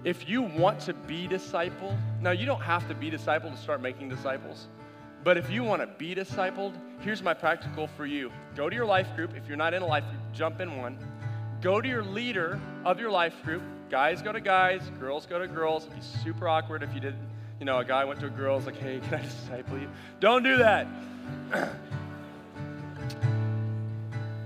If 0.06 0.30
you 0.30 0.44
want 0.44 0.80
to 0.82 0.94
be 0.94 1.28
discipled, 1.28 1.98
now 2.22 2.32
you 2.32 2.46
don't 2.46 2.62
have 2.62 2.88
to 2.88 2.96
be 2.96 3.12
discipled 3.12 3.52
to 3.54 3.62
start 3.62 3.82
making 3.82 4.08
disciples. 4.08 4.70
But 5.26 5.36
if 5.36 5.52
you 5.52 5.66
want 5.66 5.82
to 5.82 5.88
be 5.88 6.16
discipled, 6.16 6.74
here's 7.02 7.22
my 7.22 7.34
practical 7.34 7.88
for 7.98 8.06
you. 8.06 8.32
Go 8.56 8.70
to 8.70 8.76
your 8.76 8.86
life 8.86 9.14
group. 9.18 9.36
If 9.36 9.50
you're 9.50 9.58
not 9.58 9.74
in 9.74 9.82
a 9.82 9.88
life 9.88 10.06
group, 10.06 10.22
jump 10.32 10.62
in 10.62 10.78
one. 10.78 10.98
Go 11.62 11.82
to 11.82 11.88
your 11.88 12.04
leader 12.04 12.62
of 12.86 12.98
your 12.98 13.12
life 13.12 13.36
group. 13.44 13.62
Guys 13.90 14.22
go 14.22 14.32
to 14.32 14.40
guys, 14.40 14.90
girls 15.02 15.26
go 15.26 15.38
to 15.38 15.50
girls. 15.50 15.84
It'd 15.84 15.98
be 15.98 16.02
super 16.24 16.48
awkward 16.48 16.82
if 16.82 16.94
you 16.94 17.02
did, 17.02 17.16
you 17.60 17.66
know, 17.66 17.80
a 17.80 17.86
guy 17.86 18.06
went 18.06 18.22
to 18.22 18.28
a 18.28 18.30
girl, 18.30 18.56
was 18.56 18.66
like, 18.66 18.78
hey, 18.78 19.02
can 19.02 19.16
I 19.16 19.22
disciple 19.22 19.78
you? 19.78 19.90
Don't 20.22 20.44
do 20.44 20.56
that. 20.58 20.88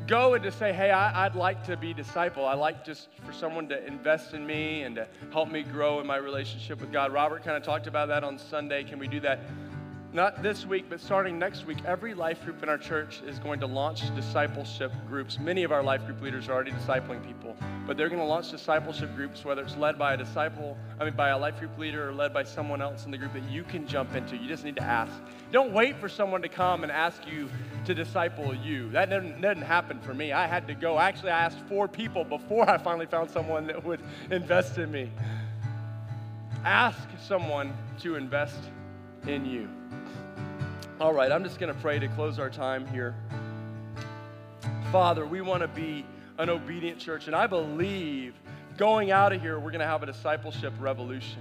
go 0.07 0.35
and 0.35 0.43
to 0.43 0.51
say, 0.51 0.71
hey, 0.71 0.91
I, 0.91 1.27
would 1.27 1.35
like 1.35 1.65
to 1.65 1.77
be 1.77 1.93
disciple. 1.93 2.45
I 2.45 2.53
like 2.53 2.85
just 2.85 3.09
for 3.25 3.33
someone 3.33 3.67
to 3.69 3.85
invest 3.85 4.33
in 4.33 4.45
me 4.45 4.83
and 4.83 4.95
to 4.95 5.07
help 5.31 5.49
me 5.49 5.63
grow 5.63 5.99
in 5.99 6.07
my 6.07 6.17
relationship 6.17 6.79
with 6.81 6.91
God. 6.91 7.11
Robert 7.11 7.43
kind 7.43 7.57
of 7.57 7.63
talked 7.63 7.87
about 7.87 8.07
that 8.09 8.23
on 8.23 8.37
Sunday. 8.37 8.83
Can 8.83 8.99
we 8.99 9.07
do 9.07 9.19
that? 9.21 9.39
Not 10.13 10.41
this 10.41 10.65
week, 10.65 10.85
but 10.89 11.01
starting 11.01 11.37
next 11.37 11.65
week, 11.65 11.79
every 11.85 12.13
life 12.13 12.43
group 12.45 12.63
in 12.63 12.69
our 12.69 12.77
church 12.77 13.21
is 13.27 13.37
going 13.39 13.59
to 13.59 13.65
launch 13.65 14.15
discipleship 14.15 14.93
groups. 15.07 15.39
Many 15.39 15.63
of 15.63 15.73
our 15.73 15.83
life 15.83 16.05
group 16.05 16.21
leaders 16.21 16.47
are 16.47 16.53
already 16.53 16.71
discipling 16.71 17.25
people, 17.25 17.57
but 17.85 17.97
they're 17.97 18.09
going 18.09 18.19
to 18.19 18.25
launch 18.25 18.49
discipleship 18.49 19.15
groups, 19.15 19.45
whether 19.45 19.61
it's 19.61 19.77
led 19.77 19.99
by 19.99 20.13
a 20.13 20.17
disciple, 20.17 20.77
I 20.99 21.05
mean, 21.05 21.13
by 21.13 21.29
a 21.29 21.37
life 21.37 21.59
group 21.59 21.77
leader 21.77 22.09
or 22.09 22.13
led 22.13 22.33
by 22.33 22.43
someone 22.43 22.81
else 22.81 23.05
in 23.05 23.11
the 23.11 23.17
group 23.17 23.33
that 23.33 23.43
you 23.43 23.63
can 23.63 23.87
jump 23.87 24.15
into. 24.15 24.35
You 24.35 24.47
just 24.47 24.63
need 24.63 24.75
to 24.77 24.83
ask. 24.83 25.13
Don't 25.51 25.71
wait 25.71 25.97
for 25.97 26.09
someone 26.09 26.41
to 26.41 26.49
come 26.49 26.83
and 26.83 26.91
ask 26.91 27.27
you 27.27 27.49
to 27.85 27.93
disciple 27.93 28.55
you. 28.55 28.89
That 28.89 29.09
didn't, 29.09 29.41
didn't 29.41 29.63
happen 29.63 29.99
for 29.99 30.13
me. 30.13 30.31
I 30.31 30.47
had 30.47 30.67
to 30.67 30.73
go. 30.73 30.97
Actually, 30.97 31.31
I 31.31 31.45
asked 31.45 31.59
four 31.69 31.87
people 31.87 32.23
before 32.23 32.67
I 32.69 32.77
finally 32.77 33.05
found 33.05 33.29
someone 33.29 33.67
that 33.67 33.83
would 33.83 34.01
invest 34.31 34.77
in 34.79 34.91
me. 34.91 35.11
Ask 36.63 37.07
someone 37.19 37.73
to 37.99 38.15
invest 38.15 38.59
in 39.27 39.45
you. 39.45 39.69
All 40.99 41.13
right, 41.13 41.31
I'm 41.31 41.43
just 41.43 41.59
going 41.59 41.73
to 41.73 41.79
pray 41.81 41.99
to 41.99 42.07
close 42.07 42.39
our 42.39 42.49
time 42.49 42.87
here. 42.87 43.13
Father, 44.91 45.25
we 45.25 45.41
want 45.41 45.61
to 45.61 45.67
be 45.67 46.05
an 46.37 46.49
obedient 46.49 46.99
church, 46.99 47.27
and 47.27 47.35
I 47.35 47.47
believe 47.47 48.33
going 48.77 49.11
out 49.11 49.31
of 49.31 49.41
here, 49.41 49.57
we're 49.57 49.71
going 49.71 49.79
to 49.79 49.87
have 49.87 50.03
a 50.03 50.05
discipleship 50.05 50.73
revolution. 50.79 51.39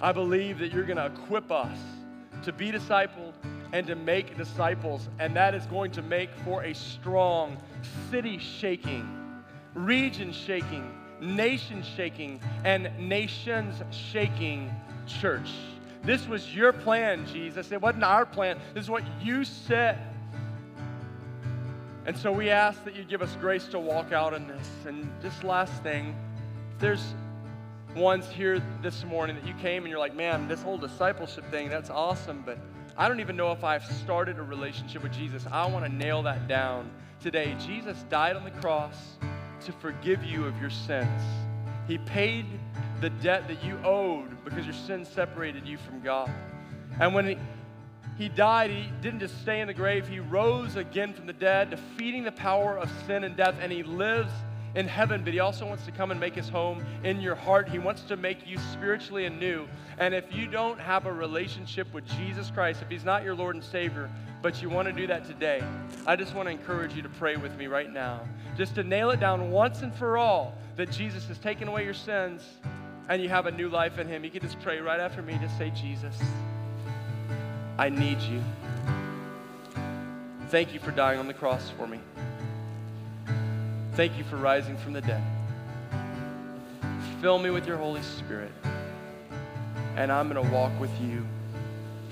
I 0.00 0.12
believe 0.12 0.58
that 0.58 0.72
you're 0.72 0.84
going 0.84 0.98
to 0.98 1.06
equip 1.06 1.50
us 1.50 1.78
to 2.44 2.52
be 2.52 2.70
discipled 2.70 3.32
and 3.72 3.86
to 3.86 3.94
make 3.94 4.36
disciples, 4.36 5.08
and 5.18 5.34
that 5.36 5.54
is 5.54 5.66
going 5.66 5.90
to 5.92 6.02
make 6.02 6.30
for 6.44 6.62
a 6.62 6.74
strong, 6.74 7.56
city 8.10 8.38
shaking, 8.38 9.08
region 9.74 10.32
shaking, 10.32 10.90
nation 11.20 11.82
shaking, 11.96 12.40
and 12.64 12.90
nations 12.98 13.82
shaking 13.90 14.70
church. 15.06 15.50
This 16.02 16.28
was 16.28 16.54
your 16.54 16.72
plan, 16.72 17.26
Jesus. 17.26 17.72
It 17.72 17.80
wasn't 17.80 18.04
our 18.04 18.24
plan. 18.24 18.58
This 18.72 18.84
is 18.84 18.90
what 18.90 19.02
you 19.20 19.44
said. 19.44 19.98
And 22.08 22.16
so 22.16 22.32
we 22.32 22.48
ask 22.48 22.82
that 22.84 22.96
you 22.96 23.04
give 23.04 23.20
us 23.20 23.36
grace 23.38 23.66
to 23.66 23.78
walk 23.78 24.12
out 24.12 24.32
in 24.32 24.48
this. 24.48 24.66
And 24.86 25.06
this 25.20 25.44
last 25.44 25.82
thing, 25.82 26.16
there's 26.78 27.04
ones 27.94 28.26
here 28.30 28.62
this 28.80 29.04
morning 29.04 29.36
that 29.36 29.46
you 29.46 29.52
came 29.60 29.82
and 29.82 29.90
you're 29.90 29.98
like, 29.98 30.16
man, 30.16 30.48
this 30.48 30.62
whole 30.62 30.78
discipleship 30.78 31.44
thing, 31.50 31.68
that's 31.68 31.90
awesome, 31.90 32.42
but 32.46 32.56
I 32.96 33.08
don't 33.08 33.20
even 33.20 33.36
know 33.36 33.52
if 33.52 33.62
I've 33.62 33.84
started 33.84 34.38
a 34.38 34.42
relationship 34.42 35.02
with 35.02 35.12
Jesus. 35.12 35.44
I 35.52 35.66
want 35.66 35.84
to 35.84 35.92
nail 35.92 36.22
that 36.22 36.48
down 36.48 36.90
today. 37.20 37.54
Jesus 37.60 38.02
died 38.08 38.36
on 38.36 38.44
the 38.44 38.52
cross 38.52 39.18
to 39.66 39.72
forgive 39.72 40.24
you 40.24 40.46
of 40.46 40.58
your 40.62 40.70
sins. 40.70 41.20
He 41.86 41.98
paid 41.98 42.46
the 43.02 43.10
debt 43.10 43.46
that 43.48 43.62
you 43.62 43.78
owed 43.84 44.42
because 44.46 44.64
your 44.64 44.72
sin 44.72 45.04
separated 45.04 45.68
you 45.68 45.76
from 45.76 46.00
God. 46.00 46.30
And 47.00 47.12
when 47.14 47.26
he, 47.26 47.38
he 48.18 48.28
died, 48.28 48.70
he 48.70 48.90
didn't 49.00 49.20
just 49.20 49.40
stay 49.40 49.60
in 49.60 49.68
the 49.68 49.74
grave, 49.74 50.08
he 50.08 50.18
rose 50.18 50.74
again 50.74 51.14
from 51.14 51.26
the 51.26 51.32
dead, 51.32 51.70
defeating 51.70 52.24
the 52.24 52.32
power 52.32 52.76
of 52.76 52.90
sin 53.06 53.22
and 53.22 53.36
death, 53.36 53.54
and 53.60 53.70
he 53.70 53.84
lives 53.84 54.32
in 54.74 54.86
heaven, 54.86 55.22
but 55.24 55.32
he 55.32 55.38
also 55.38 55.66
wants 55.66 55.84
to 55.86 55.92
come 55.92 56.10
and 56.10 56.20
make 56.20 56.34
his 56.34 56.48
home 56.48 56.84
in 57.04 57.20
your 57.20 57.34
heart. 57.34 57.68
He 57.68 57.78
wants 57.78 58.02
to 58.02 58.16
make 58.16 58.46
you 58.46 58.58
spiritually 58.72 59.24
anew. 59.24 59.66
And 59.98 60.14
if 60.14 60.32
you 60.32 60.46
don't 60.46 60.78
have 60.78 61.06
a 61.06 61.12
relationship 61.12 61.92
with 61.94 62.04
Jesus 62.06 62.50
Christ, 62.50 62.82
if 62.82 62.88
he's 62.88 63.04
not 63.04 63.24
your 63.24 63.34
Lord 63.34 63.54
and 63.54 63.64
Savior, 63.64 64.10
but 64.42 64.60
you 64.62 64.68
want 64.68 64.86
to 64.86 64.92
do 64.92 65.06
that 65.06 65.24
today, 65.24 65.62
I 66.06 66.16
just 66.16 66.34
want 66.34 66.46
to 66.46 66.52
encourage 66.52 66.94
you 66.94 67.02
to 67.02 67.08
pray 67.08 67.36
with 67.36 67.56
me 67.56 67.66
right 67.66 67.92
now. 67.92 68.20
Just 68.56 68.74
to 68.74 68.82
nail 68.82 69.10
it 69.10 69.20
down 69.20 69.50
once 69.50 69.82
and 69.82 69.94
for 69.94 70.18
all 70.18 70.54
that 70.76 70.90
Jesus 70.90 71.26
has 71.26 71.38
taken 71.38 71.66
away 71.66 71.84
your 71.84 71.94
sins 71.94 72.42
and 73.08 73.22
you 73.22 73.28
have 73.28 73.46
a 73.46 73.50
new 73.50 73.68
life 73.68 73.98
in 73.98 74.06
Him, 74.06 74.22
you 74.22 74.30
can 74.30 74.42
just 74.42 74.60
pray 74.60 74.80
right 74.80 75.00
after 75.00 75.22
me. 75.22 75.38
Just 75.40 75.56
say, 75.56 75.70
Jesus, 75.70 76.16
I 77.78 77.88
need 77.88 78.20
you. 78.20 78.42
Thank 80.48 80.74
you 80.74 80.80
for 80.80 80.90
dying 80.90 81.20
on 81.20 81.28
the 81.28 81.34
cross 81.34 81.70
for 81.70 81.86
me. 81.86 82.00
Thank 83.92 84.18
you 84.18 84.24
for 84.24 84.36
rising 84.36 84.76
from 84.78 84.94
the 84.94 85.00
dead. 85.00 85.22
Fill 87.20 87.38
me 87.38 87.50
with 87.50 87.66
your 87.66 87.76
Holy 87.76 88.02
Spirit, 88.02 88.50
and 89.96 90.10
I'm 90.10 90.28
going 90.28 90.44
to 90.44 90.52
walk 90.52 90.72
with 90.80 90.90
you 91.00 91.24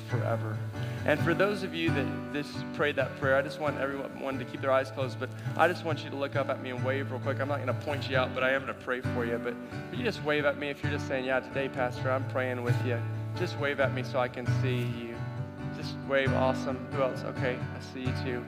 forever. 0.08 0.56
And 1.04 1.18
for 1.20 1.34
those 1.34 1.62
of 1.62 1.74
you 1.74 1.90
that 1.90 2.32
this 2.32 2.46
prayed 2.74 2.96
that 2.96 3.16
prayer, 3.18 3.36
I 3.36 3.42
just 3.42 3.60
want 3.60 3.78
everyone 3.80 4.38
to 4.38 4.44
keep 4.44 4.60
their 4.60 4.72
eyes 4.72 4.90
closed, 4.90 5.18
but 5.18 5.30
I 5.56 5.66
just 5.66 5.84
want 5.84 6.04
you 6.04 6.10
to 6.10 6.16
look 6.16 6.36
up 6.36 6.48
at 6.48 6.62
me 6.62 6.70
and 6.70 6.84
wave 6.84 7.10
real 7.10 7.20
quick. 7.20 7.40
I'm 7.40 7.48
not 7.48 7.64
going 7.64 7.68
to 7.68 7.84
point 7.84 8.08
you 8.08 8.16
out, 8.16 8.34
but 8.34 8.44
I 8.44 8.52
am 8.52 8.64
going 8.64 8.76
to 8.76 8.84
pray 8.84 9.00
for 9.00 9.24
you. 9.24 9.38
But 9.38 9.54
you 9.96 10.04
just 10.04 10.22
wave 10.24 10.44
at 10.44 10.58
me 10.58 10.68
if 10.68 10.82
you're 10.82 10.92
just 10.92 11.08
saying, 11.08 11.24
Yeah, 11.24 11.40
today, 11.40 11.68
Pastor, 11.68 12.10
I'm 12.10 12.28
praying 12.30 12.62
with 12.62 12.76
you. 12.84 13.00
Just 13.36 13.58
wave 13.58 13.80
at 13.80 13.94
me 13.94 14.02
so 14.02 14.18
I 14.18 14.28
can 14.28 14.46
see 14.62 14.78
you. 15.00 15.15
Just 15.86 16.08
wave. 16.08 16.32
Awesome. 16.32 16.76
Who 16.92 17.02
else? 17.02 17.22
Okay, 17.24 17.56
I 17.76 17.80
see 17.80 18.00
you 18.00 18.12
too. 18.24 18.44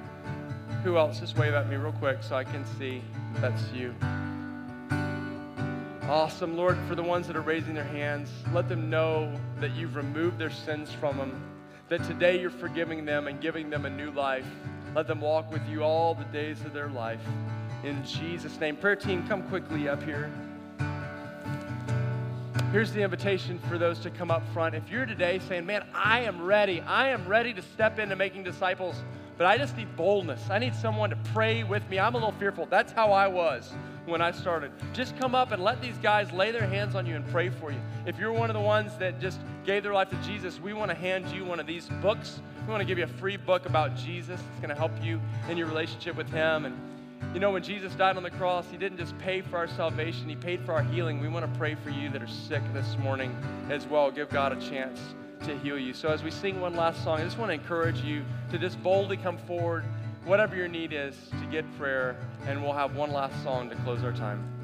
Who 0.82 0.96
else? 0.96 1.20
Just 1.20 1.36
wave 1.38 1.54
at 1.54 1.68
me 1.68 1.76
real 1.76 1.92
quick 1.92 2.22
so 2.22 2.36
I 2.36 2.44
can 2.44 2.64
see 2.78 3.02
that's 3.34 3.70
you. 3.72 3.94
Awesome, 6.08 6.56
Lord, 6.56 6.78
for 6.88 6.94
the 6.94 7.02
ones 7.02 7.26
that 7.26 7.36
are 7.36 7.42
raising 7.42 7.74
their 7.74 7.84
hands, 7.84 8.30
let 8.52 8.68
them 8.68 8.88
know 8.88 9.32
that 9.60 9.72
you've 9.72 9.94
removed 9.94 10.38
their 10.38 10.50
sins 10.50 10.90
from 10.90 11.18
them 11.18 11.42
that 11.88 12.04
today 12.04 12.38
you're 12.40 12.50
forgiving 12.50 13.04
them 13.04 13.28
and 13.28 13.40
giving 13.40 13.70
them 13.70 13.86
a 13.86 13.90
new 13.90 14.10
life. 14.10 14.46
Let 14.94 15.06
them 15.06 15.20
walk 15.20 15.50
with 15.50 15.66
you 15.68 15.82
all 15.82 16.14
the 16.14 16.24
days 16.24 16.60
of 16.62 16.72
their 16.72 16.88
life. 16.88 17.20
In 17.82 18.04
Jesus' 18.04 18.58
name. 18.60 18.76
Prayer 18.76 18.96
team, 18.96 19.26
come 19.26 19.42
quickly 19.44 19.88
up 19.88 20.02
here. 20.02 20.30
Here's 22.70 22.92
the 22.92 23.00
invitation 23.00 23.58
for 23.60 23.78
those 23.78 23.98
to 24.00 24.10
come 24.10 24.30
up 24.30 24.46
front. 24.52 24.74
If 24.74 24.90
you're 24.90 25.06
today 25.06 25.40
saying, 25.48 25.64
Man, 25.64 25.86
I 25.94 26.20
am 26.20 26.42
ready, 26.42 26.82
I 26.82 27.08
am 27.08 27.26
ready 27.26 27.54
to 27.54 27.62
step 27.62 27.98
into 27.98 28.14
making 28.14 28.44
disciples, 28.44 29.02
but 29.38 29.46
I 29.46 29.56
just 29.56 29.74
need 29.74 29.96
boldness. 29.96 30.50
I 30.50 30.58
need 30.58 30.74
someone 30.74 31.08
to 31.08 31.16
pray 31.32 31.64
with 31.64 31.88
me. 31.88 31.98
I'm 31.98 32.14
a 32.14 32.18
little 32.18 32.34
fearful. 32.38 32.66
That's 32.66 32.92
how 32.92 33.10
I 33.10 33.26
was 33.26 33.72
when 34.04 34.20
I 34.20 34.32
started. 34.32 34.70
Just 34.92 35.16
come 35.18 35.34
up 35.34 35.50
and 35.50 35.64
let 35.64 35.80
these 35.80 35.96
guys 35.98 36.30
lay 36.30 36.50
their 36.50 36.66
hands 36.66 36.94
on 36.94 37.06
you 37.06 37.16
and 37.16 37.26
pray 37.28 37.48
for 37.48 37.72
you. 37.72 37.80
If 38.04 38.18
you're 38.18 38.32
one 38.32 38.50
of 38.50 38.54
the 38.54 38.60
ones 38.60 38.94
that 38.98 39.18
just 39.18 39.40
gave 39.64 39.82
their 39.82 39.94
life 39.94 40.10
to 40.10 40.16
Jesus, 40.16 40.60
we 40.60 40.74
want 40.74 40.90
to 40.90 40.94
hand 40.94 41.26
you 41.28 41.46
one 41.46 41.60
of 41.60 41.66
these 41.66 41.88
books. 42.02 42.42
We 42.66 42.70
want 42.70 42.82
to 42.82 42.86
give 42.86 42.98
you 42.98 43.04
a 43.04 43.18
free 43.18 43.38
book 43.38 43.64
about 43.64 43.96
Jesus. 43.96 44.38
It's 44.40 44.60
going 44.60 44.68
to 44.68 44.74
help 44.74 44.92
you 45.02 45.22
in 45.48 45.56
your 45.56 45.68
relationship 45.68 46.16
with 46.16 46.28
Him. 46.28 46.66
And 46.66 46.76
you 47.34 47.40
know, 47.40 47.50
when 47.50 47.62
Jesus 47.62 47.94
died 47.94 48.16
on 48.16 48.22
the 48.22 48.30
cross, 48.30 48.66
He 48.70 48.76
didn't 48.76 48.98
just 48.98 49.16
pay 49.18 49.42
for 49.42 49.58
our 49.58 49.68
salvation, 49.68 50.28
He 50.28 50.36
paid 50.36 50.64
for 50.64 50.72
our 50.72 50.82
healing. 50.82 51.20
We 51.20 51.28
want 51.28 51.52
to 51.52 51.58
pray 51.58 51.74
for 51.74 51.90
you 51.90 52.08
that 52.10 52.22
are 52.22 52.28
sick 52.28 52.62
this 52.72 52.96
morning 52.98 53.36
as 53.70 53.86
well. 53.86 54.10
Give 54.10 54.28
God 54.28 54.52
a 54.52 54.60
chance 54.70 55.00
to 55.44 55.56
heal 55.58 55.78
you. 55.78 55.92
So 55.92 56.08
as 56.08 56.22
we 56.22 56.30
sing 56.30 56.60
one 56.60 56.74
last 56.74 57.04
song, 57.04 57.20
I 57.20 57.24
just 57.24 57.38
want 57.38 57.50
to 57.50 57.54
encourage 57.54 58.00
you 58.00 58.24
to 58.50 58.58
just 58.58 58.82
boldly 58.82 59.16
come 59.16 59.38
forward 59.38 59.84
whatever 60.24 60.54
your 60.56 60.68
need 60.68 60.92
is 60.92 61.16
to 61.40 61.46
get 61.46 61.64
prayer, 61.78 62.16
and 62.46 62.62
we'll 62.62 62.74
have 62.74 62.94
one 62.94 63.10
last 63.12 63.42
song 63.42 63.70
to 63.70 63.76
close 63.76 64.04
our 64.04 64.12
time. 64.12 64.57